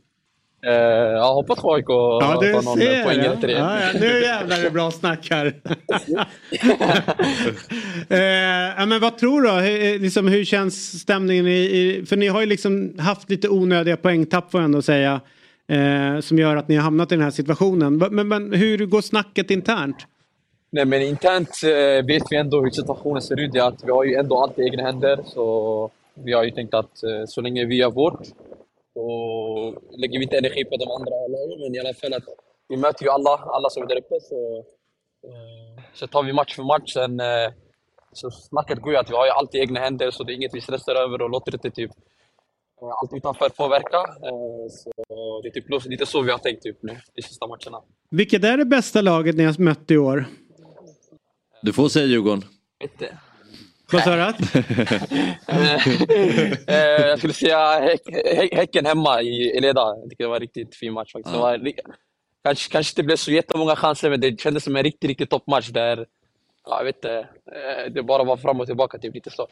[0.67, 3.53] Eh, jag hoppas på AIK Ja, tar någon ser poäng efter det.
[3.53, 5.55] Ja, ja, nu jävlar är det bra snack här.
[8.79, 9.51] ja, men vad tror du?
[9.51, 11.47] Hur, liksom, hur känns stämningen?
[11.47, 15.21] I, i, för ni har ju liksom haft lite onödiga poängtapp får jag ändå säga.
[15.69, 17.97] Eh, som gör att ni har hamnat i den här situationen.
[17.97, 19.97] Men, men hur går snacket internt?
[20.71, 23.53] Nej, men internt eh, vet vi ändå hur situationen ser ut.
[23.53, 25.21] Det att vi har ju ändå allt i egna händer.
[25.25, 28.27] Så vi har ju tänkt att eh, så länge vi gör vårt
[28.95, 31.61] så lägger vi inte energi på de andra lagen.
[31.61, 32.25] Men i alla fall att
[32.69, 34.21] vi möter ju alla, alla som är där uppe.
[34.21, 34.57] Så,
[35.29, 36.93] eh, så tar vi match för match.
[36.93, 37.51] Sen, eh,
[38.13, 40.35] så snacket går ju att vi har ju allt i egna händer så det är
[40.35, 41.91] inget vi stressar över och låter inte typ
[42.81, 43.97] allt utanför påverka.
[43.97, 44.91] Eh, så
[45.43, 47.79] det är typ lite så vi har tänkt typ nu de sista matcherna.
[48.11, 50.25] Vilket är det bästa laget ni har mött i år?
[51.63, 52.43] Du får säga Djurgården.
[52.83, 53.19] Inte.
[53.93, 54.23] Vad sa du?
[56.67, 58.01] Eh, jag skulle säga häck,
[58.37, 59.81] häck, Häcken hemma i Eleda.
[59.81, 61.35] Jag tycker det var en riktigt fin match faktiskt.
[61.35, 61.79] Det var, ri-
[62.45, 65.69] kanske, kanske inte blev så jättemånga chanser, men det kändes som en riktigt, riktigt toppmatch
[65.69, 66.07] där
[66.65, 69.49] ja, jag vet inte, eh, det bara var fram och tillbaka, typ lite så.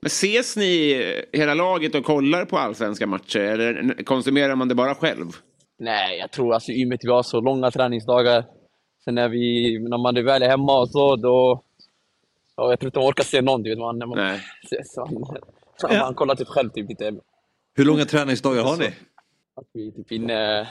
[0.00, 1.02] Men ses ni
[1.32, 5.26] hela laget och kollar på allsvenska matcher eller konsumerar man det bara själv?
[5.78, 8.44] Nej, jag tror alltså i och med att vi har så långa träningsdagar.
[9.04, 11.62] Sen när, vi, när man är väl är hemma och så, då...
[12.56, 13.62] Ja, jag tror inte man orkar se någon.
[13.62, 14.40] Du vet, man, när man, Nej.
[14.84, 15.06] så,
[15.80, 17.14] man, man kollar typ själv typ lite.
[17.74, 18.86] Hur långa träningsdagar har ni?
[19.56, 20.68] Att vi är typ inne,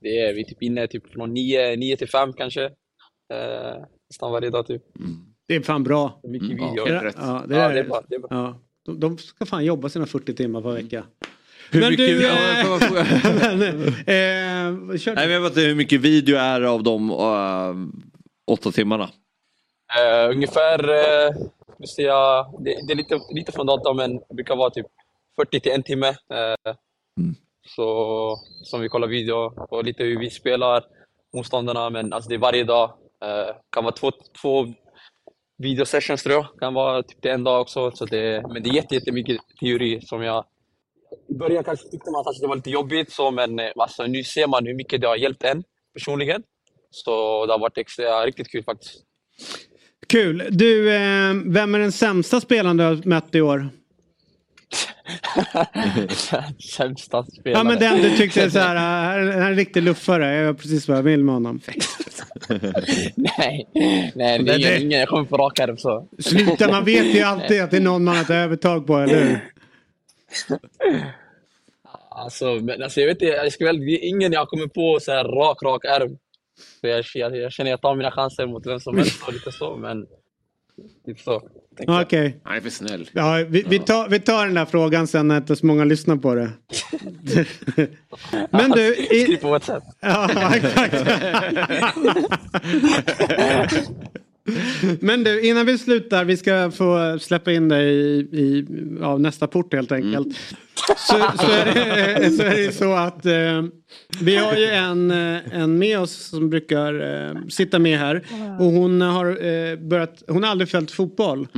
[0.00, 2.64] det är, vi är typ inne typ från 9, 9 till 5 kanske.
[2.64, 4.82] Eh, nästan varje dag typ.
[5.48, 6.20] Det är fan bra.
[6.22, 6.86] Mycket Mm, video.
[6.86, 8.28] Är det- Ja, det Ja, är, det är bra, det är bra.
[8.30, 8.58] Ja.
[8.86, 11.04] De, de ska fan jobba sina 40 timmar per vecka.
[11.70, 12.22] Hur Men mycket- du...
[12.22, 13.04] Ja, får jag fråga?
[13.56, 17.86] men, kör Nej, men jag vet inte hur mycket video är av de uh,
[18.46, 19.10] åtta timmarna.
[19.98, 24.70] Eh, ungefär, uh, säga, det, det är lite, lite från datum men det brukar vara
[24.70, 24.86] typ
[25.36, 26.08] 40 till en timme.
[26.08, 26.74] Eh,
[27.66, 30.84] Så, som vi kollar video på lite hur vi spelar
[31.34, 32.90] motståndarna, men alltså det är varje dag.
[33.24, 34.10] Eh, kan vara två,
[34.42, 34.66] två
[35.58, 37.90] videosessions tror jag, kan vara typ det en dag också.
[37.90, 40.44] Så det, men det är jätte, jättemycket teori som jag...
[41.28, 44.24] I början kanske tyckte man att det var lite jobbigt, så, men eh, alltså, nu
[44.24, 45.62] ser man hur mycket det har hjälpt en
[45.94, 46.42] personligen.
[46.90, 49.04] Så det har varit extra, riktigt kul faktiskt.
[50.06, 50.48] Kul.
[50.50, 53.68] Du, eh, vem är den sämsta spelaren du har mött i år?
[56.76, 57.60] Sämsta spelare.
[57.60, 60.34] Ja men den du tyckte så här, här är en riktig luffare.
[60.34, 61.60] Jag vet precis vad jag vill med honom.
[63.14, 63.68] nej,
[64.14, 66.08] nej det är ingen, ingen jag kommer på rak arm så.
[66.18, 69.24] Sluta, man vet ju alltid att det är någon man har ett övertag på, eller
[69.24, 69.40] hur?
[72.16, 74.98] Alltså, men alltså jag vet inte, jag ska väl, det är ingen jag kommer på
[75.00, 76.18] så här rak, rak arm.
[76.80, 79.32] Så jag, jag, jag känner att jag tar mina chanser mot vem som helst och
[79.32, 80.06] lite så, men
[81.06, 81.42] typ så.
[81.88, 82.40] Okej.
[82.42, 83.10] Han är för snäll.
[83.12, 86.16] Ja, vi, vi, tar, vi tar den där frågan sen när inte så många lyssnar
[86.16, 86.50] på det.
[88.50, 88.94] Men du...
[88.94, 89.84] Skriv på WhatsApp.
[90.00, 90.94] ja, exakt.
[95.00, 98.66] Men du, innan vi slutar, vi ska få släppa in dig i, i
[99.00, 100.36] ja, nästa port helt enkelt.
[100.96, 101.64] Så, så, är
[102.20, 103.62] det, så är det så att eh,
[104.20, 106.94] vi har ju en, eh, en med oss som brukar
[107.26, 108.24] eh, sitta med här.
[108.58, 111.48] Och hon har eh, börjat, hon har aldrig följt fotboll.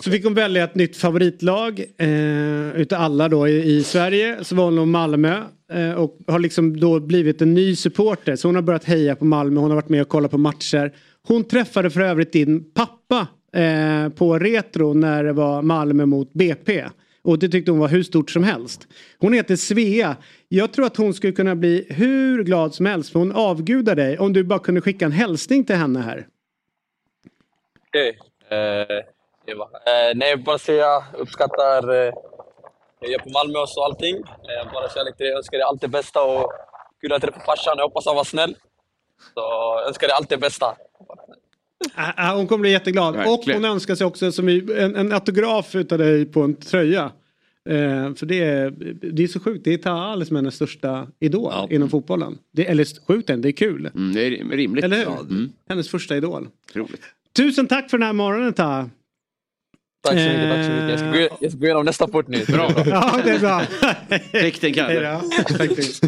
[0.00, 4.44] Så fick hon välja ett nytt favoritlag eh, utav alla då i, i Sverige.
[4.44, 5.42] Så valde hon Malmö
[5.72, 8.36] eh, och har liksom då blivit en ny supporter.
[8.36, 10.92] Så hon har börjat heja på Malmö, hon har varit med och kollat på matcher.
[11.28, 16.84] Hon träffade för övrigt din pappa eh, på Retro när det var Malmö mot BP.
[17.22, 18.88] Och det tyckte hon var hur stort som helst.
[19.18, 20.16] Hon heter Svea.
[20.48, 24.18] Jag tror att hon skulle kunna bli hur glad som helst för hon avgudar dig
[24.18, 26.26] om du bara kunde skicka en hälsning till henne här.
[27.88, 28.18] Okej.
[28.50, 29.04] Eh,
[29.46, 29.64] Eva.
[29.64, 32.12] Eh, nej, bara säga jag uppskattar eh,
[33.00, 34.16] jag är på Malmö och så allting.
[34.16, 35.30] Eh, bara kärlek till dig.
[35.30, 36.52] Jag önskar dig allt det bästa och
[37.00, 37.74] kul att träffa farsan.
[37.76, 38.56] Jag hoppas han var snäll.
[39.34, 40.76] Så jag önskar dig allt det bästa.
[41.96, 43.14] Äh, äh, hon kommer bli jätteglad.
[43.16, 43.56] Verkligen.
[43.56, 47.12] Och hon önskar sig också som en, en autograf utav dig på en tröja.
[47.68, 48.70] Eh, för det är,
[49.12, 49.64] det är så sjukt.
[49.64, 52.38] Det är Taha som är hennes största idol inom fotbollen.
[52.52, 53.90] Det, eller sjukt den, det är kul.
[53.94, 54.84] Mm, det är rimligt.
[54.84, 55.04] Eller hur?
[55.04, 56.48] Ja, mm, Hennes första idol.
[56.70, 57.02] otroligt.
[57.36, 58.90] Tusen tack för den här morgonen Taha.
[60.04, 60.50] Tack så mycket.
[60.50, 60.90] Tack så mycket.
[60.90, 62.44] Jag ska gå, jag ska gå igenom nästa port nu.
[62.44, 62.70] Bra.
[62.86, 63.62] Ja, det är bra.
[65.48, 65.56] Då.
[65.56, 66.04] Faktiskt.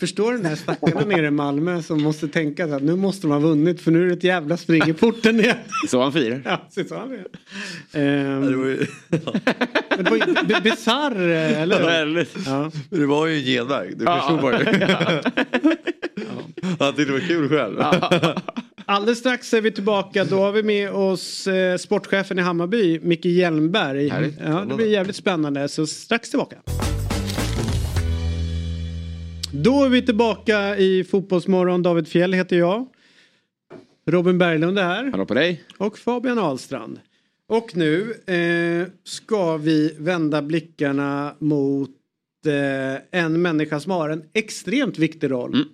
[0.00, 3.32] Förstår du den här stackarna nere i Malmö som måste tänka att nu måste de
[3.32, 5.56] ha vunnit för nu är det ett jävla spring i porten igen.
[5.88, 6.42] Så han firar.
[6.44, 7.24] Ja, så sa han det.
[8.00, 8.86] Ehm, Det var ju,
[9.96, 12.26] men det var ju bisarr, eh, eller hur?
[12.46, 12.70] Ja.
[12.90, 13.98] Men det var ju en genväg.
[13.98, 14.64] Du förstod bara ju.
[16.78, 17.82] Han tyckte det var kul själv.
[18.88, 20.24] Alldeles strax är vi tillbaka.
[20.24, 24.08] Då har vi med oss eh, sportchefen i Hammarby, Micke Hjelmberg.
[24.08, 24.34] Härligt.
[24.44, 25.68] Ja, det blir jävligt spännande.
[25.68, 26.56] Så strax tillbaka.
[29.52, 31.82] Då är vi tillbaka i Fotbollsmorgon.
[31.82, 32.86] David Fjell heter jag.
[34.06, 35.04] Robin Berglund är här.
[35.10, 35.64] Hallå på dig.
[35.78, 37.00] Och Fabian Ahlstrand.
[37.48, 41.90] Och nu eh, ska vi vända blickarna mot
[42.46, 45.68] eh, en människa som har en extremt viktig roll Mm.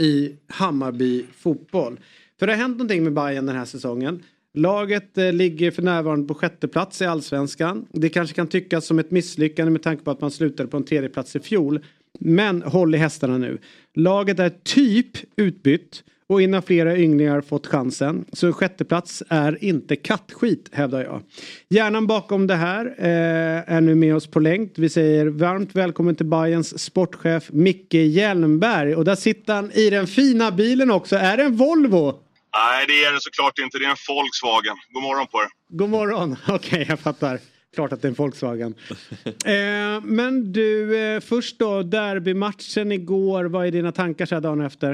[0.00, 2.00] i Hammarby fotboll.
[2.38, 4.22] För det har hänt någonting med Bayern den här säsongen.
[4.54, 7.86] Laget eh, ligger för närvarande på sjätte plats i allsvenskan.
[7.92, 10.84] Det kanske kan tyckas som ett misslyckande med tanke på att man slutade på en
[10.84, 11.80] tredje plats i fjol.
[12.20, 13.58] Men håll i hästarna nu.
[13.94, 15.06] Laget är typ
[15.36, 18.24] utbytt och innan flera ynglingar fått chansen.
[18.32, 21.22] Så en sjätteplats är inte kattskit hävdar jag.
[21.68, 24.72] Hjärnan bakom det här eh, är nu med oss på länk.
[24.76, 28.94] Vi säger varmt välkommen till Bayerns sportchef Micke Hjelmberg.
[28.94, 31.16] Och där sitter han i den fina bilen också.
[31.16, 32.25] Är det en Volvo?
[32.58, 33.78] Nej, det är det såklart inte.
[33.78, 34.76] Det är en Volkswagen.
[34.94, 35.48] God morgon på er.
[35.68, 36.36] God morgon.
[36.48, 37.40] Okej, jag fattar.
[37.74, 38.74] Klart att det är en Volkswagen.
[39.54, 43.44] eh, men du, eh, först då derbymatchen igår.
[43.44, 44.90] Vad är dina tankar så här dagen efter?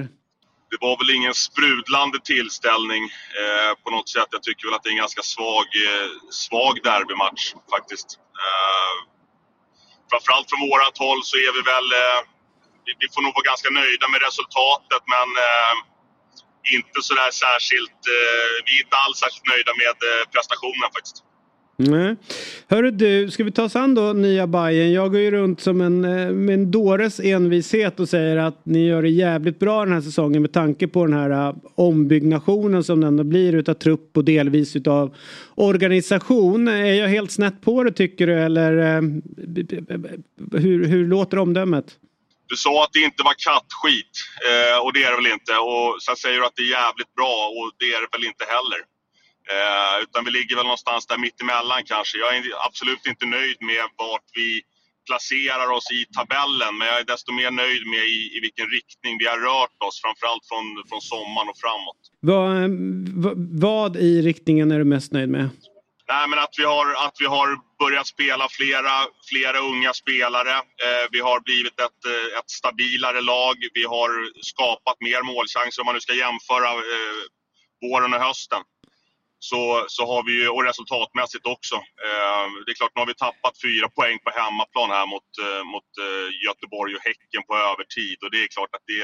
[0.72, 3.02] Det var väl ingen sprudlande tillställning
[3.42, 4.28] eh, på något sätt.
[4.36, 6.08] Jag tycker väl att det är en ganska svag, eh,
[6.44, 7.44] svag derbymatch
[7.74, 8.08] faktiskt.
[8.42, 8.94] Eh,
[10.10, 11.88] framförallt från vårat håll så är vi väl...
[12.02, 12.20] Eh,
[12.86, 15.74] vi, vi får nog vara ganska nöjda med resultatet men eh,
[16.76, 18.00] inte sådär särskilt...
[18.16, 21.18] Eh, vi är inte alls särskilt nöjda med eh, prestationen faktiskt.
[21.76, 22.16] Nej.
[22.68, 24.92] Hörru du, ska vi ta oss an då nya Bayern?
[24.92, 28.86] Jag går ju runt som en, eh, med en dåres envishet och säger att ni
[28.86, 33.00] gör det jävligt bra den här säsongen med tanke på den här eh, ombyggnationen som
[33.00, 35.16] det ändå blir utav trupp och delvis utav
[35.54, 36.68] organisation.
[36.68, 39.02] Är jag helt snett på det tycker du eller eh,
[40.60, 41.86] hur, hur låter omdömet?
[42.52, 44.14] Du sa att det inte var kattskit
[44.48, 45.52] eh, och det är det väl inte.
[45.70, 48.44] Och sen säger du att det är jävligt bra och det är det väl inte
[48.54, 48.80] heller.
[49.52, 52.14] Eh, utan vi ligger väl någonstans där mittemellan kanske.
[52.24, 54.50] Jag är absolut inte nöjd med vart vi
[55.08, 56.72] placerar oss i tabellen.
[56.78, 59.96] Men jag är desto mer nöjd med i, i vilken riktning vi har rört oss,
[60.04, 62.00] framförallt från, från sommaren och framåt.
[62.30, 62.70] Vad, eh,
[63.24, 63.34] vad,
[63.68, 65.46] vad i riktningen är du mest nöjd med?
[66.12, 67.48] Nej, men att vi har, att vi har
[67.82, 68.94] börjat spela flera,
[69.30, 70.54] flera unga spelare.
[70.86, 73.56] Eh, vi har blivit ett, eh, ett stabilare lag.
[73.78, 74.10] Vi har
[74.52, 77.22] skapat mer målchanser om man nu ska jämföra eh,
[77.84, 78.62] våren och hösten.
[79.50, 79.62] Så,
[79.94, 81.76] så har vi ju, och resultatmässigt också.
[82.06, 85.62] Eh, det är klart, nu har vi tappat fyra poäng på hemmaplan här mot, eh,
[85.72, 88.18] mot eh, Göteborg och Häcken på övertid.
[88.24, 89.02] Och det är klart att det,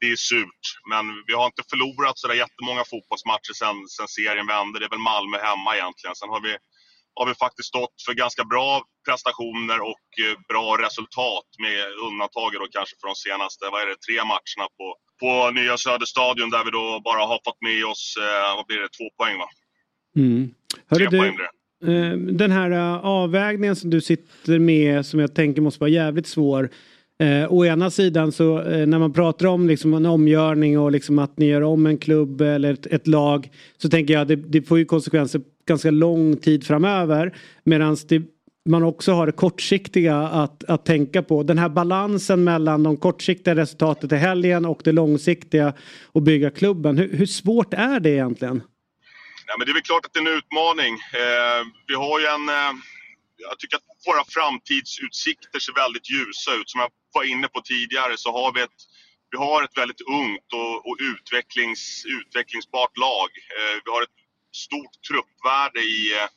[0.00, 0.62] det är surt.
[0.92, 4.74] Men vi har inte förlorat sådär jättemånga fotbollsmatcher sen, sen serien vände.
[4.78, 6.14] Det är väl Malmö hemma egentligen.
[6.20, 6.52] Sen har vi,
[7.18, 8.70] har vi faktiskt stått för ganska bra
[9.08, 13.98] prestationer och eh, bra resultat med undantag då kanske för de senaste, vad är det,
[14.06, 14.86] tre matcherna på,
[15.22, 18.90] på nya Söderstadion där vi då bara har fått med oss, eh, vad blir det,
[18.98, 19.48] två poäng va?
[20.16, 20.42] Mm.
[20.90, 21.50] Hörru Tre du, poäng det.
[21.92, 22.12] eh,
[22.42, 22.70] den här
[23.22, 26.70] avvägningen som du sitter med som jag tänker måste vara jävligt svår.
[27.20, 31.18] Eh, å ena sidan så eh, när man pratar om liksom en omgörning och liksom
[31.18, 34.62] att ni gör om en klubb eller ett, ett lag så tänker jag det, det
[34.62, 37.36] får ju konsekvenser ganska lång tid framöver.
[37.64, 37.96] Medan
[38.68, 41.42] man också har det kortsiktiga att, att tänka på.
[41.42, 45.74] Den här balansen mellan de kortsiktiga resultatet i helgen och det långsiktiga
[46.04, 46.98] och bygga klubben.
[46.98, 48.62] Hur, hur svårt är det egentligen?
[49.46, 50.94] Ja, men det är väl klart att det är en utmaning.
[50.94, 52.48] Eh, vi har ju en...
[52.48, 52.72] Eh,
[53.48, 56.68] jag tycker att våra framtidsutsikter ser väldigt ljusa ut.
[56.70, 58.80] Som jag var inne på tidigare så har vi ett,
[59.30, 63.30] vi har ett väldigt ungt och, och utvecklings, utvecklingsbart lag.
[63.56, 64.18] Eh, vi har ett
[64.64, 66.28] stort truppvärde i, eh,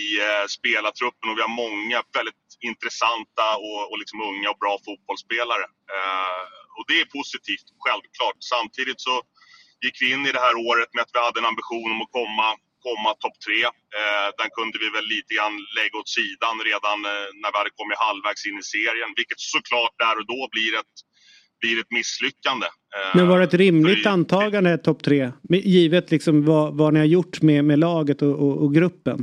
[0.00, 4.74] i eh, spelartruppen och vi har många väldigt intressanta och, och liksom unga och bra
[4.86, 5.64] fotbollsspelare.
[5.96, 6.42] Eh,
[6.76, 8.38] och det är positivt, självklart.
[8.54, 9.14] Samtidigt så
[9.84, 12.16] gick vi in i det här året med att vi hade en ambition om att
[12.20, 12.48] komma,
[12.86, 13.60] komma topp tre.
[13.98, 17.74] Eh, den kunde vi väl lite grann lägga åt sidan redan eh, när vi hade
[17.80, 19.10] kommit halvvägs in i serien.
[19.20, 20.94] Vilket såklart där och då blir ett,
[21.60, 22.66] blir ett misslyckande.
[22.96, 25.22] Eh, Men var det ett rimligt antagande topp tre?
[25.78, 29.18] Givet liksom vad, vad ni har gjort med, med laget och, och, och gruppen?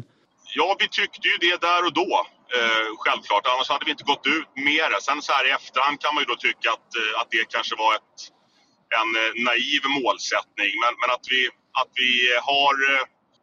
[0.59, 2.11] Ja, vi tyckte ju det där och då.
[2.57, 5.01] Eh, självklart, annars hade vi inte gått ut med det.
[5.07, 7.75] Sen så här i efterhand kan man ju då tycka att, eh, att det kanske
[7.83, 8.15] var ett,
[8.99, 10.71] en eh, naiv målsättning.
[10.83, 11.41] Men, men att, vi,
[11.81, 12.11] att vi
[12.49, 12.75] har...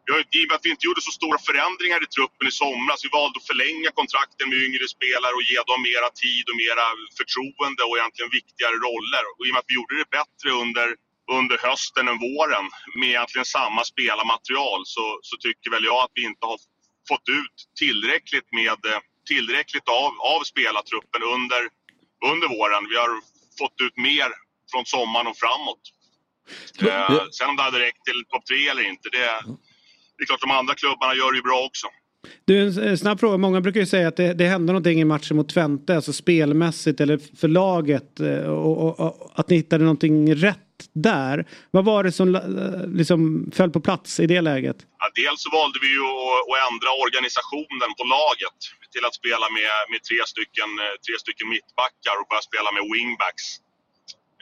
[0.09, 3.05] I och med att vi inte gjorde så stora förändringar i truppen i somras.
[3.05, 6.85] Vi valde att förlänga kontrakten med yngre spelare och ge dem mera tid och mera
[7.19, 9.23] förtroende och egentligen viktigare roller.
[9.35, 10.87] Och i och med att vi gjorde det bättre under,
[11.37, 12.65] under hösten än våren
[12.99, 16.59] med egentligen samma spelarmaterial så, så tycker väl jag att vi inte har
[17.11, 19.01] fått ut tillräckligt med eh,
[19.31, 21.61] tillräckligt av, av spelartruppen under,
[22.31, 22.83] under våren.
[22.91, 23.11] Vi har
[23.61, 24.29] fått ut mer
[24.71, 25.83] från sommaren och framåt.
[26.89, 29.43] Eh, sen om det hade räckt till topp tre eller inte, det,
[30.17, 31.87] det är klart de andra klubbarna gör det ju bra också.
[32.45, 33.37] Du, en eh, snabb fråga.
[33.37, 37.01] Många brukar ju säga att det, det hände någonting i matchen mot Twente, alltså spelmässigt
[37.01, 38.19] eller för laget.
[38.19, 40.57] eh, Och, och, och att ni hittade någonting rätt
[41.09, 41.35] där.
[41.71, 42.41] Vad var det som eh,
[42.99, 43.19] liksom
[43.57, 44.77] föll på plats i det läget?
[45.01, 48.59] Ja, dels så valde vi ju att, att ändra organisationen på laget
[48.93, 50.69] till att spela med, med tre, stycken,
[51.05, 53.45] tre stycken mittbackar och börja spela med wingbacks.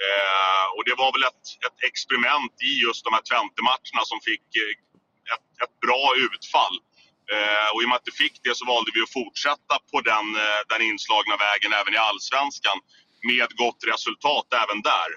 [0.06, 4.48] Eh, och det var väl ett, ett experiment i just de här Twente-matcherna som fick
[5.34, 6.76] ett, ett bra utfall.
[7.34, 9.98] Eh, och i och med att vi fick det så valde vi att fortsätta på
[10.12, 12.78] den, eh, den inslagna vägen även i Allsvenskan
[13.32, 15.10] med gott resultat även där.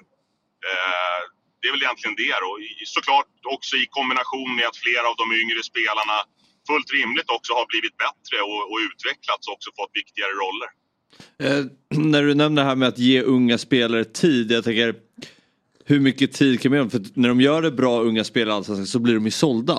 [0.69, 1.21] Eh,
[1.61, 2.51] det är väl egentligen det då.
[2.67, 6.17] I- Såklart också i kombination med att flera av de yngre spelarna
[6.69, 10.71] fullt rimligt också har blivit bättre och, och utvecklats och också fått viktigare roller.
[11.45, 11.63] Eh,
[12.13, 14.95] när du nämner det här med att ge unga spelare tid, jag tänker
[15.89, 16.91] hur mycket tid kan man dem?
[16.91, 19.77] För när de gör det bra, unga spelare, så blir de ju sålda.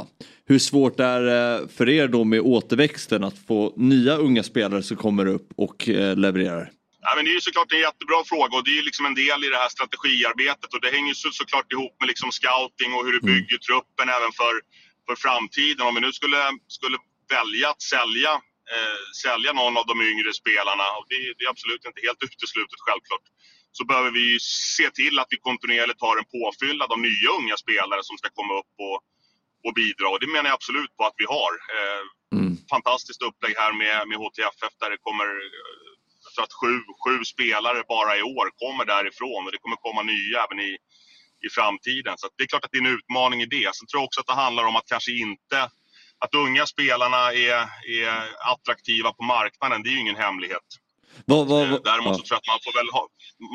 [0.50, 4.98] Hur svårt är det för er då med återväxten att få nya unga spelare som
[4.98, 6.66] kommer upp och eh, levererar?
[7.06, 9.20] Ja, men det är ju såklart en jättebra fråga och det är ju liksom en
[9.24, 12.90] del i det här strategiarbetet och det hänger ju så, såklart ihop med liksom scouting
[12.96, 14.54] och hur du bygger truppen även för,
[15.08, 15.84] för framtiden.
[15.88, 16.42] Om vi nu skulle,
[16.78, 16.98] skulle
[17.36, 18.32] välja att sälja,
[18.74, 22.80] eh, sälja någon av de yngre spelarna, och det, det är absolut inte helt uteslutet
[22.88, 23.26] självklart,
[23.72, 24.40] så behöver vi
[24.76, 28.54] se till att vi kontinuerligt har en påfyllnad av nya unga spelare som ska komma
[28.62, 28.98] upp och,
[29.66, 30.08] och bidra.
[30.10, 31.52] Och det menar jag absolut på att vi har.
[31.78, 32.04] Eh,
[32.76, 35.28] Fantastiskt upplägg här med, med HTFF där det kommer
[36.26, 40.02] jag tror att sju, sju spelare bara i år kommer därifrån och det kommer komma
[40.02, 40.72] nya även i,
[41.46, 42.14] i framtiden.
[42.18, 43.76] Så det är klart att det är en utmaning i det.
[43.76, 45.60] Sen tror jag också att det handlar om att kanske inte
[46.20, 47.60] att unga spelarna är,
[48.00, 48.12] är
[48.54, 50.68] attraktiva på marknaden, det är ju ingen hemlighet.
[51.26, 53.04] Vad, vad, vad, Däremot så tror jag att man, får väl ha,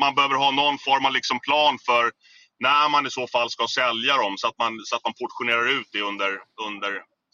[0.03, 2.11] man behöver ha någon form av liksom plan för
[2.59, 5.79] när man i så fall ska sälja dem så att man, så att man portionerar
[5.79, 6.31] ut det under,
[6.67, 6.91] under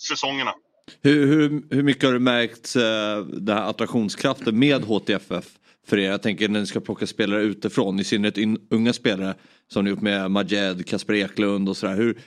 [0.10, 0.54] säsongerna.
[1.02, 5.46] Hur, hur, hur mycket har du märkt eh, den här attraktionskraften med HTFF
[5.88, 6.12] för er?
[6.12, 9.36] Jag tänker när ni ska plocka spelare utifrån, i synnerhet in, unga spelare
[9.68, 11.96] som ni gjort med Majed, Kasper Eklund och sådär.
[11.96, 12.22] Hur,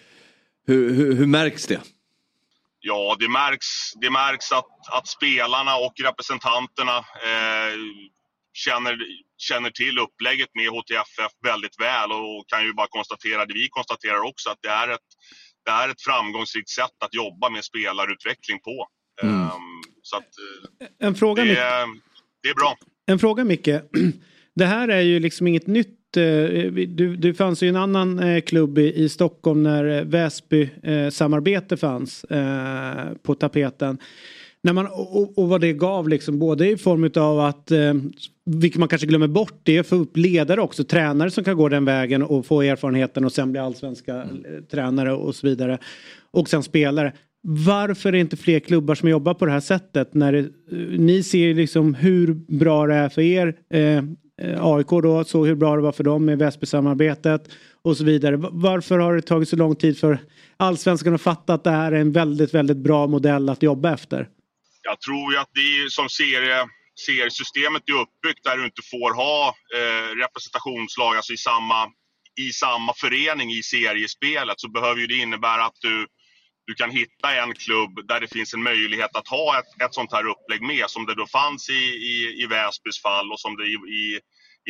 [0.66, 1.80] hur, hur, hur märks det?
[2.86, 3.66] Ja, det märks,
[4.00, 7.74] det märks att, att spelarna och representanterna eh,
[8.52, 8.98] känner,
[9.38, 14.20] känner till upplägget med HTFF väldigt väl och kan ju bara konstatera det vi konstaterar
[14.30, 15.08] också att det är ett,
[15.64, 18.86] det är ett framgångsrikt sätt att jobba med spelarutveckling på.
[19.22, 19.40] Mm.
[19.42, 19.50] Um,
[20.02, 20.22] så att,
[20.80, 21.58] eh, En fråga, det, Micke.
[21.58, 21.88] är-
[22.42, 22.76] det är bra.
[23.06, 23.68] En fråga Micke.
[24.56, 28.40] Det här är ju liksom inget nytt eh, Du, det fanns ju en annan eh,
[28.40, 33.98] klubb i, i Stockholm när eh, Väsby eh, samarbete fanns eh, på tapeten.
[34.62, 37.94] När man, och, och vad det gav liksom både i form av att, eh,
[38.44, 41.56] vilket man kanske glömmer bort, det är att få upp ledare också, tränare som kan
[41.56, 44.64] gå den vägen och få erfarenheten och sen bli allsvenska mm.
[44.70, 45.78] tränare och så vidare.
[46.30, 47.12] Och sen spelare.
[47.46, 50.14] Varför är det inte fler klubbar som jobbar på det här sättet?
[50.14, 53.56] När det, eh, ni ser liksom hur bra det är för er.
[53.70, 54.02] Eh,
[54.42, 57.48] Eh, AIK då, såg hur bra det var för dem med Väsby-samarbetet
[57.82, 58.36] och så vidare.
[58.36, 60.18] Varför har det tagit så lång tid för
[60.56, 64.28] allsvenskan att fatta att det här är en väldigt, väldigt bra modell att jobba efter?
[64.82, 66.58] Jag tror ju att det är som serie,
[67.06, 71.86] seriesystemet är uppbyggt där du inte får ha eh, representationslag alltså i samma,
[72.40, 76.06] i samma förening i seriespelet så behöver ju det innebära att du,
[76.66, 80.12] du kan hitta en klubb där det finns en möjlighet att ha ett, ett sånt
[80.12, 81.82] här upplägg med som det då fanns i,
[82.12, 84.20] i, i Väsbys fall och som det i, i,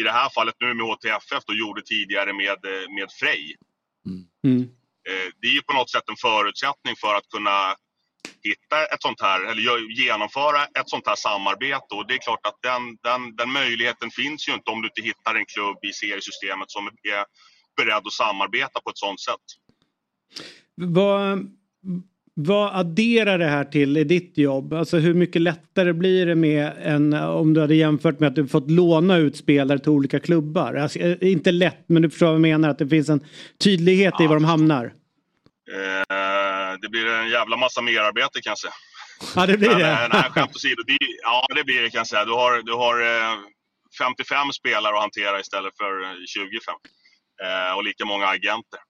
[0.00, 3.56] i det här fallet nu med HTFF då gjorde tidigare med, eh, med Frej.
[4.44, 4.62] Mm.
[5.08, 7.76] Eh, det är ju på något sätt en förutsättning för att kunna
[8.42, 11.94] hitta ett sånt här, eller genomföra ett sånt här samarbete.
[11.94, 15.02] Och det är klart att den, den, den möjligheten finns ju inte om du inte
[15.02, 17.24] hittar en klubb i seriesystemet som är
[17.76, 19.46] beredd att samarbeta på ett sånt sätt.
[20.74, 21.38] Vad,
[22.34, 24.72] vad adderar det här till i ditt jobb?
[24.72, 28.46] Alltså hur mycket lättare blir det med en, om du hade jämfört med att du
[28.48, 30.74] fått låna ut spelare till olika klubbar?
[30.74, 33.20] Alltså, eh, inte lätt, men du förstår vad jag menar, att det finns en
[33.64, 34.84] tydlighet i var de hamnar.
[34.84, 38.72] Eh, det blir en jävla massa merarbete kan jag säga.
[39.36, 39.90] Ja, det blir Men, det.
[39.92, 40.82] eh, nej, skämt åsido.
[40.86, 42.24] Det, ja, det blir det kan jag säga.
[42.24, 43.36] Du har, du har eh,
[43.98, 46.74] 55 spelare att hantera istället för eh, 25.
[47.44, 48.80] Eh, och lika många agenter.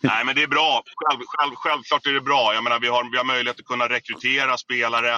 [0.00, 0.82] Nej, men det är bra.
[0.96, 2.54] Själv, själv, självklart är det bra.
[2.54, 5.14] Jag menar, vi, har, vi har möjlighet att kunna rekrytera spelare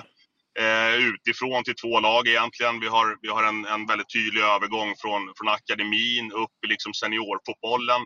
[0.59, 2.81] eh, utifrån till två lag egentligen.
[2.81, 6.95] Vi har, vi har en, en väldigt tydlig övergång från, från akademin upp i liksom
[6.95, 8.03] seniorfotbollen.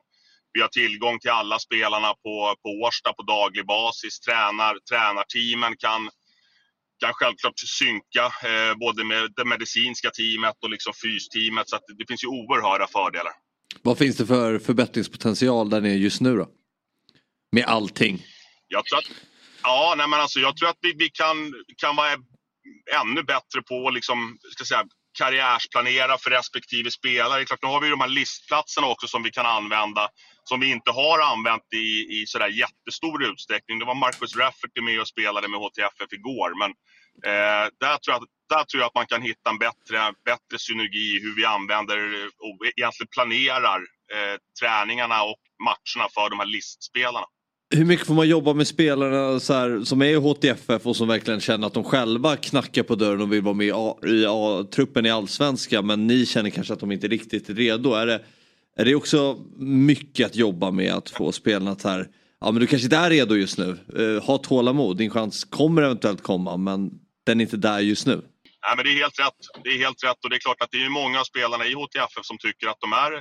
[0.52, 4.20] Vi har tillgång till alla spelarna på, på Årsta på daglig basis.
[4.20, 6.10] Tränar, tränarteamen kan,
[7.00, 11.68] kan självklart synka eh, både med det medicinska teamet och liksom fysteamet.
[11.68, 13.32] Så att det, det finns ju oerhörda fördelar.
[13.82, 16.48] Vad finns det för förbättringspotential där ni är just nu då?
[17.52, 18.22] Med allting.
[18.68, 19.10] Jag tror att,
[19.62, 22.12] ja, nej men alltså, jag tror att vi, vi kan, kan vara
[23.02, 24.84] ännu bättre på att liksom, ska säga,
[25.18, 27.44] karriärsplanera för respektive spelare.
[27.44, 30.08] Klart, nu har vi ju de här listplatserna också som vi kan använda
[30.44, 31.86] som vi inte har använt i,
[32.16, 33.78] i sådär jättestor utsträckning.
[33.78, 36.50] Det var Marcus Rafferty med och spelade med HTFF igår.
[36.60, 36.70] Men
[37.30, 38.22] eh, där, tror jag,
[38.54, 39.98] där tror jag att man kan hitta en bättre,
[40.30, 41.98] bättre synergi i hur vi använder
[42.46, 43.80] och egentligen planerar
[44.14, 47.26] eh, träningarna och matcherna för de här listspelarna.
[47.74, 51.08] Hur mycket får man jobba med spelarna så här, som är i HTFF och som
[51.08, 54.26] verkligen känner att de själva knackar på dörren och vill vara med i, A, i
[54.28, 57.92] A, truppen i allsvenskan men ni känner kanske att de inte riktigt är redo.
[57.92, 58.20] Är det,
[58.76, 62.08] är det också mycket att jobba med att få spelarna att här,
[62.40, 63.78] ja men du kanske inte är redo just nu.
[63.98, 66.90] Uh, ha tålamod, din chans kommer eventuellt komma men
[67.26, 68.22] den är inte där just nu.
[68.66, 69.40] Nej, men det är helt rätt.
[69.64, 71.74] Det är helt rätt och det är klart att det är många av spelarna i
[71.74, 73.12] HTFF som tycker att de är,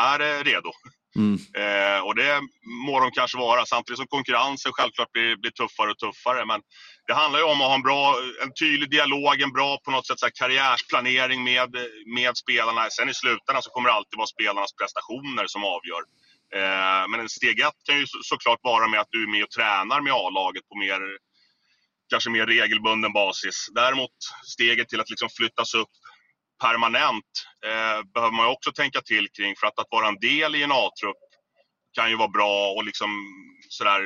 [0.00, 0.70] är eh, redo.
[1.16, 1.38] Mm.
[1.64, 2.40] Eh, och det
[2.86, 6.44] må de kanske vara samtidigt som konkurrensen självklart blir, blir tuffare och tuffare.
[6.46, 6.60] Men
[7.06, 10.06] det handlar ju om att ha en bra, en tydlig dialog, en bra på något
[10.06, 11.70] sätt så här, karriärsplanering med,
[12.16, 12.90] med spelarna.
[12.90, 16.02] Sen i slutändan så kommer det alltid vara spelarnas prestationer som avgör.
[16.58, 19.42] Eh, men en steg ett kan ju så, såklart vara med att du är med
[19.44, 21.00] och tränar med A-laget på mer
[22.10, 23.66] kanske mer regelbunden basis.
[23.74, 24.10] Däremot
[24.44, 25.90] steget till att liksom flyttas upp
[26.62, 27.24] permanent
[27.66, 29.54] eh, behöver man också tänka till kring.
[29.56, 31.16] För att, att vara en del i en A-trupp
[31.92, 33.10] kan ju vara bra och liksom
[33.68, 34.00] sådär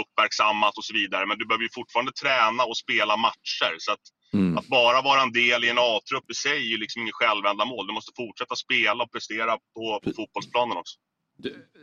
[0.00, 1.26] uppmärksammat och så vidare.
[1.26, 3.74] Men du behöver ju fortfarande träna och spela matcher.
[3.78, 4.00] Så att,
[4.32, 4.58] Mm.
[4.58, 7.86] att bara vara en del i en A-trupp i sig är ju liksom inget självändamål.
[7.86, 10.98] Du måste fortsätta spela och prestera på, på fotbollsplanen också.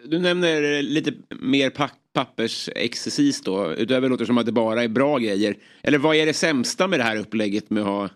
[0.05, 3.71] Du nämner lite mer pa pappersexercis då.
[3.73, 5.55] Utöver låter det som att det bara är bra grejer.
[5.83, 8.09] Eller vad är det sämsta med det här upplägget med att ha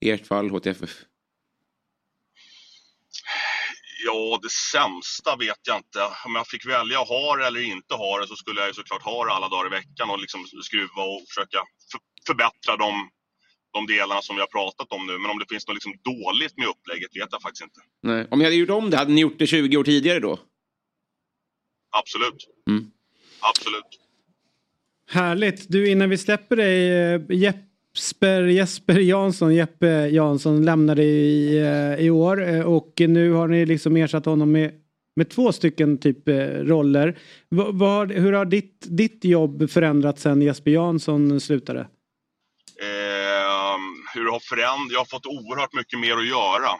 [0.00, 0.90] i ert fall HTFF?
[4.06, 6.00] Ja, det sämsta vet jag inte.
[6.26, 8.74] Om jag fick välja att ha det eller inte ha det så skulle jag ju
[8.74, 11.58] såklart ha det alla dagar i veckan och liksom skruva och försöka
[11.92, 13.10] för- förbättra de,
[13.72, 15.18] de delarna som vi har pratat om nu.
[15.18, 17.80] Men om det finns något liksom dåligt med upplägget vet jag faktiskt inte.
[18.02, 18.26] Nej.
[18.30, 20.38] Om ni hade gjort om det, hade ni gjort det 20 år tidigare då?
[22.00, 22.40] Absolut.
[22.70, 22.90] Mm.
[23.42, 24.00] Absolut.
[25.10, 25.66] Härligt.
[25.68, 32.10] Du, innan vi släpper dig, eh, Jesper, Jesper Jansson, Jeppe Jansson lämnade i, eh, i
[32.10, 34.72] år eh, och nu har ni liksom ersatt honom med,
[35.16, 36.28] med två stycken typ
[36.68, 37.18] roller.
[37.48, 41.80] Va, vad, hur har ditt, ditt jobb förändrats sen Jesper Jansson slutade?
[42.80, 43.78] Eh,
[44.14, 44.92] hur har förändrats?
[44.92, 46.70] Jag har fått oerhört mycket mer att göra.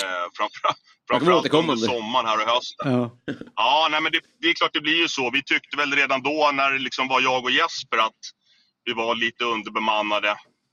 [0.00, 2.92] Eh, framförallt framförallt under sommaren här och hösten.
[2.92, 3.10] Ja.
[3.56, 5.30] Ja, nej, men det, det är klart det blir ju så.
[5.30, 8.22] Vi tyckte väl redan då när det liksom var jag och Jesper att
[8.84, 10.28] vi var lite underbemannade.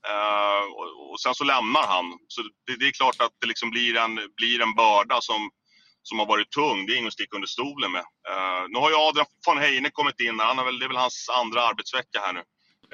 [0.08, 2.04] Eh, och, och sen så lämnar han.
[2.28, 5.50] Så det, det är klart att det liksom blir en, blir en börda som,
[6.02, 6.86] som har varit tung.
[6.86, 8.04] Det är inget att sticka under stolen med.
[8.30, 10.40] Eh, nu har ju Adrian von Heine kommit in.
[10.40, 12.42] Han har väl, det är väl hans andra arbetsvecka här nu.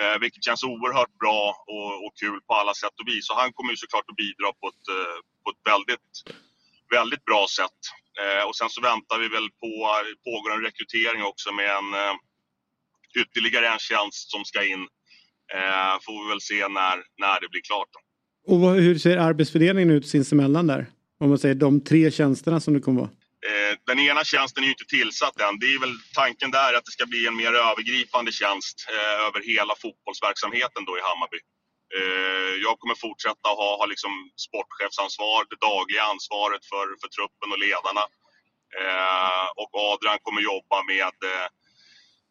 [0.01, 1.41] Eh, vilket känns oerhört bra
[1.75, 3.31] och, och kul på alla sätt och vis.
[3.31, 6.11] Och han kommer ju såklart att bidra på ett, eh, på ett väldigt,
[6.91, 7.81] väldigt bra sätt.
[8.23, 9.71] Eh, och sen så väntar vi väl på,
[10.25, 12.15] pågår en rekrytering också med en eh,
[13.23, 14.83] ytterligare en tjänst som ska in.
[15.55, 17.89] Eh, får vi väl se när, när det blir klart.
[17.95, 18.01] Då.
[18.53, 20.87] Och vad, hur ser arbetsfördelningen ut sinsemellan där?
[21.21, 23.11] Om man säger de tre tjänsterna som det kommer vara.
[23.87, 25.59] Den ena tjänsten är ju inte tillsatt än.
[25.59, 28.77] Det är väl tanken där att det ska bli en mer övergripande tjänst
[29.27, 31.41] över hela fotbollsverksamheten då i Hammarby.
[31.99, 34.13] Eh, jag kommer fortsätta ha, ha liksom
[34.47, 38.05] sportchefsansvar, det dagliga ansvaret för, för truppen och ledarna.
[38.81, 41.49] Eh, och Adrian kommer jobba med, eh,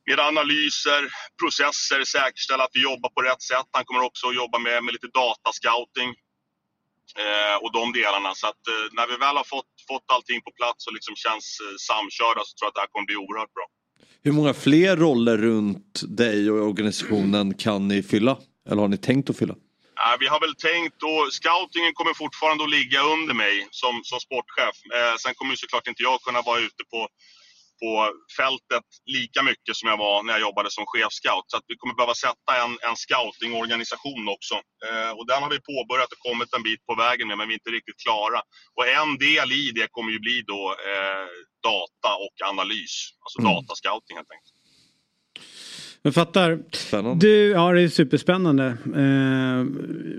[0.07, 1.01] med analyser,
[1.41, 3.69] processer, säkerställa att vi jobbar på rätt sätt.
[3.77, 6.09] Han kommer också jobba med, med lite datascouting
[7.23, 8.31] eh, och de delarna.
[8.41, 11.47] Så att eh, när vi väl har fått, fått allting på plats och liksom känns
[11.63, 13.67] eh, samkörda så tror jag att det här kommer bli oerhört bra.
[14.25, 18.37] Hur många fler roller runt dig och organisationen kan ni fylla?
[18.69, 19.55] Eller har ni tänkt att fylla?
[20.05, 24.19] Nej, vi har väl tänkt och scoutingen kommer fortfarande att ligga under mig som, som
[24.19, 24.75] sportchef.
[24.95, 26.99] Eh, sen kommer ju såklart inte jag kunna vara ute på,
[27.81, 27.89] på
[28.39, 28.87] fältet
[29.17, 31.45] lika mycket som jag var när jag jobbade som chefscout.
[31.47, 34.55] Så att vi kommer behöva sätta en, en scoutingorganisation också.
[34.87, 37.53] Eh, och den har vi påbörjat och kommit en bit på vägen med, men vi
[37.53, 38.39] är inte riktigt klara.
[38.77, 40.61] Och en del i det kommer ju bli då
[40.91, 41.27] eh,
[41.69, 42.93] data och analys.
[43.23, 43.47] Alltså Mm.
[43.51, 44.52] datascouting helt enkelt.
[46.05, 46.59] Jag fattar.
[46.71, 47.27] Spännande.
[47.27, 48.65] Du, ja det är superspännande.
[48.85, 49.65] Eh,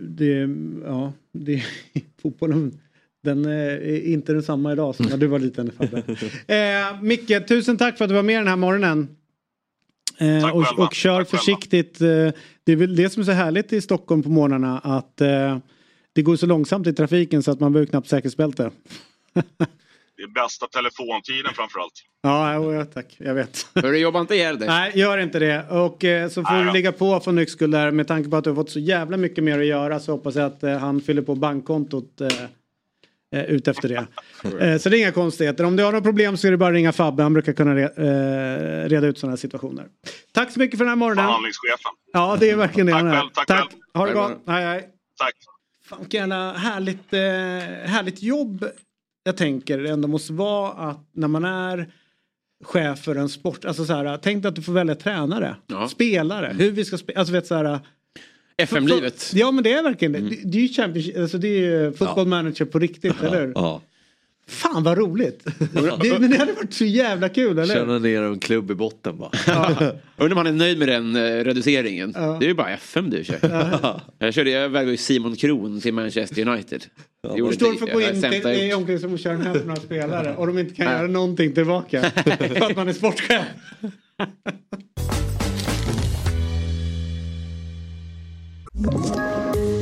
[0.02, 0.48] det,
[0.84, 1.62] ja, det,
[2.22, 2.78] fotbollen,
[3.24, 6.02] den eh, är inte densamma idag som när du var liten Fabbe.
[6.54, 9.08] Eh, Micke, tusen tack för att du var med den här morgonen.
[10.18, 10.84] Eh, och, själva.
[10.84, 11.38] och kör Tack själva.
[11.38, 12.00] försiktigt.
[12.00, 12.08] Eh,
[12.64, 15.58] det är väl det som är så härligt i Stockholm på morgnarna att eh,
[16.12, 18.70] det går så långsamt i trafiken så att man behöver knappt säkerhetsbälte.
[20.16, 21.92] Det är bästa telefontiden framförallt.
[22.22, 23.16] Ja, jo, tack.
[23.18, 23.66] Jag vet.
[23.74, 24.68] Hörru, jobba inte ihjäl dig.
[24.68, 25.68] Nej, gör inte det.
[25.70, 27.90] Och eh, så får Nej du ligga på för Nyxkull där.
[27.90, 30.34] Med tanke på att du har fått så jävla mycket mer att göra så hoppas
[30.34, 32.28] jag att eh, han fyller på bankkontot eh,
[33.40, 34.06] eh, ut efter det.
[34.66, 35.64] eh, så det är inga konstigheter.
[35.64, 37.22] Om du har några problem så är det bara att ringa Fabbe.
[37.22, 39.86] Han brukar kunna re, eh, reda ut sådana här situationer.
[40.32, 41.24] Tack så mycket för den här morgonen.
[41.24, 41.92] Förhandlingschefen.
[42.12, 43.16] Ja, det är verkligen det Tack han är.
[43.16, 43.68] själv, tack själv.
[43.94, 44.42] Ha det Tack gott.
[44.46, 44.88] Hej, hej.
[45.18, 45.34] Tack.
[45.88, 47.12] Fan, vilket jävla härligt,
[47.90, 48.64] härligt jobb
[49.24, 51.88] jag tänker det ändå måste vara att när man är
[52.64, 55.88] chef för en sport, alltså så här, tänk dig att du får välja tränare, Ja.
[55.88, 57.80] spelare, hur vi ska spela, alltså vet så här.
[58.56, 59.30] FM-livet.
[59.34, 60.18] Ja men det är verkligen det.
[60.20, 63.52] Det, det är ju Championship, alltså det är ju football manager på riktigt, eller hur?
[63.54, 63.82] Ja.
[64.46, 65.44] Fan vad roligt!
[66.02, 67.80] det, men det hade varit så jävla kul, eller hur?
[67.80, 69.30] Känna ner en klubb i botten bara.
[70.16, 72.12] Undrar om han är nöjd med den eh, reduceringen.
[72.16, 72.36] Ja.
[72.40, 73.38] Det är ju bara FM du kör.
[74.18, 76.84] Jag körde, jag vägde ju Simon Kron till Manchester United.
[77.32, 79.80] Det gjorde Förstår du för att gå in till, i omklädningsrummet och köra för några
[79.80, 82.10] spelare och de inte kan göra någonting tillbaka.
[82.10, 83.44] för att man är sportchef.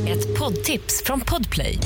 [0.09, 1.79] Ett poddtips från Podplay.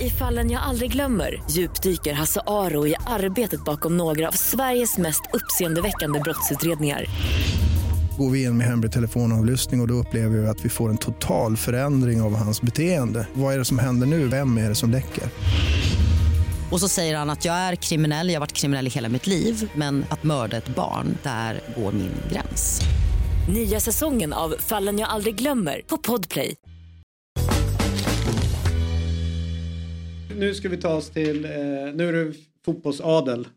[0.00, 5.22] I fallen jag aldrig glömmer djupdyker Hasse Aro i arbetet bakom några av Sveriges mest
[5.32, 7.04] uppseendeväckande brottsutredningar.
[8.18, 10.98] Går vi in med hemlig telefonavlyssning och, och då upplever vi att vi får en
[10.98, 13.28] total förändring av hans beteende.
[13.34, 14.28] Vad är det som händer nu?
[14.28, 15.24] Vem är det som läcker?
[16.70, 19.26] Och så säger han att jag är kriminell, jag har varit kriminell i hela mitt
[19.26, 22.80] liv men att mörda ett barn, där går min gräns.
[23.54, 26.54] Nya säsongen av Fallen jag aldrig glömmer på Podplay.
[30.36, 31.50] Nu ska vi ta oss till, eh,
[31.94, 32.32] nu är det
[32.64, 33.48] fotbollsadel.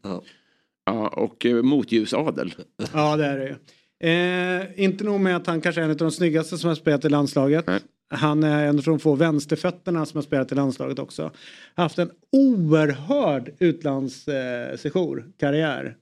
[0.85, 2.53] Ja, och eh, motljusadel.
[2.93, 3.55] Ja det är det ju.
[4.03, 7.05] Eh, inte nog med att han kanske är en av de snyggaste som har spelat
[7.05, 7.65] i landslaget.
[8.09, 11.31] Han är en av de få vänsterfötterna som har spelat i landslaget också.
[11.75, 15.95] Haft en oerhörd utlandssejour, karriär.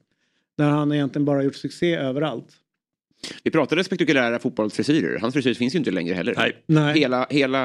[0.58, 2.46] Där han egentligen bara gjort succé överallt.
[3.44, 5.18] Vi pratade spektakulära fotbollsfrisyrer.
[5.18, 6.34] Hans frisyr finns ju inte längre heller.
[6.36, 6.56] Nej.
[6.66, 6.98] Nej.
[6.98, 7.58] Hela, hela...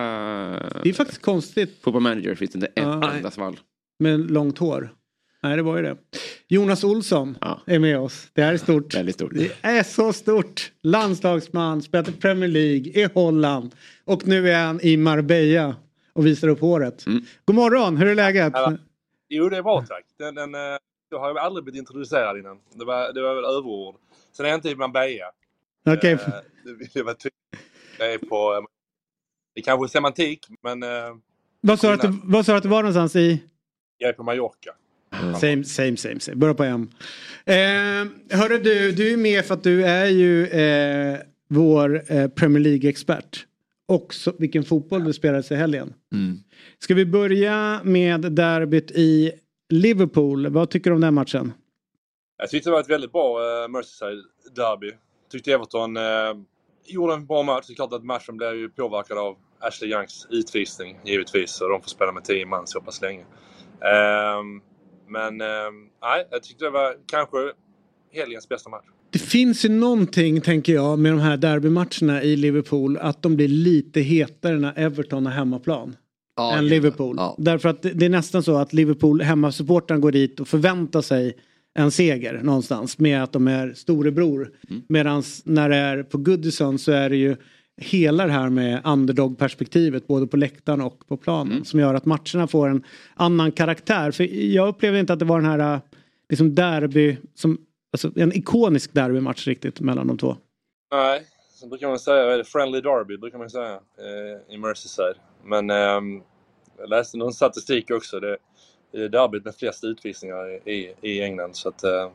[0.84, 1.78] Det är faktiskt konstigt.
[1.82, 3.12] Fotboll manager finns inte en Ja.
[3.14, 3.60] enda svall.
[4.00, 4.94] Med långt hår.
[5.44, 5.98] Nej, det var ju det.
[6.48, 8.28] Jonas Olsson är med oss.
[8.34, 8.96] Det här är stort.
[8.96, 9.32] Väldigt stort.
[9.34, 10.72] Det är så stort.
[10.82, 13.76] Landslagsman, spelat i Premier League, i Holland.
[14.06, 15.76] Och nu är han i Marbella
[16.14, 17.06] och visar upp håret.
[17.08, 17.24] Mm.
[17.46, 18.52] God morgon, hur är läget?
[18.56, 18.78] Ja.
[19.30, 20.04] Jo, det är bra tack.
[20.18, 20.62] Den, den, eh,
[21.10, 22.58] jag har ju aldrig blivit introducerad innan.
[22.74, 23.96] Det var, det var väl överord.
[24.32, 25.26] Sen är jag inte i Marbella.
[25.86, 26.12] Okej.
[26.12, 26.20] Eh,
[26.94, 26.96] det
[28.00, 28.54] jag är på...
[28.56, 28.62] eh,
[29.56, 30.80] Det är kanske är semantik, men
[31.62, 33.44] Vad sa du att, du- vad sa du att du var någonstans i?
[33.98, 34.72] jag är på Mallorca.
[35.40, 36.36] Same, same, same, same.
[36.36, 36.90] Börja på M.
[37.46, 42.64] Eh, hörru du, du är med för att du är ju eh, vår eh, Premier
[42.64, 43.46] League-expert.
[43.88, 45.94] Och så, vilken fotboll du spelade i helgen.
[46.14, 46.38] Mm.
[46.80, 49.32] Ska vi börja med derbyt i
[49.70, 50.48] Liverpool?
[50.48, 51.54] Vad tycker du om den matchen?
[52.38, 54.92] Jag tyckte det var ett väldigt bra uh, Merseyside-derby.
[55.32, 56.04] Tyckte Everton eh,
[56.86, 57.68] gjorde en bra match.
[57.68, 61.62] Det är klart att matchen blev ju påverkad av Ashley Youngs utvisning givetvis.
[61.62, 63.26] Och de får spela med 10 man så pass länge.
[63.82, 64.62] Ehm,
[65.12, 67.38] men ehm, nej, jag tyckte det var kanske
[68.14, 68.86] helgens bästa match.
[69.10, 72.98] Det finns ju någonting, tänker jag, med de här derbymatcherna i Liverpool.
[72.98, 75.96] Att de blir lite hetare när Everton har hemmaplan.
[76.36, 77.16] Ja, än Liverpool.
[77.20, 77.36] ja.
[77.38, 81.38] Därför att det, det är nästan så att Liverpool, hemmasupportrarna går dit och förväntar sig
[81.74, 84.52] en seger någonstans med att de är storebror.
[84.70, 84.82] Mm.
[84.90, 87.36] Medan när det är på Goodison så är det ju
[87.82, 91.66] hela det här med underdog-perspektivet både på läktaren och på planen Mm.
[91.66, 92.84] som gör att matcherna får en
[93.16, 94.12] annan karaktär.
[94.12, 95.80] För jag upplevde inte att det var den här äh,
[96.30, 97.58] liksom derby, som,
[97.94, 100.38] alltså en ikonisk derbymatch riktigt mellan de två.
[100.92, 101.22] Nej,
[101.54, 105.16] så brukar man säga, är det, friendly derby brukar man säga eh, i Merseyside.
[105.44, 106.22] Men ehm,
[106.78, 108.20] jag läste någon statistik också.
[108.20, 108.38] Det,
[108.92, 111.56] det är derbyt med flest utvisningar i, i England.
[111.56, 112.12] Så att, eh,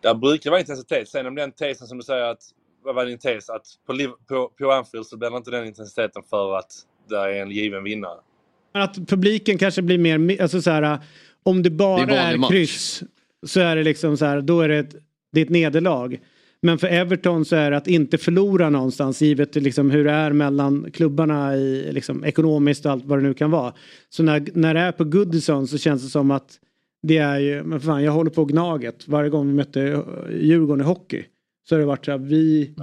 [0.00, 1.08] där brukar det vara intensitet.
[1.08, 2.42] Sen om den tesen som du säger att,
[2.84, 3.50] var din tes?
[3.50, 3.94] Att på,
[4.28, 6.72] på, på Anfield så blir det inte den intensiteten för att
[7.08, 8.18] det är en given vinnare.
[8.72, 10.98] Men att publiken kanske blir mer, alltså så här,
[11.42, 13.02] om det bara Det är är, kryss
[13.46, 14.94] så är det liksom så här, då är det ett,
[15.32, 16.20] det är ett nederlag.
[16.62, 20.32] Men för Everton så är det att inte förlora någonstans givet liksom hur det är
[20.32, 23.74] mellan klubbarna i liksom ekonomiskt och allt vad det nu kan vara.
[24.08, 26.58] Så när, när det är på Goodison så känns det som att
[27.02, 30.88] det är ju, men fan jag håller på Gnaget varje gång vi mötte Djurgården i
[30.88, 31.24] hockey.
[31.70, 32.74] Så har det varit så här, vi,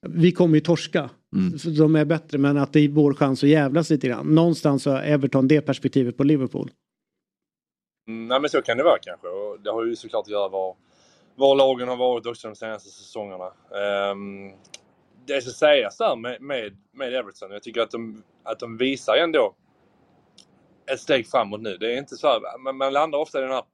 [0.00, 1.10] vi kommer ju torska.
[1.58, 4.34] Så de är bättre men att det är vår chans att jävlas lite grann.
[4.34, 6.70] Någonstans så har Everton det perspektivet på Liverpool.
[8.08, 9.28] Mm, nej men så kan det vara kanske.
[9.28, 10.76] Och det har ju såklart att göra var,
[11.34, 13.52] var lagen har varit också de senaste säsongerna.
[14.12, 14.52] Um,
[15.26, 19.16] det ska sägas där med, med, med Everton, jag tycker att de, att de visar
[19.16, 19.54] ändå
[20.92, 21.76] ett steg framåt nu.
[21.76, 23.64] Det är inte så här, man, man landar ofta i den här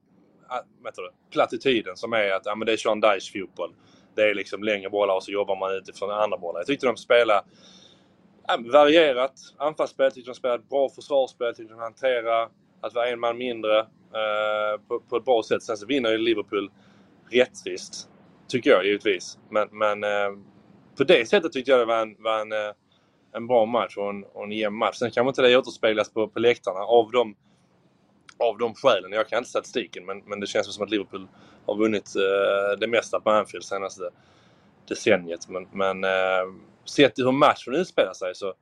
[0.83, 3.75] det, plattityden som är att ja, men det är Sean Dyche fotboll.
[4.15, 6.61] Det är liksom längre bollar och så jobbar man utifrån andra bollar.
[6.61, 7.43] Jag tyckte de spelade
[8.49, 10.05] ja, varierat anfallsspel.
[10.05, 11.47] Jag tyckte de spelade bra försvarsspel.
[11.47, 12.49] Jag tyckte de hanterade
[12.81, 15.63] att vara en man mindre eh, på, på ett bra sätt.
[15.63, 16.71] Sen så vinner ju Liverpool
[17.31, 18.09] rättvist.
[18.49, 19.39] Tycker jag givetvis.
[19.51, 20.39] Men, men eh,
[20.97, 22.73] på det sättet tyckte jag det var en, var en, eh,
[23.33, 24.97] en bra match och en, och en jämn match.
[24.97, 27.37] Sen kanske inte det återspeglas på, på läktarna av de,
[28.43, 29.13] av de skälen.
[29.13, 31.27] Jag kan inte statistiken men, men det känns som att Liverpool
[31.67, 34.03] har vunnit eh, det mesta på Anfield senaste
[34.89, 35.49] decenniet.
[35.49, 36.11] Men, men eh,
[36.85, 38.55] sett till hur matchen utspelar sig så,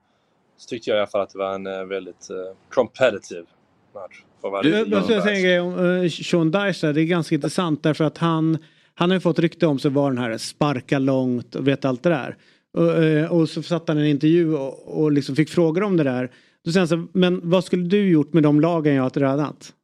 [0.57, 3.47] så tyckte jag i alla fall att det var en eh, väldigt eh, competitive
[3.94, 4.23] match.
[4.62, 6.93] Du, jag Göran säga en grej om uh, Sean Dyche.
[6.93, 8.59] Det är ganska intressant därför att han,
[8.94, 12.02] han har ju fått rykte om sig vara den här sparka långt och vet allt
[12.02, 12.36] det där.
[12.73, 15.97] Och, eh, och så satt han i en intervju och, och liksom fick frågor om
[15.97, 16.31] det där.
[16.65, 19.74] Då säger så här, men vad skulle du gjort med de lagen jag har tränat?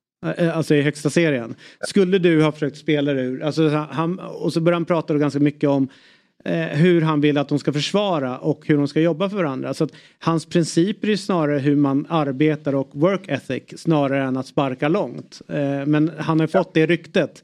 [0.53, 1.55] Alltså i högsta serien.
[1.81, 3.43] Skulle du ha försökt spela ur?
[3.43, 5.89] Alltså, han, och så börjar han prata då ganska mycket om
[6.45, 9.75] eh, hur han vill att de ska försvara och hur de ska jobba för varandra.
[9.75, 14.47] Så att hans principer är snarare hur man arbetar och work ethic snarare än att
[14.47, 15.43] sparka långt.
[15.49, 17.43] Eh, men han har fått det ryktet.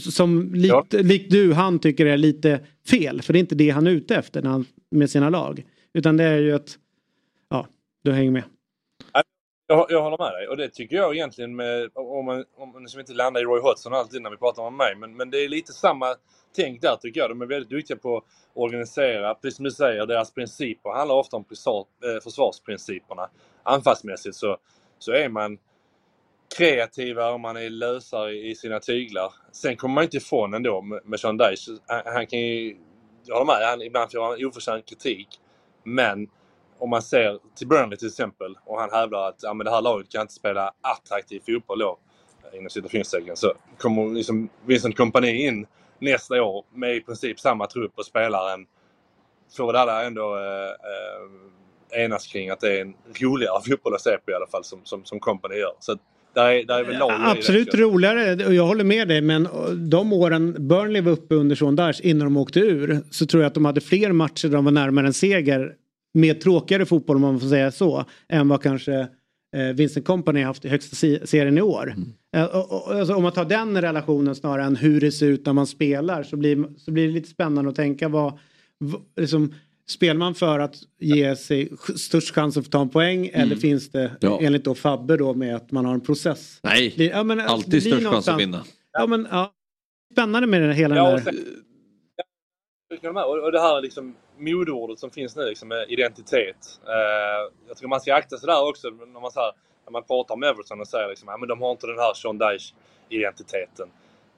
[0.00, 2.60] Som likt, likt du, han tycker är lite
[2.90, 3.22] fel.
[3.22, 5.64] För det är inte det han är ute efter när han, med sina lag.
[5.94, 6.89] Utan det är ju att, ja,
[8.02, 8.44] du hänger med.
[9.66, 12.82] Jag, jag håller med dig och det tycker jag egentligen med, om man, om man
[12.82, 15.44] liksom inte landar i Roy Hodgson alltid när vi pratar om mig, men, men det
[15.44, 16.16] är lite samma
[16.56, 17.30] tänk där tycker jag.
[17.30, 18.24] De är väldigt duktiga på att
[18.54, 23.30] organisera, precis som du säger, deras principer handlar ofta om eh, försvarsprinciperna.
[23.62, 24.56] Anfallsmässigt så,
[24.98, 25.58] så är man
[26.56, 29.32] kreativare och man är lösare i sina tyglar.
[29.52, 31.72] Sen kommer man inte ifrån ändå med, med Sean Dyche.
[31.86, 32.76] Han, han kan ju,
[33.24, 35.28] jag håller med, han, ibland får han oförtjänt kritik.
[35.84, 36.28] Men
[36.80, 39.82] om man ser till Burnley till exempel och han hävdar att ja, men det här
[39.82, 41.98] laget kan inte spela attraktiv fotboll då,
[42.52, 45.66] eh, inom citationstecken, så kommer liksom Vincent Kompany in
[45.98, 48.66] nästa år med i princip samma trupp och spelar en,
[49.56, 50.70] får väl alla ändå eh,
[51.94, 54.64] eh, enas kring att det är en roligare fotboll att se på i alla fall
[54.64, 55.72] som, som, som Kompany gör.
[55.80, 55.98] Så
[56.34, 57.30] där är, där är.
[57.30, 59.48] Absolut roligare och jag håller med dig men
[59.90, 63.48] de åren Burnley var uppe under Sean Dyche innan de åkte ur så tror jag
[63.48, 65.74] att de hade fler matcher där de var närmare en seger
[66.14, 68.94] med tråkigare fotboll om man får säga så än vad kanske
[69.56, 71.94] eh, Vincent Company haft i högsta se- serien i år.
[72.36, 75.46] Eh, och, och, alltså, om man tar den relationen snarare än hur det ser ut
[75.46, 78.38] när man spelar så blir, så blir det lite spännande att tänka vad,
[78.78, 79.54] vad liksom,
[79.88, 83.90] Spelar man för att ge sig störst chans att få ta en poäng eller finns
[83.90, 84.38] det Ja.
[84.42, 86.60] enligt då Fabbe då med att man har en process?
[86.62, 88.64] Nej, Det- ja, men, alltså, alltid det störst chans att vinna.
[88.92, 89.52] Ja men ja.
[90.12, 91.36] Spännande med den, hela Ja, och sen,
[93.16, 96.80] och och det här liksom modeordet som finns nu, liksom, med identitet.
[96.86, 99.52] Eh, jag tycker man ska akta sig där också när man, så här,
[99.84, 102.38] när man pratar om Everton och säger liksom, att de har inte den här Sean
[102.38, 103.88] Dyche-identiteten.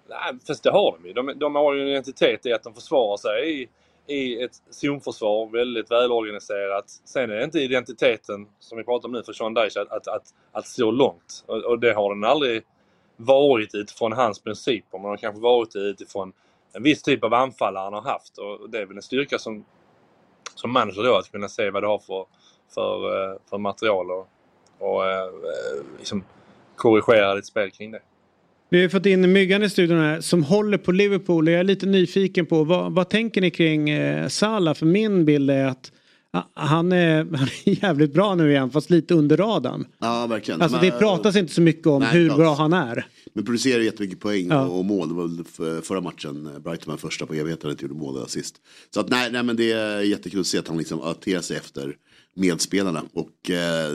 [0.09, 1.12] Nej, fast det har de ju.
[1.12, 3.69] De, de har ju en identitet i att de försvarar sig i,
[4.07, 6.85] i ett zonförsvar, väldigt välorganiserat.
[7.05, 10.09] Sen är det inte identiteten, som vi pratar om nu, för Sean Dyche att, att,
[10.09, 11.45] att, att slå långt.
[11.47, 12.62] Och, och det har den aldrig
[13.16, 14.99] varit utifrån hans principer.
[14.99, 16.33] Man har kanske varit utifrån
[16.73, 18.39] en viss typ av anfallare han har haft.
[18.39, 19.65] Och det är väl en styrka som,
[20.55, 22.24] som manager då, att kunna se vad du har för,
[22.74, 22.95] för,
[23.33, 24.29] eh, för material och,
[24.79, 26.24] och eh, eh, liksom
[26.77, 28.01] korrigera ditt spel kring det.
[28.69, 31.65] Vi har fått in Myggan i studion här som håller på Liverpool och jag är
[31.65, 34.74] lite nyfiken på vad, vad tänker ni kring eh, Salah?
[34.74, 35.93] För min bild är att
[36.55, 39.87] han är, han är jävligt bra nu igen fast lite under radarn.
[39.99, 40.63] Ja, verkligen.
[40.63, 43.07] Alltså Men- det pratas inte så mycket om Nej, hur inte bra han är.
[43.35, 44.65] Men producerar jättemycket poäng Ja.
[44.67, 45.09] och, och mål.
[45.09, 48.55] Det var förra matchen, eh, Brighton var första på evigheter inte gjorde mål sist.
[48.95, 51.57] Så att nej, nej men det är jättekul att se att han liksom adapterar sig
[51.57, 51.97] efter
[52.37, 53.03] medspelarna.
[53.13, 53.93] Och eh,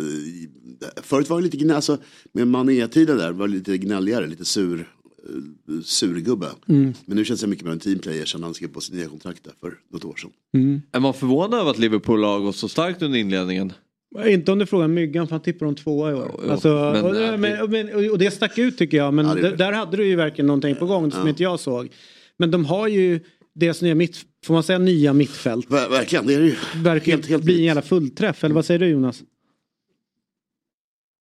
[1.02, 1.98] förut var det lite gnäll, alltså
[2.34, 4.86] med Mané-tiden där var det lite gnälligare, lite sur, eh,
[5.84, 6.48] surgubbe.
[6.68, 6.94] Mm.
[7.06, 9.44] Men nu känns det mycket mer en teamplayer sedan han skrev på sitt nya kontrakt
[9.44, 10.30] där för något år sedan.
[10.54, 10.82] Mm.
[10.92, 13.74] Är man förvånad över att Liverpool har gått så starkt under inledningen?
[14.26, 16.32] Inte om du frågar Myggan för han tippar om tvåa i år.
[16.44, 19.14] jo, alltså, men- och, men, men, och det stack ut tycker jag.
[19.14, 21.90] Men Ja, det där hade du ju verkligen någonting på gång som inte jag såg.
[22.38, 23.20] Men de har ju
[23.56, 25.72] deras nya mitt, får man säga nya mittfält.
[25.72, 26.56] Ver, verkligen, det är det ju.
[26.76, 28.44] Verkligen Helt- helt blir en jävla fullträff.
[28.44, 29.24] Eller vad säger du Jonas?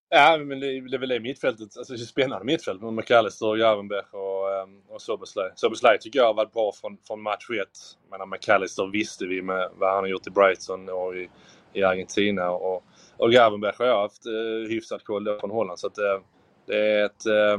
[0.09, 1.77] Ja, men det, det är väl det mittfältet.
[1.77, 5.53] Alltså det är ett spännande mittfält med McAllister, Gravenberch och, um, och Soboslaj.
[5.55, 7.69] Soboslaj tycker jag har varit bra från, från match 1.
[8.11, 11.29] Men McAllister visste vi med vad han har gjort i Brighton och i,
[11.73, 12.51] i Argentina.
[12.51, 12.85] Och,
[13.17, 15.79] och Gravenberch har jag haft eh, hyfsat koll på från Holland.
[15.79, 16.21] Så att, eh,
[16.67, 17.59] det är ett, eh,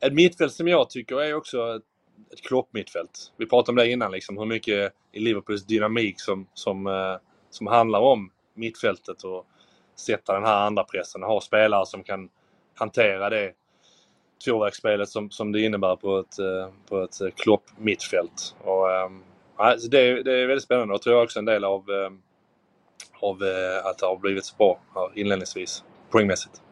[0.00, 1.82] ett mittfält som jag tycker är också ett,
[2.32, 3.32] ett kloppmittfält.
[3.36, 7.16] Vi pratade om det innan, liksom, hur mycket i Liverpools dynamik som, som, eh,
[7.50, 9.46] som handlar om mittfältet och
[10.00, 11.24] sätta den här andra pressen.
[11.24, 12.30] och Ha spelare som kan
[12.74, 13.52] hantera det
[14.44, 18.56] tvåvägsspelet som, som det innebär på ett, eh, på ett eh, Klopp-mittfält.
[18.64, 19.22] Och, ehm,
[19.90, 22.22] det, är- det är väldigt spännande och tror jag också en del av, ehm,
[23.20, 26.62] av eh, att det har blivit så bra här inledningsvis, poängmässigt.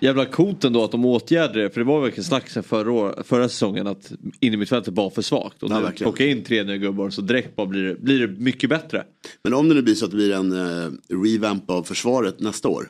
[0.00, 1.70] Jävla coolt ändå att de åtgärdade det.
[1.70, 5.62] För det var verkligen snack sen förra, år, förra säsongen att innermittfältet var för svagt.
[5.62, 8.70] Och Ja, plocka in tre nya gubbar så direkt bara blir det, blir det mycket
[8.70, 9.04] bättre.
[9.44, 10.90] Men om det nu blir så att det blir en eh,
[11.24, 12.88] revamp av försvaret nästa år.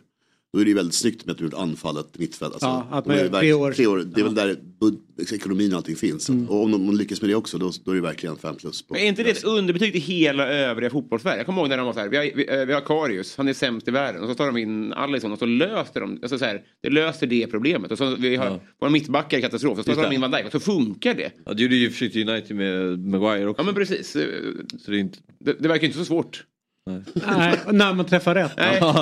[0.53, 2.53] Då är det ju väldigt snyggt med att du gjort anfallet mittfält.
[2.53, 3.73] Alltså, Ja, att de är man verk- tre år.
[3.73, 3.99] tre år.
[4.15, 6.29] Det är väl där bud- ekonomin och allting finns.
[6.29, 8.83] Och om de de lyckas med det också då, då är det verkligen fem plus.
[8.83, 8.95] På.
[8.95, 11.39] Men är inte det ett underbetyg till hela övriga fotbollsvärlden?
[11.39, 13.37] Jag kommer ihåg när de var så här, vi har, vi, eh, vi har Karius,
[13.37, 14.23] han är sämst i världen.
[14.23, 17.27] Och så tar de in Alisson och så löser de, alltså så här, det löser
[17.27, 17.91] det problemet.
[17.93, 18.61] Och så vi har, Ja.
[18.81, 21.31] våra mittbackar är katastrof, och så tar de in Van Dijk och så funkar det.
[21.45, 23.61] Ja, det gjorde ju för sig United med Maguire också.
[23.63, 24.11] Ja men precis.
[24.11, 25.19] Så det, är inte...
[25.39, 26.45] Det, det verkar inte så svårt.
[26.87, 28.53] Nej, när man träffar rätt.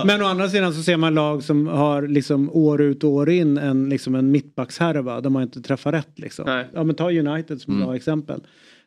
[0.07, 3.31] Men å andra sidan så ser man lag som har liksom år ut och år
[3.31, 6.19] in en, liksom en mittbackshärva där man inte träffar rätt.
[6.19, 6.65] Liksom.
[6.75, 7.87] Ja, men ta United som ett Mm.
[7.87, 8.41] bra exempel.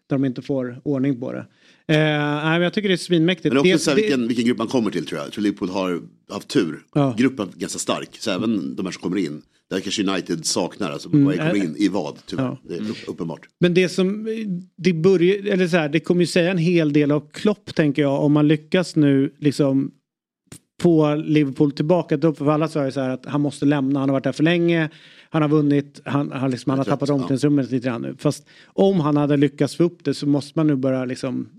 [0.09, 1.39] Där de inte får ordning på det.
[1.88, 3.53] Eh, nej, men jag tycker det är svinmäktigt.
[3.53, 5.26] Men också Det- så här, det- vilken, vilken grupp man kommer till tror jag.
[5.27, 6.01] Jag tror Liverpool har
[6.31, 6.80] haft tur.
[6.93, 7.15] Ja.
[7.18, 8.09] Gruppen är ganska stark.
[8.19, 9.41] Så även de här som kommer in.
[9.72, 10.91] Där kanske United saknar.
[10.91, 11.26] Alltså Mm.
[11.26, 12.43] vad kommer in i vad tyvärr.
[12.43, 12.57] Ja.
[12.68, 13.48] Det är upp- uppenbart.
[13.60, 14.27] Men det som,
[14.76, 18.02] det börjar, eller så här, det kommer ju säga en hel del av Klopp tänker
[18.02, 19.91] jag om man lyckas nu liksom
[20.81, 22.19] få Liverpool tillbaka.
[22.34, 24.43] För alla sa ju så här att han måste lämna, han har varit där för
[24.43, 24.89] länge.
[25.30, 27.15] Han har vunnit, han, han, liksom, han har trött, tappat ja.
[27.15, 28.15] omklädningsrummet lite grann nu.
[28.19, 31.49] Fast om han hade lyckats få upp det så måste man nu börja liksom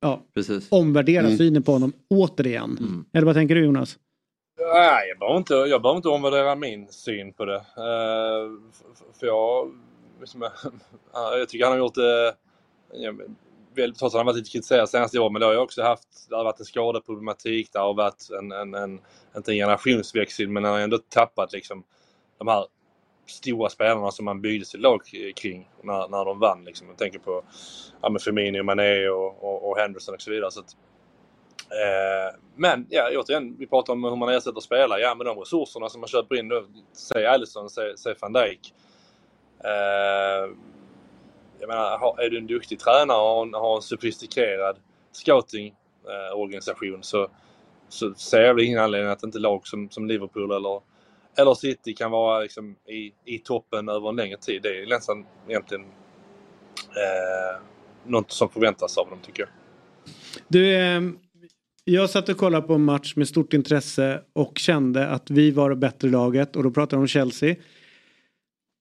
[0.00, 0.66] ja, Precis.
[0.68, 1.38] omvärdera Mm.
[1.38, 3.04] synen på honom återigen.
[3.12, 3.98] Eller vad tänker du Jonas?
[4.72, 7.56] Nej, jag behöver inte, jag behöver inte omvärdera min syn på det.
[7.56, 8.60] Uh,
[9.20, 9.72] för jag,
[10.20, 10.42] liksom,
[11.12, 12.34] jag tycker han har gjort det...
[12.92, 13.12] ja,
[13.76, 15.32] trots att han varit lite kritiserad senaste året.
[15.32, 18.52] men det har ju också haft, det har varit en skadeproblematik, det har varit en,
[18.52, 19.00] en, en
[19.36, 21.84] inte en generationsväxling, men han har ändå tappat liksom
[22.38, 22.66] de här
[23.26, 25.00] stora spelarna som man byggde sitt lag
[25.36, 26.64] kring när, när de vann.
[26.64, 26.88] Liksom.
[26.88, 27.42] Jag tänker på
[28.02, 30.50] ja, Firmino, Mané och, och, och Henderson och så vidare.
[30.50, 30.76] Så att,
[31.72, 35.00] eh, men ja, återigen, vi pratar om hur man ersätter spelare.
[35.00, 38.74] Ja, med de resurserna som man köper in då, säg Alisson, säg, säg van Dijk.
[39.64, 40.50] Eh,
[41.60, 44.76] jag menar, är du en duktig tränare och har en, sofistikerad
[45.12, 47.28] scoutingorganisation så,
[47.88, 50.80] så ser jag väl ingen anledning att inte lag som, som Liverpool eller,
[51.38, 54.62] eller City kan vara liksom i, i toppen över en längre tid.
[54.62, 55.84] Det är nästan egentligen
[56.80, 57.62] eh,
[58.04, 59.50] något som förväntas av dem tycker jag.
[60.48, 61.18] Du, ehm,
[61.84, 65.70] jag satt och kollade på en match med stort intresse och kände att vi var
[65.70, 67.56] det bättre laget och då pratar de om Chelsea.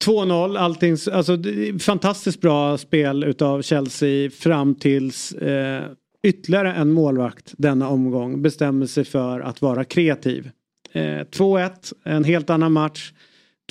[0.05, 1.37] 2-0, allting, alltså
[1.79, 5.83] fantastiskt bra spel utav Chelsea fram tills eh,
[6.23, 10.49] ytterligare en målvakt denna omgång bestämmer sig för att vara kreativ.
[10.91, 13.13] Eh, 2-1, en helt annan match.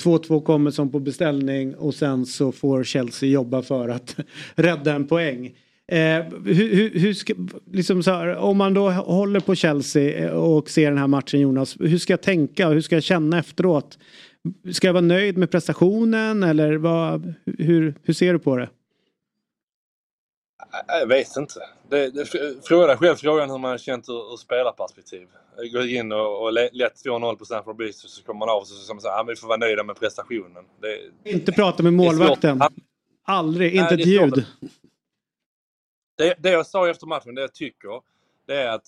[0.03, 4.15] 2-2 kommer som på beställning och sen så får Chelsea jobba för att
[4.55, 5.53] rädda en poäng.
[5.91, 7.33] Eh, hur, hur, hur ska,
[7.71, 11.97] liksom här, om man då håller på Chelsea och ser den här matchen Jonas, hur
[11.97, 13.97] ska jag tänka och hur ska jag känna efteråt?
[14.73, 18.69] Ska jag vara nöjd med prestationen eller vad, hur, hur ser du på det?
[20.87, 21.59] Jag vet inte.
[21.89, 22.25] Det, det,
[22.63, 25.27] fråga dig själv frågan hur man har känt ur, ur spelarperspektiv.
[25.73, 28.73] Går in och, och lätt 2-0 på Stamford Bridge så kommer man av och så
[28.75, 30.65] säger man att vi får vara nöjda med prestationen.
[30.81, 32.61] Det, inte prata med målvakten.
[33.25, 34.45] Aldrig, inte ett ljud.
[36.21, 38.01] Det, det jag sa efter matchen, det jag tycker,
[38.47, 38.87] det är att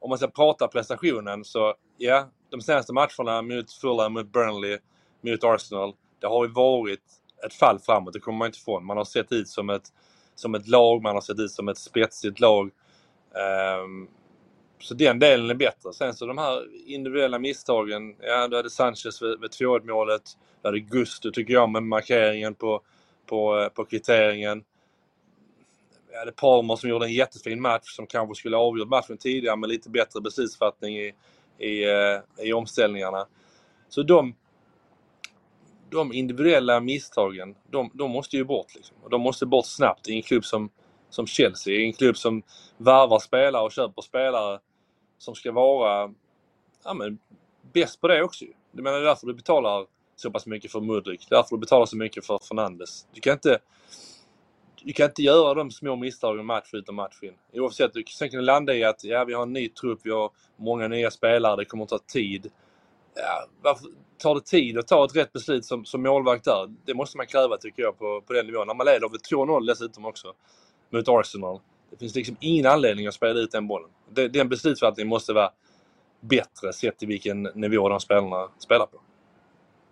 [0.00, 4.78] om man ska prata prestationen så ja, de senaste matcherna mot Fulham, mot Burnley,
[5.20, 7.00] mot Arsenal, det har ju varit
[7.46, 8.86] ett fall framåt, det kommer man inte ifrån.
[8.86, 9.92] Man har sett ut som ett,
[10.34, 12.70] som ett lag, man har sett ut som ett spetsigt lag.
[13.84, 14.08] Um,
[14.78, 15.92] så den delen är bättre.
[15.92, 20.22] Sen så de här individuella misstagen, ja du hade Sanchez vid, vid 2 målet.
[20.62, 22.80] Du hade Gusto tycker jag med markeringen på,
[23.26, 24.64] på, på kvitteringen.
[26.12, 29.56] Vi hade Palmer som gjorde en jättefin match som kanske skulle ha avgjort matchen tidigare
[29.56, 31.12] med lite bättre beslutsfattning i,
[31.58, 33.26] i, eh, i omställningarna.
[33.88, 34.34] Så de,
[35.90, 38.74] de individuella misstagen, de, de måste ju bort.
[38.74, 38.96] Liksom.
[39.02, 40.70] Och de måste bort snabbt i en klubb som,
[41.10, 42.42] som Chelsea, i en klubb som
[42.76, 44.60] varvar spelare och köper spelare
[45.18, 46.14] som ska vara
[46.84, 47.18] ja, men,
[47.72, 48.44] bäst på det också.
[48.72, 49.86] Jag menar, det är därför du betalar
[50.16, 51.26] så pass mycket för Mudrik.
[51.28, 53.06] Det är därför du betalar så mycket för Fernandes.
[53.12, 53.58] Du kan inte,
[54.84, 57.34] du kan inte göra de små misstagen match ut och match in.
[57.52, 60.10] Oavsett, du sen kan det landa i att ja, vi har en ny trupp, vi
[60.10, 62.50] har många nya spelare, det kommer att ta tid.
[63.14, 63.86] Ja, varför
[64.18, 66.74] tar det tid att ta ett rätt beslut som, som målvakt där?
[66.84, 68.66] Det måste man kräva tycker jag på, på den nivån.
[68.66, 70.32] När man leder med 2-0 dessutom också
[70.90, 71.60] mot Arsenal.
[71.90, 73.90] Det finns liksom ingen anledning att spela ut den bollen.
[74.30, 75.50] Den beslutsfattningen måste vara
[76.20, 79.00] bättre sett till vilken nivå de spelarna spelar på.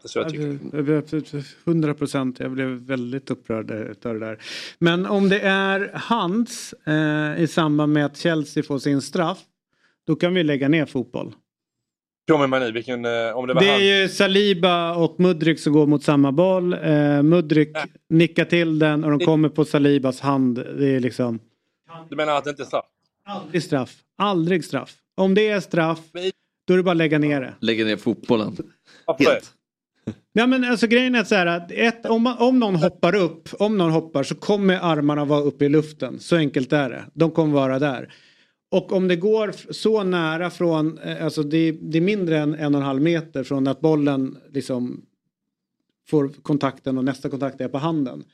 [0.05, 1.44] Så jag tycker.
[1.64, 2.40] 100 procent.
[2.40, 3.70] Jag blev väldigt upprörd
[4.06, 4.39] av det där.
[4.78, 9.39] Men om det är hans eh, i samband med att Chelsea får sin straff.
[10.06, 11.35] Då kan vi lägga ner fotboll.
[12.31, 12.72] Kommer man nu?
[12.72, 16.32] Vilken, eh, om det var det är ju Saliba och Mudrik som går mot samma
[16.32, 16.72] boll.
[16.72, 17.85] Eh, Mudrik ja.
[18.09, 20.55] nickar till den och de kommer på Salibas hand.
[20.78, 21.39] Det är liksom...
[22.09, 22.85] Du menar att det inte är straff?
[23.24, 23.97] Aldrig straff.
[24.16, 24.94] Aldrig straff.
[25.14, 25.98] Om det är straff,
[26.66, 27.55] då är det bara att lägga ner det.
[27.60, 28.56] Lägga ner fotbollen.
[29.18, 29.55] Helt.
[30.32, 33.48] Ja men alltså grejen är så här att ett, om, man, om någon hoppar upp,
[33.59, 36.18] om någon hoppar så kommer armarna vara uppe i luften.
[36.18, 37.05] Så enkelt är det.
[37.14, 38.12] De kommer vara där.
[38.70, 42.74] Och om det går så nära från, eh, alltså det, det är mindre än en
[42.74, 45.02] och en halv meter från att bollen liksom
[46.09, 48.24] får kontakten och nästa kontakt är på handen.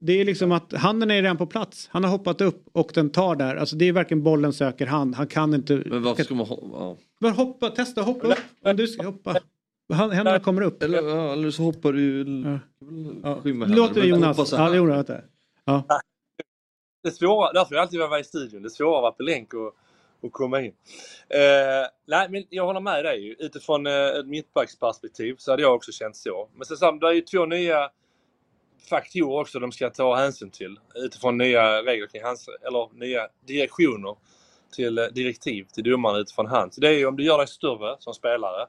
[0.00, 1.88] Det är liksom att handen är redan på plats.
[1.92, 3.56] Han har hoppat upp och den tar där.
[3.56, 5.14] Alltså det är verkligen bollen söker hand.
[5.14, 5.82] Han kan inte...
[5.86, 6.96] Men varför ska man hoppa?
[7.20, 7.30] Ja.
[7.30, 8.38] hoppa, testa hoppa upp.
[8.64, 9.36] Om du ska hoppa.
[9.92, 10.82] Händerna kommer upp.
[10.82, 12.24] Eller, eller så hoppar du...
[12.44, 12.58] Ja.
[13.22, 13.40] Ja.
[13.66, 14.52] Låt det Jonas.
[14.52, 15.06] Ja, Jonas.
[15.64, 15.84] Ja.
[17.02, 18.62] Det svåra, därför jag alltid vara i studion.
[18.62, 19.74] Det svåra att vara på länk och,
[20.20, 20.74] och komma in.
[21.28, 23.36] Eh, nej, men jag håller med dig.
[23.38, 26.48] Utifrån eh, ett mittbacksperspektiv så hade jag också känt så.
[26.54, 27.90] Men sen det är ju två nya
[28.90, 34.16] faktorer också de ska ta hänsyn till utifrån nya regler kring hans, eller nya direktioner
[34.76, 36.76] till eh, direktiv till domaren utifrån hans.
[36.76, 38.66] Det är ju om du gör dig större som spelare.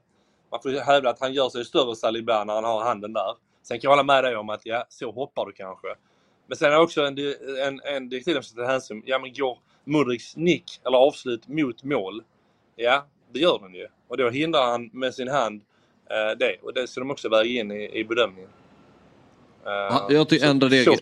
[0.51, 3.35] Man får hävda att han gör sig större Saliba när han har handen där.
[3.63, 5.87] Sen kan jag hålla med dig om att ja, så hoppar du kanske.
[6.47, 7.17] Men sen är också en,
[7.67, 8.09] en, en
[8.55, 12.23] ta hänsyn Ja men går Mudriks nick eller avslut mot mål.
[12.75, 13.87] Ja, det gör den ju.
[14.07, 15.61] Och då hindrar han med sin hand
[16.09, 16.57] eh, det.
[16.61, 18.49] Och det ska de också väga in i, i bedömningen.
[19.65, 20.97] Uh, jag tycker ändra regel...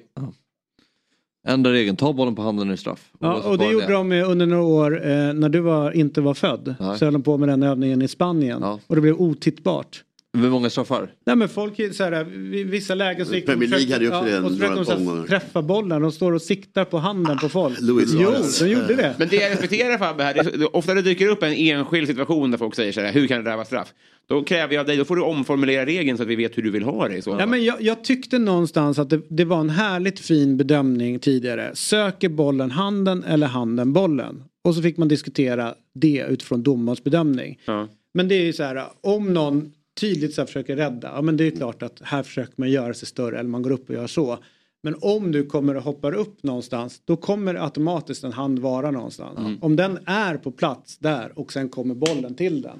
[1.48, 3.12] Ändra regeln, ta bollen på handen i straff.
[3.20, 6.22] Ja, så och det gjorde de med under några år eh, när du var, inte
[6.22, 6.76] var född.
[6.80, 7.00] Nej.
[7.00, 8.64] Så höll de på med den övningen i Spanien.
[8.64, 10.04] Och det blev otittbart.
[10.38, 11.12] Hur många straffar?
[11.26, 12.24] Nej men folk så här,
[12.64, 15.28] vissa lägen så gick Premier League hade ju också det och så försökte de så
[15.28, 16.02] träffa bollen.
[16.02, 17.78] De står och siktar på handen på folk.
[17.82, 19.16] Luis jo, de gjorde det.
[19.18, 22.52] Men det jag respekterar Fabbe här, det är, ofta det dyker upp en enskild situation
[22.52, 23.94] där folk säger så här, hur kan det där vara straff?
[24.30, 26.64] Då kräver jag av dig, då får du omformulera regeln så att vi vet hur
[26.64, 27.38] du vill ha det så.
[27.40, 31.72] Ja, men jag, jag tyckte någonstans att det, det var en härligt fin bedömning tidigare.
[31.74, 34.44] Söker bollen handen eller handen bollen?
[34.64, 37.60] Och så fick man diskutera det utifrån domarens bedömning.
[37.66, 37.88] Ja.
[38.14, 41.38] Men det är ju så här, om någon tydligt så här försöker rädda, ja men
[41.38, 43.96] det är klart att här försöker man göra sig större eller man går upp och
[43.96, 44.38] gör så.
[44.84, 49.38] Men om du kommer och hoppar upp någonstans, då kommer automatiskt en hand vara någonstans.
[49.40, 49.58] Mm.
[49.62, 52.80] Om den är på plats där och sen kommer bollen till den,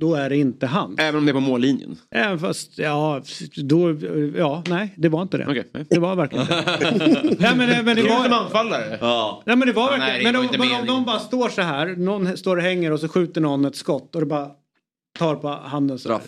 [0.00, 1.00] då är det inte hand.
[1.00, 1.96] Även om det är på mållinjen?
[2.10, 3.22] Även fast, ja,
[3.64, 3.96] då,
[4.36, 5.64] ja, nej, det var inte det.
[5.74, 5.84] Nej.
[5.90, 8.24] Det var verkligen inte Nej, men, men det Det är var...
[8.24, 8.98] som anfallare.
[9.00, 9.42] Ja.
[9.46, 10.86] Nej men det var Ja, verkligen, nej, det men var om, men om meningen.
[10.94, 14.14] någon bara står så här, någon står och hänger och så skjuter någon ett skott
[14.14, 14.50] och det bara
[15.18, 16.20] tar på handen så här.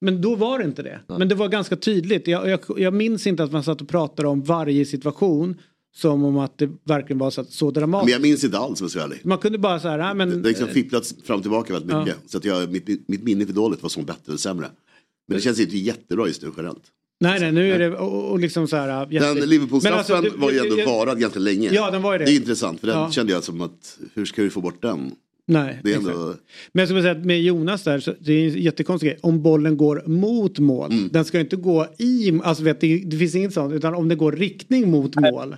[0.00, 1.00] Men då var det inte det.
[1.06, 2.26] Men det var ganska tydligt.
[2.26, 5.56] Jag, jag, jag minns inte att man satt och pratade om varje situation
[5.96, 8.12] som om att det verkligen var så, så Men dramatiskt.
[8.12, 9.20] jag minns inte alls om jag ska vara ärlig.
[9.24, 10.28] Man kunde bara så här, nej, men...
[10.28, 12.16] Det har liksom fipplats fram och tillbaka väldigt mycket.
[12.26, 14.66] Så att jag, mitt, mitt minne för dåligt vad som bättre eller sämre.
[15.28, 16.82] Men det känns inte jättebra just nu generellt.
[17.20, 19.06] Nej, nej, nu är det och, och liksom så här...
[19.06, 21.70] Den Liverpool-straffen Men alltså, var ju ändå jag- varad ganska länge.
[21.72, 22.24] Ja, den var ju det.
[22.24, 23.10] Det är intressant för den Ja.
[23.10, 25.12] kände jag som att hur ska vi få bort den?
[25.46, 26.14] Nej, Det är exakt.
[26.14, 26.34] ändå...
[26.72, 29.18] Men jag skulle säga att med Jonas där, så det är en jättekonstig grej.
[29.22, 31.08] Om bollen går mot mål, Mm.
[31.12, 34.14] den ska inte gå i, alltså vet, det, det finns inget sånt, utan om det
[34.14, 35.56] går riktning mot mål.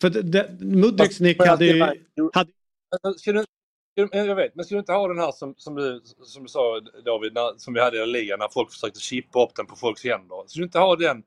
[0.00, 1.80] För Mudriks nick Men hade ju...
[2.32, 2.50] Hade,
[4.10, 6.80] jag vet, men ska du inte ha den här som, som, du, som du sa
[7.04, 10.04] David, när, som vi hade i ligan när folk försökte chippa upp den på folks
[10.04, 10.44] händer.
[10.46, 11.22] Ska du inte ha den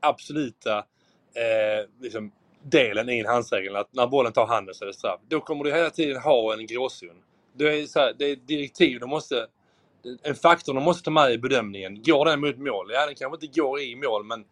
[0.00, 4.94] absoluta eh, liksom, delen i en handsregel att när bollen tar handen så är det
[4.94, 5.20] straff.
[5.28, 7.08] Då kommer du hela tiden ha en gråzon.
[7.54, 9.46] Det är, så här, det är direktiv, de måste,
[10.22, 12.02] en faktor de måste ta med i bedömningen.
[12.02, 12.90] Går den mot mål?
[12.92, 14.44] Ja, den kanske inte går i mål men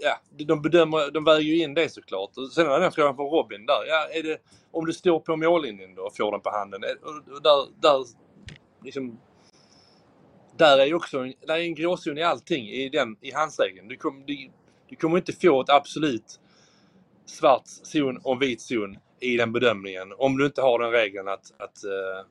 [0.00, 2.38] ja, de bedömer, de väger ju in det såklart.
[2.38, 3.86] Och sen är den frågan från Robin där.
[3.88, 4.38] Ja, är det,
[4.70, 6.84] om du står på mållinjen då och får den på handen.
[6.84, 7.04] är-
[7.34, 8.04] Och, där, där,
[8.84, 9.20] liksom,
[10.58, 13.88] där är ju också en, där är en gråzon i allting i, den, i handsregeln.
[13.88, 14.50] Du, kom, du,
[14.88, 16.40] du kommer inte få ett absolut
[17.26, 21.52] svart zon och vit zon i den bedömningen om du inte har den regeln att,
[21.58, 22.26] att eh,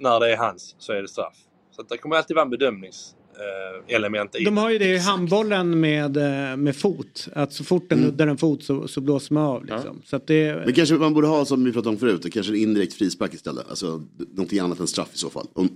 [0.00, 1.36] när det är hans så är det straff.
[1.76, 4.94] Så att det kommer alltid vara en bedömningselement eh, element i de har ju det
[4.94, 7.28] i handbollen med, eh, med fot.
[7.34, 8.10] Att så fort den Mm.
[8.10, 9.64] nuddar en fot så, så blåser man av.
[9.64, 10.02] Liksom.
[10.04, 12.56] Så att det, Men kanske man borde ha som vi pratade om förut, kanske en
[12.58, 13.70] indirekt frispark istället.
[13.70, 14.02] Alltså
[14.32, 15.46] någonting annat än straff i så fall.
[15.52, 15.68] Om,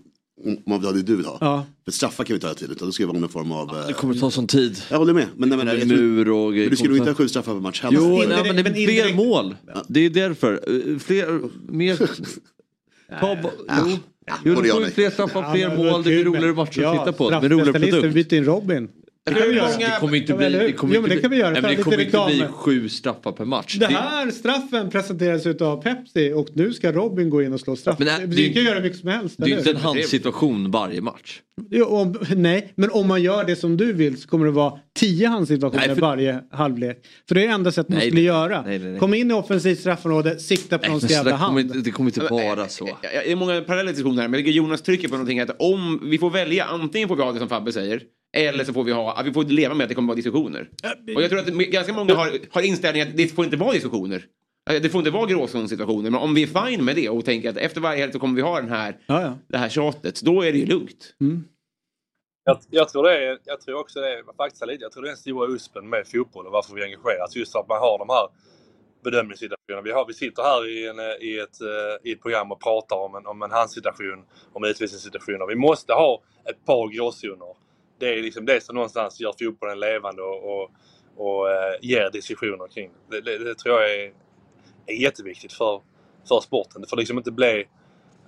[0.44, 1.38] om man vill ha det du vill ha.
[1.40, 1.66] Ja.
[1.84, 3.84] För straffar kan vi inte ha till utan då ska det vara någon form av...
[3.86, 4.82] Det kommer ta sån tid.
[4.90, 5.26] Jag håller med.
[5.36, 7.60] Men, nej, men, jag mur och men du skulle nog inte ha sju straffar per
[7.60, 7.98] match heller.
[7.98, 9.56] Jo, nej, men det men är fler mål.
[9.88, 10.52] Det är därför.
[10.52, 11.40] Eh, Fler,
[11.72, 11.96] mer...
[13.20, 13.98] Ta, jo.
[14.44, 17.30] Jo, jag får ju fler straffar, fler mål, det blir roligare matcher att titta på.
[17.30, 18.14] Det blir roligare produkt.
[18.14, 18.88] byter in Robin.
[19.26, 19.68] Det kan vi göra.
[19.78, 21.50] Det kommer inte bli, det kommer Jo, men det kan vi göra.
[21.50, 23.76] Nej, men det kommer inte bli sju straffar per match.
[23.80, 27.98] Det här straffen presenteras utav Pepsi och nu ska Robin gå in och slå straff.
[27.98, 29.34] Men det- vi det- kan göra mycket som helst.
[29.38, 31.40] Det är inte en handsituation varje match.
[31.70, 34.72] Jo, om, nej, men om man gör det som du vill så kommer det vara
[34.98, 37.06] tio handsituationer Nej, för- varje halvlek.
[37.28, 38.26] För det är det enda sättet man Nej, skulle nej.
[38.26, 38.62] göra.
[38.62, 39.00] Nej, nej, nej.
[39.00, 41.60] Kom in i offensivt straffområde, sikta på Nej, någons jävla hand.
[41.60, 42.88] inte, det kommer inte vara så.
[43.02, 46.18] Ja, Det är många parallella diskussioner här, men Jonas trycker på någonting att om vi
[46.18, 48.00] får välja, antingen får vi ha det som Fabbe säger,
[48.34, 50.70] eller så får vi ha, vi får leva med att det kommer vara diskussioner.
[51.16, 54.24] Och jag tror att ganska många har, har inställningen att det får inte vara diskussioner.
[54.70, 57.50] Eh, Det får inte vara gråzonssituationer, men om vi är fine med det och tänker
[57.50, 59.38] att efter varje helg så kommer vi ha den här, Ja, ja.
[59.48, 61.14] det här tjatet, då är det ju lugnt.
[62.44, 65.08] Jag, jag, tror det är, jag tror också det är faktiskt lite, jag tror det
[65.08, 67.36] är den stora uspen med fotboll och varför vi engageras.
[67.36, 68.28] Just att man har de här
[69.04, 69.82] bedömningssituationerna.
[69.82, 72.60] Vi, har, vi sitter här i, en, eh, i, ett, eh, i ett program och
[72.62, 75.46] pratar om en, om en handsituation, om utvisningssituationer.
[75.46, 77.54] Vi måste ha ett par gråzoner.
[77.98, 80.70] Det är liksom det som någonstans gör fotbollen levande och, och,
[81.16, 83.20] och eh, ger diskussioner kring det.
[83.20, 84.12] Det, det, det tror jag är,
[84.86, 85.80] är jätteviktigt för,
[86.28, 86.82] för sporten.
[86.82, 87.66] Det får liksom inte bli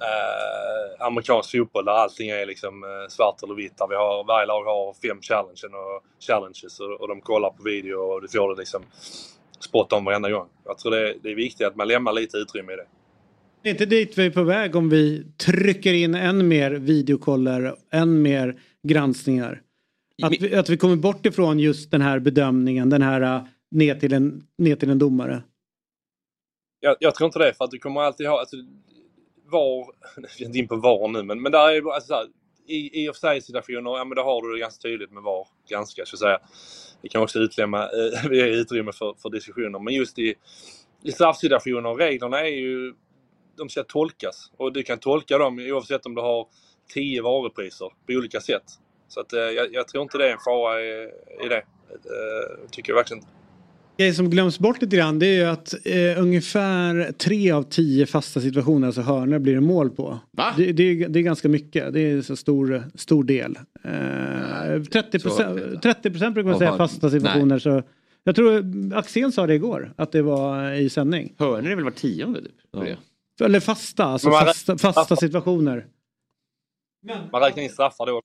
[0.01, 3.79] eh, amerikansk fotboll där allting är liksom eh, svart eller vitt.
[3.79, 7.63] Där vi har, varje lag har fem challenges och, challenges och, och de kollar på
[7.63, 8.83] video och du får det liksom
[9.61, 10.49] spot on varenda gång.
[10.65, 12.87] Jag tror det är, det är viktigt att man lämnar lite utrymme i det.
[13.63, 17.75] Det är inte dit vi är på väg om vi trycker in än mer videokoller,
[17.93, 19.63] än mer granskningar.
[20.23, 23.95] Att vi, att vi kommer bort ifrån just den här bedömningen, den här uh, ner
[23.95, 25.43] till en, ner till en domare.
[26.81, 28.57] Jag, jag tror inte det för att du kommer alltid ha, alltså,
[29.45, 29.87] var,
[30.17, 32.27] jag ska inte in på var nu, men, men där är, alltså, så här,
[32.69, 35.49] i, i offside-situationer, ja men då har du det ganska tydligt med VAR.
[35.69, 36.39] Ganska, ska jag säga.
[37.03, 37.83] Det kan också utlämna
[38.25, 39.79] eh, ge utrymme för, för diskussioner.
[39.79, 40.35] Men just i,
[41.03, 42.95] i straffsituationer, reglerna är ju,
[43.57, 44.51] de ska tolkas.
[44.57, 46.47] Och du kan tolka dem oavsett om du har
[46.89, 48.63] 10 varupriser på olika sätt.
[49.09, 51.09] Så att, eh, jag, jag tror inte det är en fara i,
[51.45, 51.63] i det.
[51.91, 53.33] Eh, tycker jag verkligen inte.
[53.99, 58.07] grej som glöms bort lite grann det är ju att eh, ungefär tre av tio
[58.07, 60.19] fasta situationer, alltså hörnor, blir det mål på.
[60.57, 63.59] Det, det, är, det är ganska mycket, det är så stor, stor del.
[63.85, 67.59] Eh, 30 procent 30 brukar man Ja, säga fasta situationer.
[67.59, 67.83] Så
[68.25, 68.65] jag tror
[68.95, 71.35] Axén sa det igår, att det var i sändning.
[71.39, 72.53] Hörnor är väl var tionde typ?
[73.39, 73.45] det.
[73.45, 75.87] Eller fasta, alltså fasta, fasta situationer.
[77.33, 78.21] Man räknar in straffar då.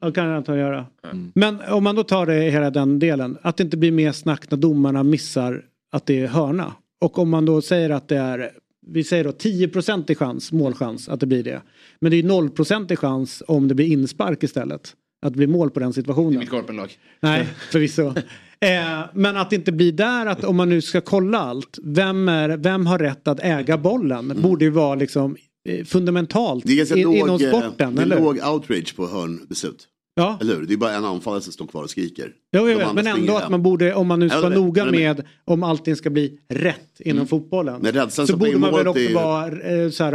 [0.00, 0.86] Ja, kan jag antagligen göra.
[1.34, 3.38] Men om man då tar det hela den delen.
[3.42, 6.72] Att det inte blir mer snack när domarna missar att det är hörna.
[7.00, 8.50] Och om man då säger att det är,
[8.86, 11.62] vi säger då 10% i chans, målchans att det blir det.
[12.00, 14.96] Men det är 0% i chans om det blir inspark istället.
[15.22, 16.38] Att det blir mål på den situationen.
[16.38, 16.98] Mitt korpenlag.
[17.20, 18.06] Nej, förvisso.
[18.60, 21.78] eh, men att det inte blir där att om man nu ska kolla allt.
[21.82, 24.42] Vem, är, vem har rätt att äga bollen?
[24.42, 25.36] Borde ju vara liksom
[25.84, 27.94] fundamentalt Det är in, låg, inom eh, sporten.
[27.94, 28.20] det är eller?
[28.20, 29.88] låg outrage på hörnbeslut.
[30.14, 30.38] Ja.
[30.40, 30.66] Eller hur?
[30.66, 32.32] Det är bara en anfallare som står kvar och skriker.
[32.56, 35.62] Jo, andra men ändå att man borde, om man nu ska vara noga med om
[35.62, 37.80] allting ska bli rätt inom fotbollen.
[37.82, 40.12] Men rädslan så borde man väl också är vara, eh, så här,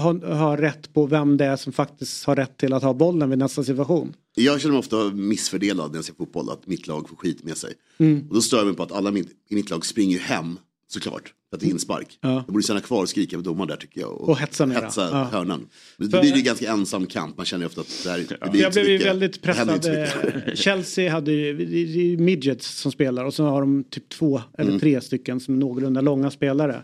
[0.00, 3.30] ha, ha rätt på vem det är som faktiskt har rätt till att ha bollen
[3.30, 4.14] vid nästa situation.
[4.34, 7.56] Jag känner mig ofta missfördelad när jag ser fotboll, att mitt lag får skit med
[7.56, 7.72] sig.
[7.98, 8.28] Mm.
[8.28, 10.58] Och då stör jag mig på att alla mitt, i mitt lag springer hem,
[10.88, 12.18] såklart, för att det är inspark.
[12.20, 12.42] Ja.
[12.46, 14.20] De borde stanna kvar och skrika på domaren där tycker jag.
[14.20, 14.80] Och hetsa mera.
[14.80, 15.24] hetsa Ja.
[15.24, 15.66] hörnan.
[15.96, 18.50] Men det blir ju ganska ensam kamp, man känner ju ofta att det här det
[18.50, 19.86] blir jag blev ju väldigt pressad.
[19.86, 24.80] Eh, Chelsea hade ju midgets som spelar och så har de typ två eller Mm.
[24.80, 26.82] tre stycken som är någorlunda långa spelare.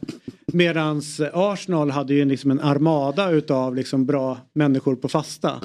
[0.52, 5.60] Medans Arsenal hade ju liksom en armada utav liksom bra människor på fasta.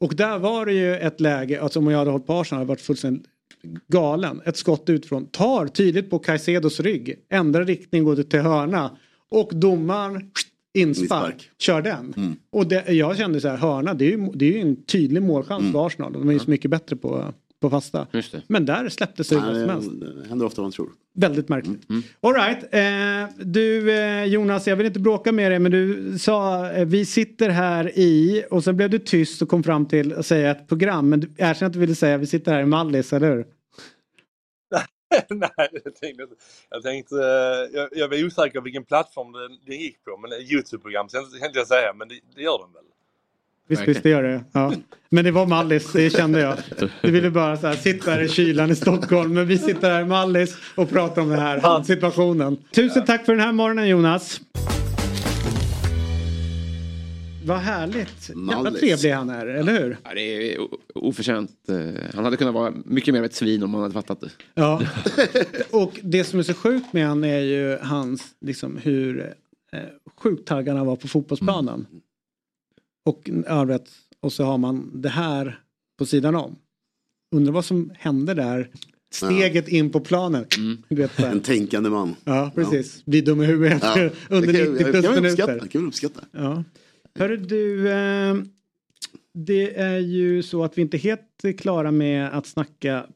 [0.00, 2.64] Och där var det ju ett läge, alltså om jag hade hållit på Arsenal hade
[2.64, 3.24] jag varit fullständigt
[3.88, 4.42] galen.
[4.44, 8.96] Ett skott utifrån, tar tydligt på Caicedos rygg, ändrar riktning, går till hörna
[9.30, 10.30] och domaren
[10.74, 12.14] inspark, kör den.
[12.16, 12.36] Mm.
[12.50, 15.22] Och det, jag kände så här, hörna det är ju, det är ju en tydlig
[15.22, 15.72] målchans Mm.
[15.72, 16.12] för Arsenal.
[16.12, 17.32] De är ju så mycket bättre på,
[17.62, 18.06] på fasta.
[18.12, 18.42] Just det.
[18.46, 19.90] Men där släpptes det hur som helst.
[20.00, 20.88] det händer ofta vad man tror.
[21.14, 21.82] Väldigt märkligt.
[22.20, 22.74] All right.
[22.74, 27.06] Eh, du eh, Jonas, jag vill inte bråka med dig men du sa eh, vi
[27.06, 30.68] sitter här i och sen blev du tyst och kom fram till att säga ett
[30.68, 31.08] program.
[31.08, 33.46] Men du erkänn att du ville säga vi sitter här i Mallis, eller hur?
[35.28, 36.26] Nej, jag tänkte,
[36.70, 40.16] jag, tänkte eh, jag, jag var osäker på vilken plattform den, den gick på.
[40.16, 41.08] Men Youtube-program
[41.44, 42.84] inte jag säga, men det, det gör den väl?
[43.68, 44.44] Visst, visst det gör det.
[44.52, 44.72] Ja.
[45.10, 46.56] Men det var Mallis, det kände jag.
[47.02, 49.34] Du ville bara så här, sitta här i kylan i Stockholm.
[49.34, 52.56] Men vi sitter här i Mallis och pratar om den här situationen.
[52.74, 54.40] Tusen tack för den här morgonen Jonas.
[57.44, 58.30] Vad härligt.
[58.50, 59.96] Jävla trevlig han är, eller hur?
[60.04, 60.58] Ja, det är
[60.94, 61.50] oförtjänt.
[61.68, 61.76] eh,
[62.14, 64.30] Han hade kunnat vara mycket mer av ett svin om han hade fattat det.
[64.54, 64.82] Ja.
[65.70, 69.32] och det som är så sjukt med han är ju hans, liksom hur
[69.72, 69.80] eh,
[70.22, 71.86] sjukt taggad han var på fotbollsplanen.
[73.06, 75.60] Och, ja, vet, och så har man det här
[75.98, 76.56] på sidan om.
[77.34, 78.70] Undrar vad som hände där.
[79.14, 80.00] Steget in på
[81.16, 81.30] så här.
[81.32, 82.14] En tänkande man.
[82.24, 83.04] Ja, precis.
[83.04, 84.10] Bli dum i huvudet Ja.
[84.28, 85.28] under Det kan- 90 plus minuter.
[85.28, 86.20] uppskatta, kan man uppskatta.
[86.32, 86.64] Ja.
[87.18, 88.34] Hörru du, eh,
[89.34, 93.06] det är ju så att vi inte är helt klara med att snacka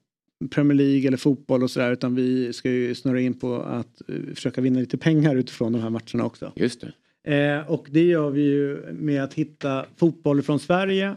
[0.50, 4.34] Premier League eller fotboll och sådär utan vi ska ju snurra in på att eh,
[4.34, 6.52] försöka vinna lite pengar utifrån de här matcherna också.
[6.56, 6.92] Just det.
[7.26, 11.16] Eh, och det gör vi ju med att hitta fotboll från Sverige,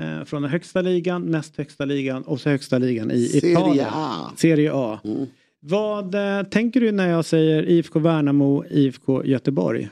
[0.00, 3.88] eh, från den högsta ligan, näst högsta ligan och så högsta ligan i Serie Italien.
[3.92, 4.32] A.
[4.36, 5.00] Serie A.
[5.04, 5.26] Mm.
[5.60, 9.90] Vad eh, tänker du när jag säger IFK Värnamo, IFK Göteborg?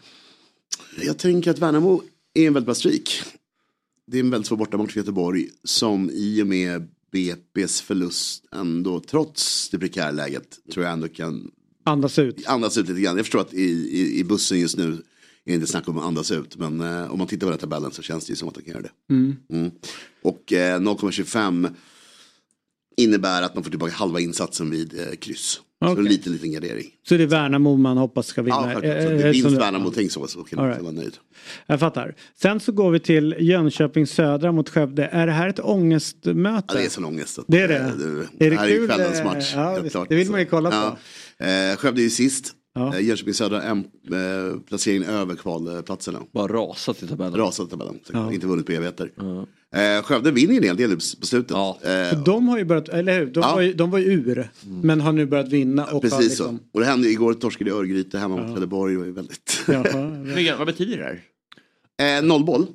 [1.03, 2.03] Jag tänker att Värnamo
[2.35, 3.23] är en väldigt bra streak.
[4.07, 9.01] Det är en väldigt svår bortamatch för Göteborg som i och med BP's förlust ändå,
[9.01, 11.51] trots det prekära läget, tror jag ändå kan
[11.85, 12.47] Andas ut.
[12.47, 13.17] andas ut lite grann.
[13.17, 14.99] Jag förstår att i, i, i bussen just nu
[15.47, 17.53] är det inte snack om att andas ut, men eh, om man tittar på den
[17.53, 19.15] här tabellen så känns det ju som att de kan göra det.
[19.15, 19.37] Mm.
[19.53, 19.71] Mm.
[20.23, 21.75] Och eh, 0,25
[22.97, 25.61] innebär att man får tillbaka halva insatsen vid eh, kryss.
[25.85, 25.99] Så Okej.
[25.99, 26.87] en liten, liten gardering.
[27.09, 28.57] Så det är Värnamo man hoppas ska vinna?
[28.57, 28.97] Ja, självklart.
[28.97, 30.83] Eh, Så eh, det vinst som- Värnamo, tänk så, så kan man right.
[30.83, 31.17] vara nöjd.
[31.67, 32.15] Jag fattar.
[32.43, 35.05] Sen så går vi till Jönköping Södra mot Skövde.
[35.07, 36.65] Är det här ett ångestmöte?
[36.75, 37.39] Ja, det är sån ångest.
[37.49, 37.77] Det är det?
[37.77, 37.91] eh, Är
[38.39, 39.53] det det här är ju kul, kvällens eh, match.
[39.95, 40.07] ja.
[40.09, 40.97] Det vill man ju kolla på.
[41.39, 41.47] Ja.
[41.47, 42.53] Eh, Skövde är ju sist.
[42.75, 42.95] Ja.
[42.95, 46.19] Eh, Jönköping Södra en eh, placering över kvalplatserna.
[46.33, 47.35] Bara rasat i tabellen.
[47.37, 47.99] Rasat i tabellen.
[48.13, 48.33] Ja.
[48.33, 49.13] Inte vunnit på evigheter.
[49.75, 51.51] Eh, Skövde vinner ju en hel del på slutet.
[51.57, 53.27] Eh, För de har ju börjat, eller hur?
[53.27, 53.55] De, Ja.
[53.55, 54.51] var, ju, de var ju ur.
[54.83, 55.85] Men har nu börjat vinna.
[55.87, 56.65] Och Precis liksom, så.
[56.73, 58.97] Och det hände igår, torskade i Örgryte hemma mot Trelleborg.
[58.97, 59.65] Var ju väldigt...
[59.69, 62.19] Jaha, vad betyder det här?
[62.19, 62.67] eh, nollboll.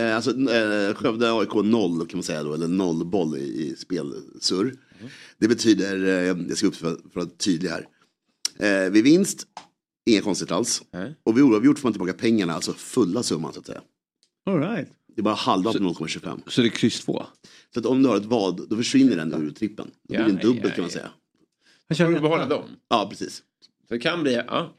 [0.00, 4.74] Eh, alltså eh, Skövde AIK 0 kan man säga då, eller nollboll i, i spelsurr.
[5.38, 6.12] Det betyder, eh,
[6.48, 7.86] jag ska upp för, för att vara tydlig här.
[8.58, 9.46] Eh, vid vinst,
[10.10, 10.82] inga konstigt alls.
[11.24, 13.80] Och vid oavgjort får man tillbaka pengarna, alltså fulla summan så att säga.
[14.46, 14.88] All right.
[15.14, 16.40] Det är bara halva på 0,25.
[16.46, 17.22] Så det är kryss 2?
[17.74, 19.90] Så att om du har ett vad, då försvinner den ur trippen.
[20.08, 20.92] Då blir det en Ja, dubbel ja, kan man ja.
[20.92, 21.10] säga.
[21.88, 22.62] Jag Får du känner, behålla dem?
[22.88, 23.36] Ja, precis.
[23.88, 24.74] Så det kan bli, ja.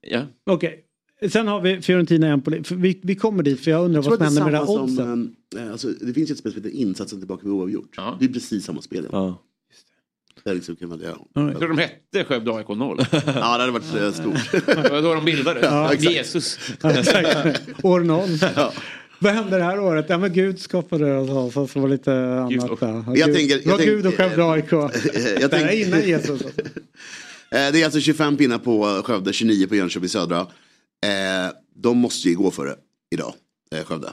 [0.00, 0.22] ja.
[0.46, 0.84] Okej.
[1.30, 2.64] Sen har vi Fiorentina Empoli.
[2.64, 4.58] För Vi, vi kommer dit för jag undrar Jag vad att som det är händer
[4.58, 5.24] med samma det här som,
[5.54, 5.66] oddsen.
[5.66, 7.96] eh, alltså, det finns ju ett spel som heter Insatsen tillbaka vid oavgjort.
[8.18, 9.06] Det är precis samma spel.
[9.12, 9.42] Ja.
[10.44, 11.26] Det är liksom kan man, ja.
[11.34, 12.98] Jag tror de hette Skövde AIK 0.
[13.12, 14.52] ja, det hade varit eh, stort.
[14.66, 15.62] Det var då de bildades.
[15.64, 16.14] Ja, exakt.
[16.14, 16.58] Jesus.
[16.82, 16.90] Ja.
[17.82, 18.28] År noll.
[19.18, 20.06] Vad hände det här året?
[20.08, 22.88] Ja men Gud skapade och så, så, var det lite annat där.
[22.88, 24.72] Ja, Jag Gud, tänker- det var jag Gud och tänker- Skövde AIK.
[24.72, 24.90] jag
[25.50, 26.30] Det här är tänker- innan Jesus.
[26.30, 26.48] alltså.
[27.50, 30.40] Eh, Det är alltså 25 pinnar på Skövde, 29 på Jönköping Södra.
[30.40, 32.76] Eh, De måste ju gå för det
[33.14, 33.34] idag,
[33.74, 34.08] eh, Skövde.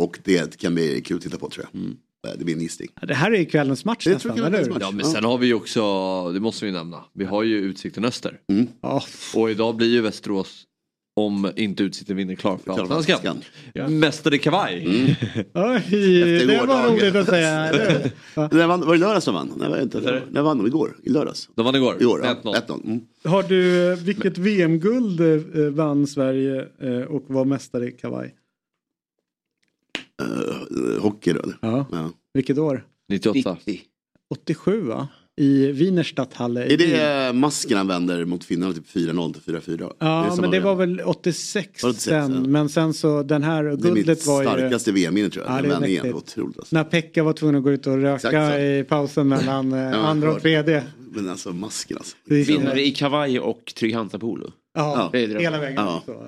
[0.00, 1.80] Och det kan bli kul att titta på tror jag.
[1.80, 1.96] Mm.
[2.38, 2.88] Det blir en gissning.
[3.00, 4.80] Ja, Det här är ju kvällens match Det tror nästan, eller hur?
[4.80, 5.82] Ja men sen har vi ju också,
[6.32, 8.38] det måste vi nämna, vi har ju Utsikten Öster.
[8.82, 9.02] Ja.
[9.34, 10.64] Och idag blir ju Västerås,
[11.16, 13.16] om inte Utsikten vinner, klar för Allsvenskan.
[13.16, 13.98] Allsvenskan.
[13.98, 14.84] Mästare i kavaj.
[15.54, 17.72] Oj, Efter det var roligt att säga.
[18.52, 19.52] När vann, var det lördags de vann?
[19.56, 20.22] Nej, inte.
[20.30, 20.66] När vann de?
[20.66, 20.96] Igår?
[21.02, 21.48] I lördags?
[21.56, 21.96] De vann igår.
[22.00, 22.36] Igår, ja.
[22.42, 22.54] 1-0.
[22.66, 22.84] 1-0.
[22.84, 23.00] Mm.
[23.24, 28.34] Har du, vilket VM-guld eh, vann Sverige eh, och var mästare i kavaj?
[30.22, 31.52] Eh, hockey då?
[31.60, 31.86] Ja.
[31.92, 32.10] Ja.
[32.34, 32.84] Vilket år?
[33.08, 33.56] 98.
[34.30, 35.08] 87 va?
[35.40, 36.64] I Wienerstadthalle.
[36.72, 39.92] Är det eh, masken han vänder mot finnarna typ 4-0 till 4-4?
[39.98, 42.34] Ja, samma men det var väl 86 Var det 86, sen.
[42.34, 42.40] ja.
[42.50, 44.48] Men sen så den här Det är mitt guldet var ju...
[44.48, 45.52] starkaste VM-minne tror jag.
[45.52, 46.14] Ja, Den det är var mäktigt.
[46.14, 46.58] otroligt.
[46.58, 46.76] Alltså.
[46.76, 50.32] När Pekka var tvungen att gå ut och röka i pausen mellan eh, Ja, andra
[50.32, 50.84] och tredje.
[51.12, 52.16] Men alltså masken alltså.
[52.24, 54.50] Det är så- Vinner i kavaj och Trygg Polo.
[54.74, 55.76] Ja, Det är hela vägen.
[55.84, 56.02] Ja.
[56.06, 56.18] Så, eh,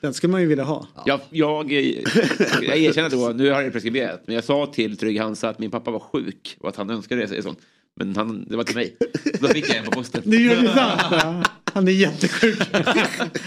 [0.00, 0.86] den skulle man ju vilja ha.
[1.06, 5.48] Jag, jag, jag erkänner då, nu har det preskriberat, men jag sa till Trygg Hansa
[5.48, 7.58] att min pappa var sjuk och att han önskade sig sånt.
[7.98, 8.96] Men han, det var till mig.
[9.40, 10.22] Då fick jag en på posten.
[10.24, 11.02] Det gör det sant.
[11.10, 11.42] Ja.
[11.72, 12.58] Han är jättesjuk.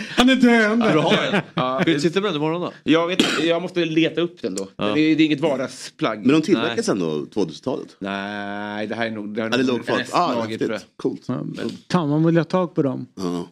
[0.10, 0.92] Han är döende.
[0.92, 1.42] Du har en.
[1.54, 2.72] Ja, med den imorgon då?
[2.84, 4.68] jag, vet, jag måste leta upp den då.
[4.76, 6.20] Det, är, det är inget vardagsplagg.
[6.20, 7.96] Men de tillverkas ändå 2000-talet?
[8.00, 9.36] Nej, det här är nog...
[9.36, 10.04] Det här Ja, det är låg kvar.
[10.12, 10.46] Ah, jag.
[10.46, 10.88] häftigt.
[10.96, 11.26] Coolt.
[11.92, 13.06] Fan, man vill ha tag på dem.
[13.16, 13.48] Ja.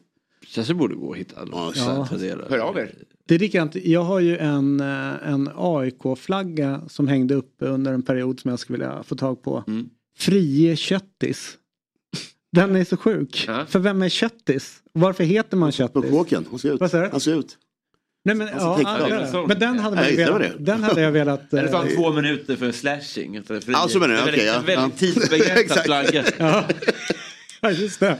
[0.55, 1.35] Kanske borde gå att hitta.
[1.51, 2.07] Ja, Ja.
[2.49, 2.91] Hör av er.
[3.27, 3.75] Det är likadant.
[3.75, 8.59] Jag har ju en, eh, en AIK-flagga som hängde uppe under en period som jag
[8.59, 9.63] skulle vilja få tag på.
[9.67, 9.89] Mm.
[10.17, 11.55] Frie Köttis.
[12.51, 13.43] Den är så sjuk.
[13.47, 13.65] Ja.
[13.65, 14.79] För vem är Köttis?
[14.93, 16.11] Varför heter man På Köttis?
[16.11, 16.79] kåken, han ser ut.
[16.81, 17.09] Vad du?
[17.11, 17.57] Han ser ut.
[18.25, 19.01] Nej, men, Alltså, ja, tecknad.
[19.09, 19.45] ja, ja.
[19.47, 20.63] men den hade, gissar velat, det.
[20.63, 21.53] den hade jag velat...
[21.53, 23.37] Eller fan eh, två minuter för slashing.
[23.37, 24.25] Alltså, för Ja, så menar du, en
[24.65, 24.89] väldigt, ja.
[24.97, 26.23] tidsbegränsad flagga.
[27.61, 27.71] ja.
[27.71, 28.17] just det.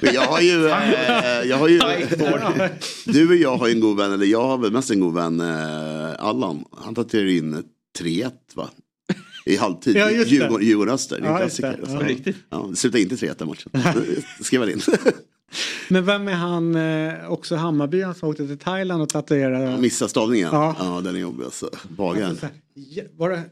[0.00, 1.80] Men jag har ju, eh, jag har ju,
[3.04, 5.14] du och jag har ju en god vän, eller jag har väl mest en god
[5.14, 6.64] vän, eh, Allan.
[6.76, 7.64] Han tatuerade in
[7.98, 8.68] 3-1 va?
[9.46, 9.96] I halvtid.
[9.96, 10.10] Ja.
[10.10, 11.80] Djurgården, Djurgården Öster, det är en klassiker.
[11.86, 11.98] Ja.
[12.08, 12.36] Riktigt.
[12.50, 13.70] Ja, det slutade inte 3-1 den matchen.
[14.38, 14.80] Det skrev han in.
[15.88, 19.78] Men vem är han, eh, också Hammarby, han som åkte till Thailand och tatuerade?
[19.80, 20.48] Missa stavningen.
[20.52, 20.76] Ja.
[20.78, 21.00] Ja.
[21.04, 21.70] den är jobbig alltså.
[21.88, 22.38] Bagaren.
[23.16, 23.42] Var det?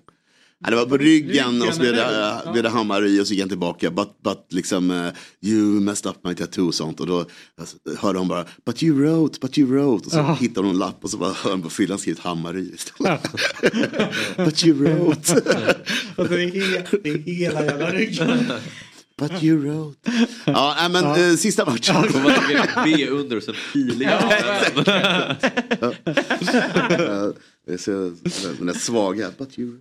[0.65, 1.99] Ja, det var på ryggen, Ryggen, och så blev det,
[2.45, 2.53] Ja.
[2.53, 3.91] blev det Hammarby och så gick han tillbaka.
[3.91, 5.09] But, but liksom, eh,
[5.41, 7.01] you messed up my tattoo och sånt.
[7.01, 7.25] Och då
[7.61, 10.07] alltså, hörde hon bara, but you wrote, but you wrote.
[10.07, 10.35] Och så Ja.
[10.41, 13.23] hittade hon en lapp och så bara hörde hon på fyllan skrivit Hammarby istället.
[14.37, 15.33] but you wrote.
[16.17, 18.53] Alltså, det, är det är hela jävla ryggen.
[19.19, 20.13] but you wrote.
[20.45, 21.19] Ja, men Ja.
[21.19, 21.95] Eh, sista matchen.
[22.09, 24.21] Får man lägga B under och sen i Ja,
[27.67, 27.91] det är så,
[28.59, 29.31] den där svaga.
[29.39, 29.79] But you...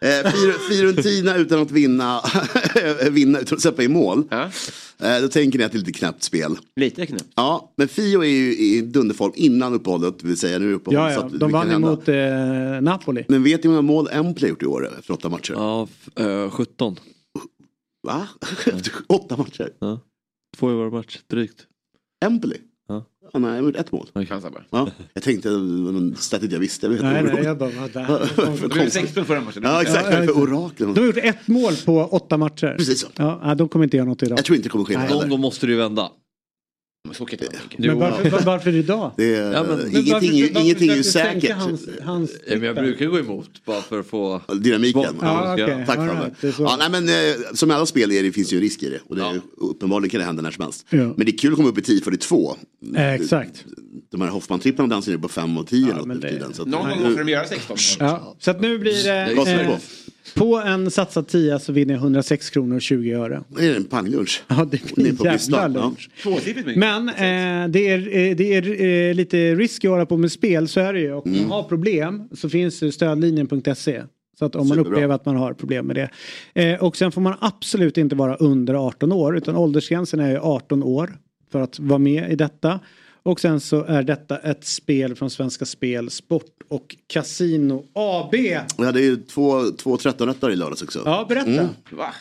[0.00, 0.32] Eh,
[0.70, 2.20] Fiorentina utan att vinna,
[3.10, 4.24] vinna utan att släppa i mål.
[4.30, 4.50] Ja.
[4.98, 6.56] Eh, då tänker ni att det är lite knäppt spel.
[6.76, 7.24] Lite knäppt.
[7.34, 10.94] Ja, men Fio är ju i dunderform innan uppehållet, vill säga nu är det uppehåll.
[10.94, 11.26] Ja, så ja.
[11.26, 11.88] att De vann hända.
[11.88, 13.24] emot eh, Napoli.
[13.28, 15.52] Men vet ni hur många mål Empoli har gjort i år efter åtta matcher?
[15.56, 16.96] Ja, f- eh, 17.
[18.06, 18.28] Va?
[18.66, 19.72] Efter åtta matcher?
[19.78, 20.00] Ja.
[20.56, 21.66] Två i var match, drygt.
[22.24, 22.56] Empoli?
[23.42, 24.06] Jag har gjort ett mål.
[24.14, 24.64] Bara.
[24.70, 26.86] Ja, jag tänkte, det var någon statistik jag visste.
[26.86, 28.62] Jag Nej, nej, jag bara, där?
[28.62, 29.62] Det blev 16 förra matchen.
[29.64, 30.06] Ja, exakt.
[30.10, 30.94] Ja, För oraklen.
[30.94, 32.74] De har gjort ett mål på åtta matcher.
[32.78, 33.06] Precis så.
[33.16, 34.38] Ja, de kommer inte göra något idag.
[34.38, 34.98] Jag tror inte det kommer ske.
[35.14, 36.10] Någon gång måste ju vända.
[37.06, 37.50] Men Så kan vara.
[37.78, 39.10] Men varför, var- varför idag?
[39.16, 41.50] Det är, Ja, men- Men ingenting, varför- varför ingenting är ju du säkert.
[41.56, 44.40] Hans, hans men jag brukar gå emot bara för att få...
[44.60, 45.02] Dynamiken.
[45.02, 45.84] Ja, Ja, okej.
[45.86, 46.54] Tack för right, det.
[46.58, 48.88] Ja, nej, men, eh, som i alla spel är det, finns ju en risk i
[48.90, 49.00] det.
[49.08, 49.40] Och det är, Ja.
[49.56, 50.86] Uppenbarligen kan det hända när som helst.
[50.90, 50.96] Ja.
[50.98, 52.56] Men det är kul att komma upp i 10-42.
[52.96, 53.64] Eh, exakt.
[54.10, 56.54] De här Hoffman-tripplarna dansar ju på 5 och 10 Ja, något det- tiden.
[56.54, 58.08] Så att- Någon gång måste de göra 16 mål.
[58.10, 59.62] Ja, så att nu blir det...
[59.62, 59.78] Eh?
[60.34, 63.42] På en satsad 10 så vinner jag 106 kronor och 20 öre.
[63.48, 64.42] Det är en panglunch.
[64.48, 65.68] Ja, det blir är en jävla ja.
[65.68, 66.10] lunch.
[66.46, 66.76] Mycket.
[66.76, 70.68] Men eh, det är, eh, det är eh, lite risk att hålla på med spel,
[70.68, 71.12] så är det ju.
[71.12, 71.48] Och om Mm.
[71.48, 74.02] man har problem så finns det stödlinjen.se.
[74.38, 74.92] Så att om man Superbra.
[74.92, 76.10] upplever att man har problem med det.
[76.62, 80.38] Eh, och sen får man absolut inte vara under 18 år utan åldersgränsen är ju
[80.38, 81.16] 18 år
[81.52, 82.80] för att vara med i detta.
[83.26, 88.32] Och sen så är detta ett spel från Svenska Spel, Sport och Casino AB.
[88.78, 91.02] Vi hade ju två, två 13 i lördags också.
[91.04, 91.50] Ja, berätta.
[91.50, 91.66] Mm.
[91.90, 92.14] Va?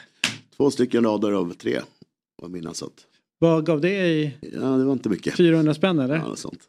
[0.58, 1.82] Två stycken rader av tre.
[2.42, 2.92] Vad minnas att.
[3.40, 5.36] Vad gav det i Ja, det var inte mycket.
[5.36, 6.16] 400 spänn eller?
[6.16, 6.60] Ja, något sånt.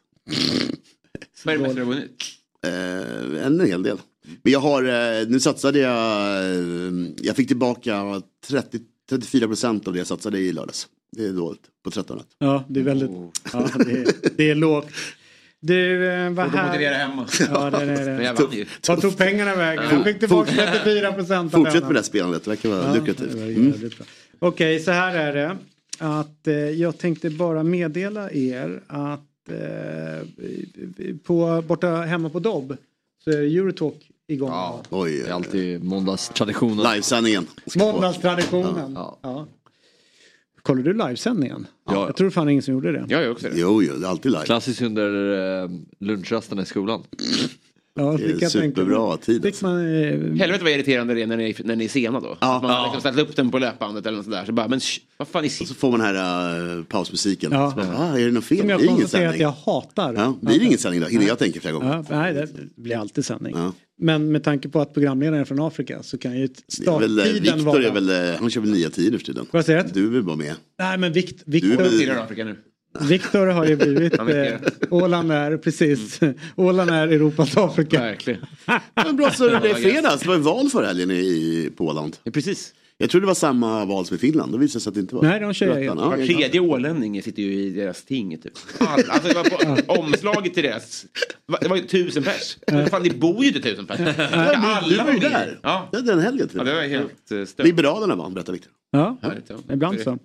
[1.45, 2.23] Vad är det mesta du har vunnit?
[2.65, 3.97] Eh, en hel del.
[4.41, 6.91] Men jag har, eh, nu satsade jag, eh,
[7.21, 10.87] jag fick tillbaka 30, 34 procent av det jag satsade i lördags.
[11.11, 13.09] Det är dåligt på 13 Ja, det är väldigt...
[13.53, 14.07] Ja, det, är,
[14.37, 14.87] det är lågt.
[15.59, 16.67] Du, eh, vad Får de här...
[16.67, 17.27] motivera hemma.
[17.39, 18.33] Ja, det det.
[18.39, 18.65] vann ju.
[18.87, 19.83] Vad tog pengarna vägen?
[19.91, 22.93] Jag fick tillbaka 34 procent av Fortsätt med det här spelandet, det verkar vara Ja,
[22.95, 23.31] lukrativt.
[23.31, 23.73] det var Mm.
[24.39, 25.57] Okej, så här är det.
[25.99, 30.27] Att eh, jag tänkte bara meddela er att eh,
[31.23, 32.77] på, borta hemma på Dobb
[33.23, 34.49] så är Eurotalk igång.
[34.49, 36.91] Ja, Oj, det är alltid måndagstraditionen.
[36.93, 37.47] Livesändningen.
[37.75, 38.91] Måndagstraditionen.
[38.95, 39.19] Ja.
[39.21, 39.47] Ja.
[40.61, 41.67] Kollar du livesändningen?
[41.85, 42.05] Ja.
[42.07, 43.05] Jag tror fan ingen som gjorde det.
[43.09, 43.59] Jag gör också det.
[43.59, 44.45] Jo, jo, det är alltid live.
[44.45, 47.03] Klassiskt under eh, lunchrasten i skolan.
[47.99, 49.43] Ja, Det är superbra tid.
[49.43, 52.37] Fick man, eh, Helvete vad irriterande det är när ni, när ni är sena då.
[52.41, 52.59] Ja.
[52.61, 54.45] Man har liksom ställt upp den på löpbandet eller något sådär.
[54.45, 57.51] Så bara, men sh, vad fan är Och så får man den här uh, pausmusiken.
[57.51, 57.69] Ja.
[57.71, 58.57] Så bara, ah, är det något fel?
[58.57, 59.41] som Det jag är ingen konstaterar att sändning.
[59.65, 60.13] jag hatar.
[60.13, 61.07] Ja, blir det ingen sändning då?
[61.07, 62.05] Hinner jag tänka flera gånger?
[62.09, 63.55] Ja, nej, det blir alltid sändning.
[63.99, 67.23] Men med tanke på att programledaren är från Afrika så kan ju är väl, eh,
[67.25, 67.83] starttiden Viktor vara...
[67.83, 69.45] är väl, eh, han kör väl nya tider nu för tiden.
[69.51, 69.89] Vad säger du?
[70.01, 70.53] Du är väl bara med?
[70.79, 72.55] Nej men Vikt, Du är väl- Afrika nu.
[72.99, 74.13] Viktor har ju blivit...
[74.29, 74.59] Eh,
[74.89, 76.19] Åland är, precis.
[76.55, 77.99] Åland är Europas Afrika.
[77.99, 78.39] Verkligen.
[79.05, 82.17] Men bra så det blev fredags, det var ju val förra helgen i på Åland.
[82.23, 82.73] Ja, precis.
[82.99, 85.15] Jag trodde det var samma val som i Finland, det visade sig att det inte
[85.15, 85.21] var.
[85.23, 85.93] Nej, de kör Rättan, eget.
[85.97, 88.37] ja, Var tredje ålänning sitter ju i deras ting.
[88.37, 88.53] Typ.
[88.79, 91.05] All, alltså det var på omslaget till deras...
[91.61, 92.57] Det var ju tusen pers.
[92.89, 93.99] Fan det bor ju inte tusen pers.
[93.99, 95.59] Men du var ju där.
[95.63, 95.89] Ja.
[95.91, 96.49] Det är den helgen.
[96.53, 97.65] ja, det var helt uh, stört.
[97.65, 98.71] Liberalerna vann, berättar Viktor.
[98.91, 99.17] Ja.
[99.73, 100.17] ibland så.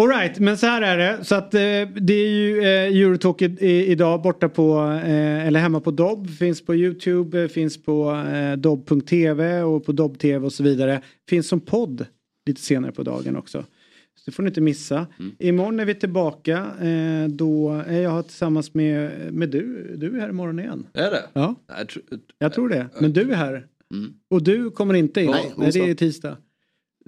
[0.00, 1.24] Alright, men så här är det.
[1.24, 1.60] Så att eh,
[2.00, 6.30] det är ju eh, Eurotalk i, i, idag borta på, eh, eller hemma på Dobb.
[6.30, 11.00] Finns på YouTube, eh, finns på eh, dobb.tv och på Dobb-tv och så vidare.
[11.28, 12.06] Finns som podd
[12.46, 13.62] lite senare på dagen också.
[14.18, 15.06] Så det får ni inte missa.
[15.38, 16.66] Imorgon är vi tillbaka.
[16.82, 19.94] Eh, då är jag tillsammans med, med du.
[19.96, 20.86] Du är här imorgon igen.
[20.94, 21.22] Är det?
[21.32, 21.54] Ja,
[22.38, 22.88] jag tror- det.
[23.00, 23.66] Men du är här.
[24.30, 25.30] Och du kommer inte in.
[25.30, 26.36] Nej, Nej, det är tisdag.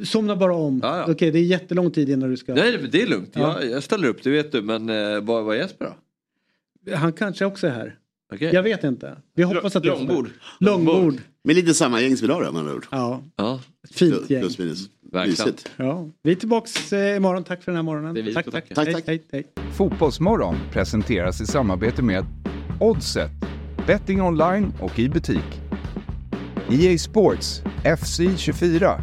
[0.04, 0.80] Somna bara om.
[0.82, 1.12] Ja, ja.
[1.12, 2.54] Okej, det är jättelång tid innan du ska...
[2.54, 3.30] Nej, det är lugnt.
[3.32, 3.62] Ja.
[3.62, 4.62] Jag, jag ställer upp, det vet du.
[4.62, 6.94] Men eh, vad, är Jesper då?
[6.94, 7.98] Han kanske också är här.
[8.34, 8.50] Okej.
[8.54, 9.16] Jag vet inte.
[9.34, 9.98] Vi hoppas att det är så.
[9.98, 10.30] Långbord.
[10.60, 11.14] Långbord.
[11.44, 12.86] Men lite samma gäng som idag då, med andra ord.
[12.90, 13.60] Ja, Ja,
[13.90, 14.40] fint gäng.
[14.40, 14.88] Plus minus.
[15.12, 15.54] Verkligen.
[15.76, 16.08] Ja.
[16.22, 17.44] Vi är tillbaks eh, imorgon.
[17.44, 18.14] Tack för den här morgonen.
[18.14, 18.68] Det är vi tack, tack.
[18.68, 18.74] tackar.
[18.74, 19.06] Tack, Hej, tack.
[19.32, 19.72] hej, hej.
[19.72, 22.24] Fotbollsmorgon presenteras i samarbete med
[22.80, 23.30] Oddset,
[23.86, 25.60] betting online och i butik.
[26.70, 27.62] EA Sports,
[27.98, 29.02] FC 24.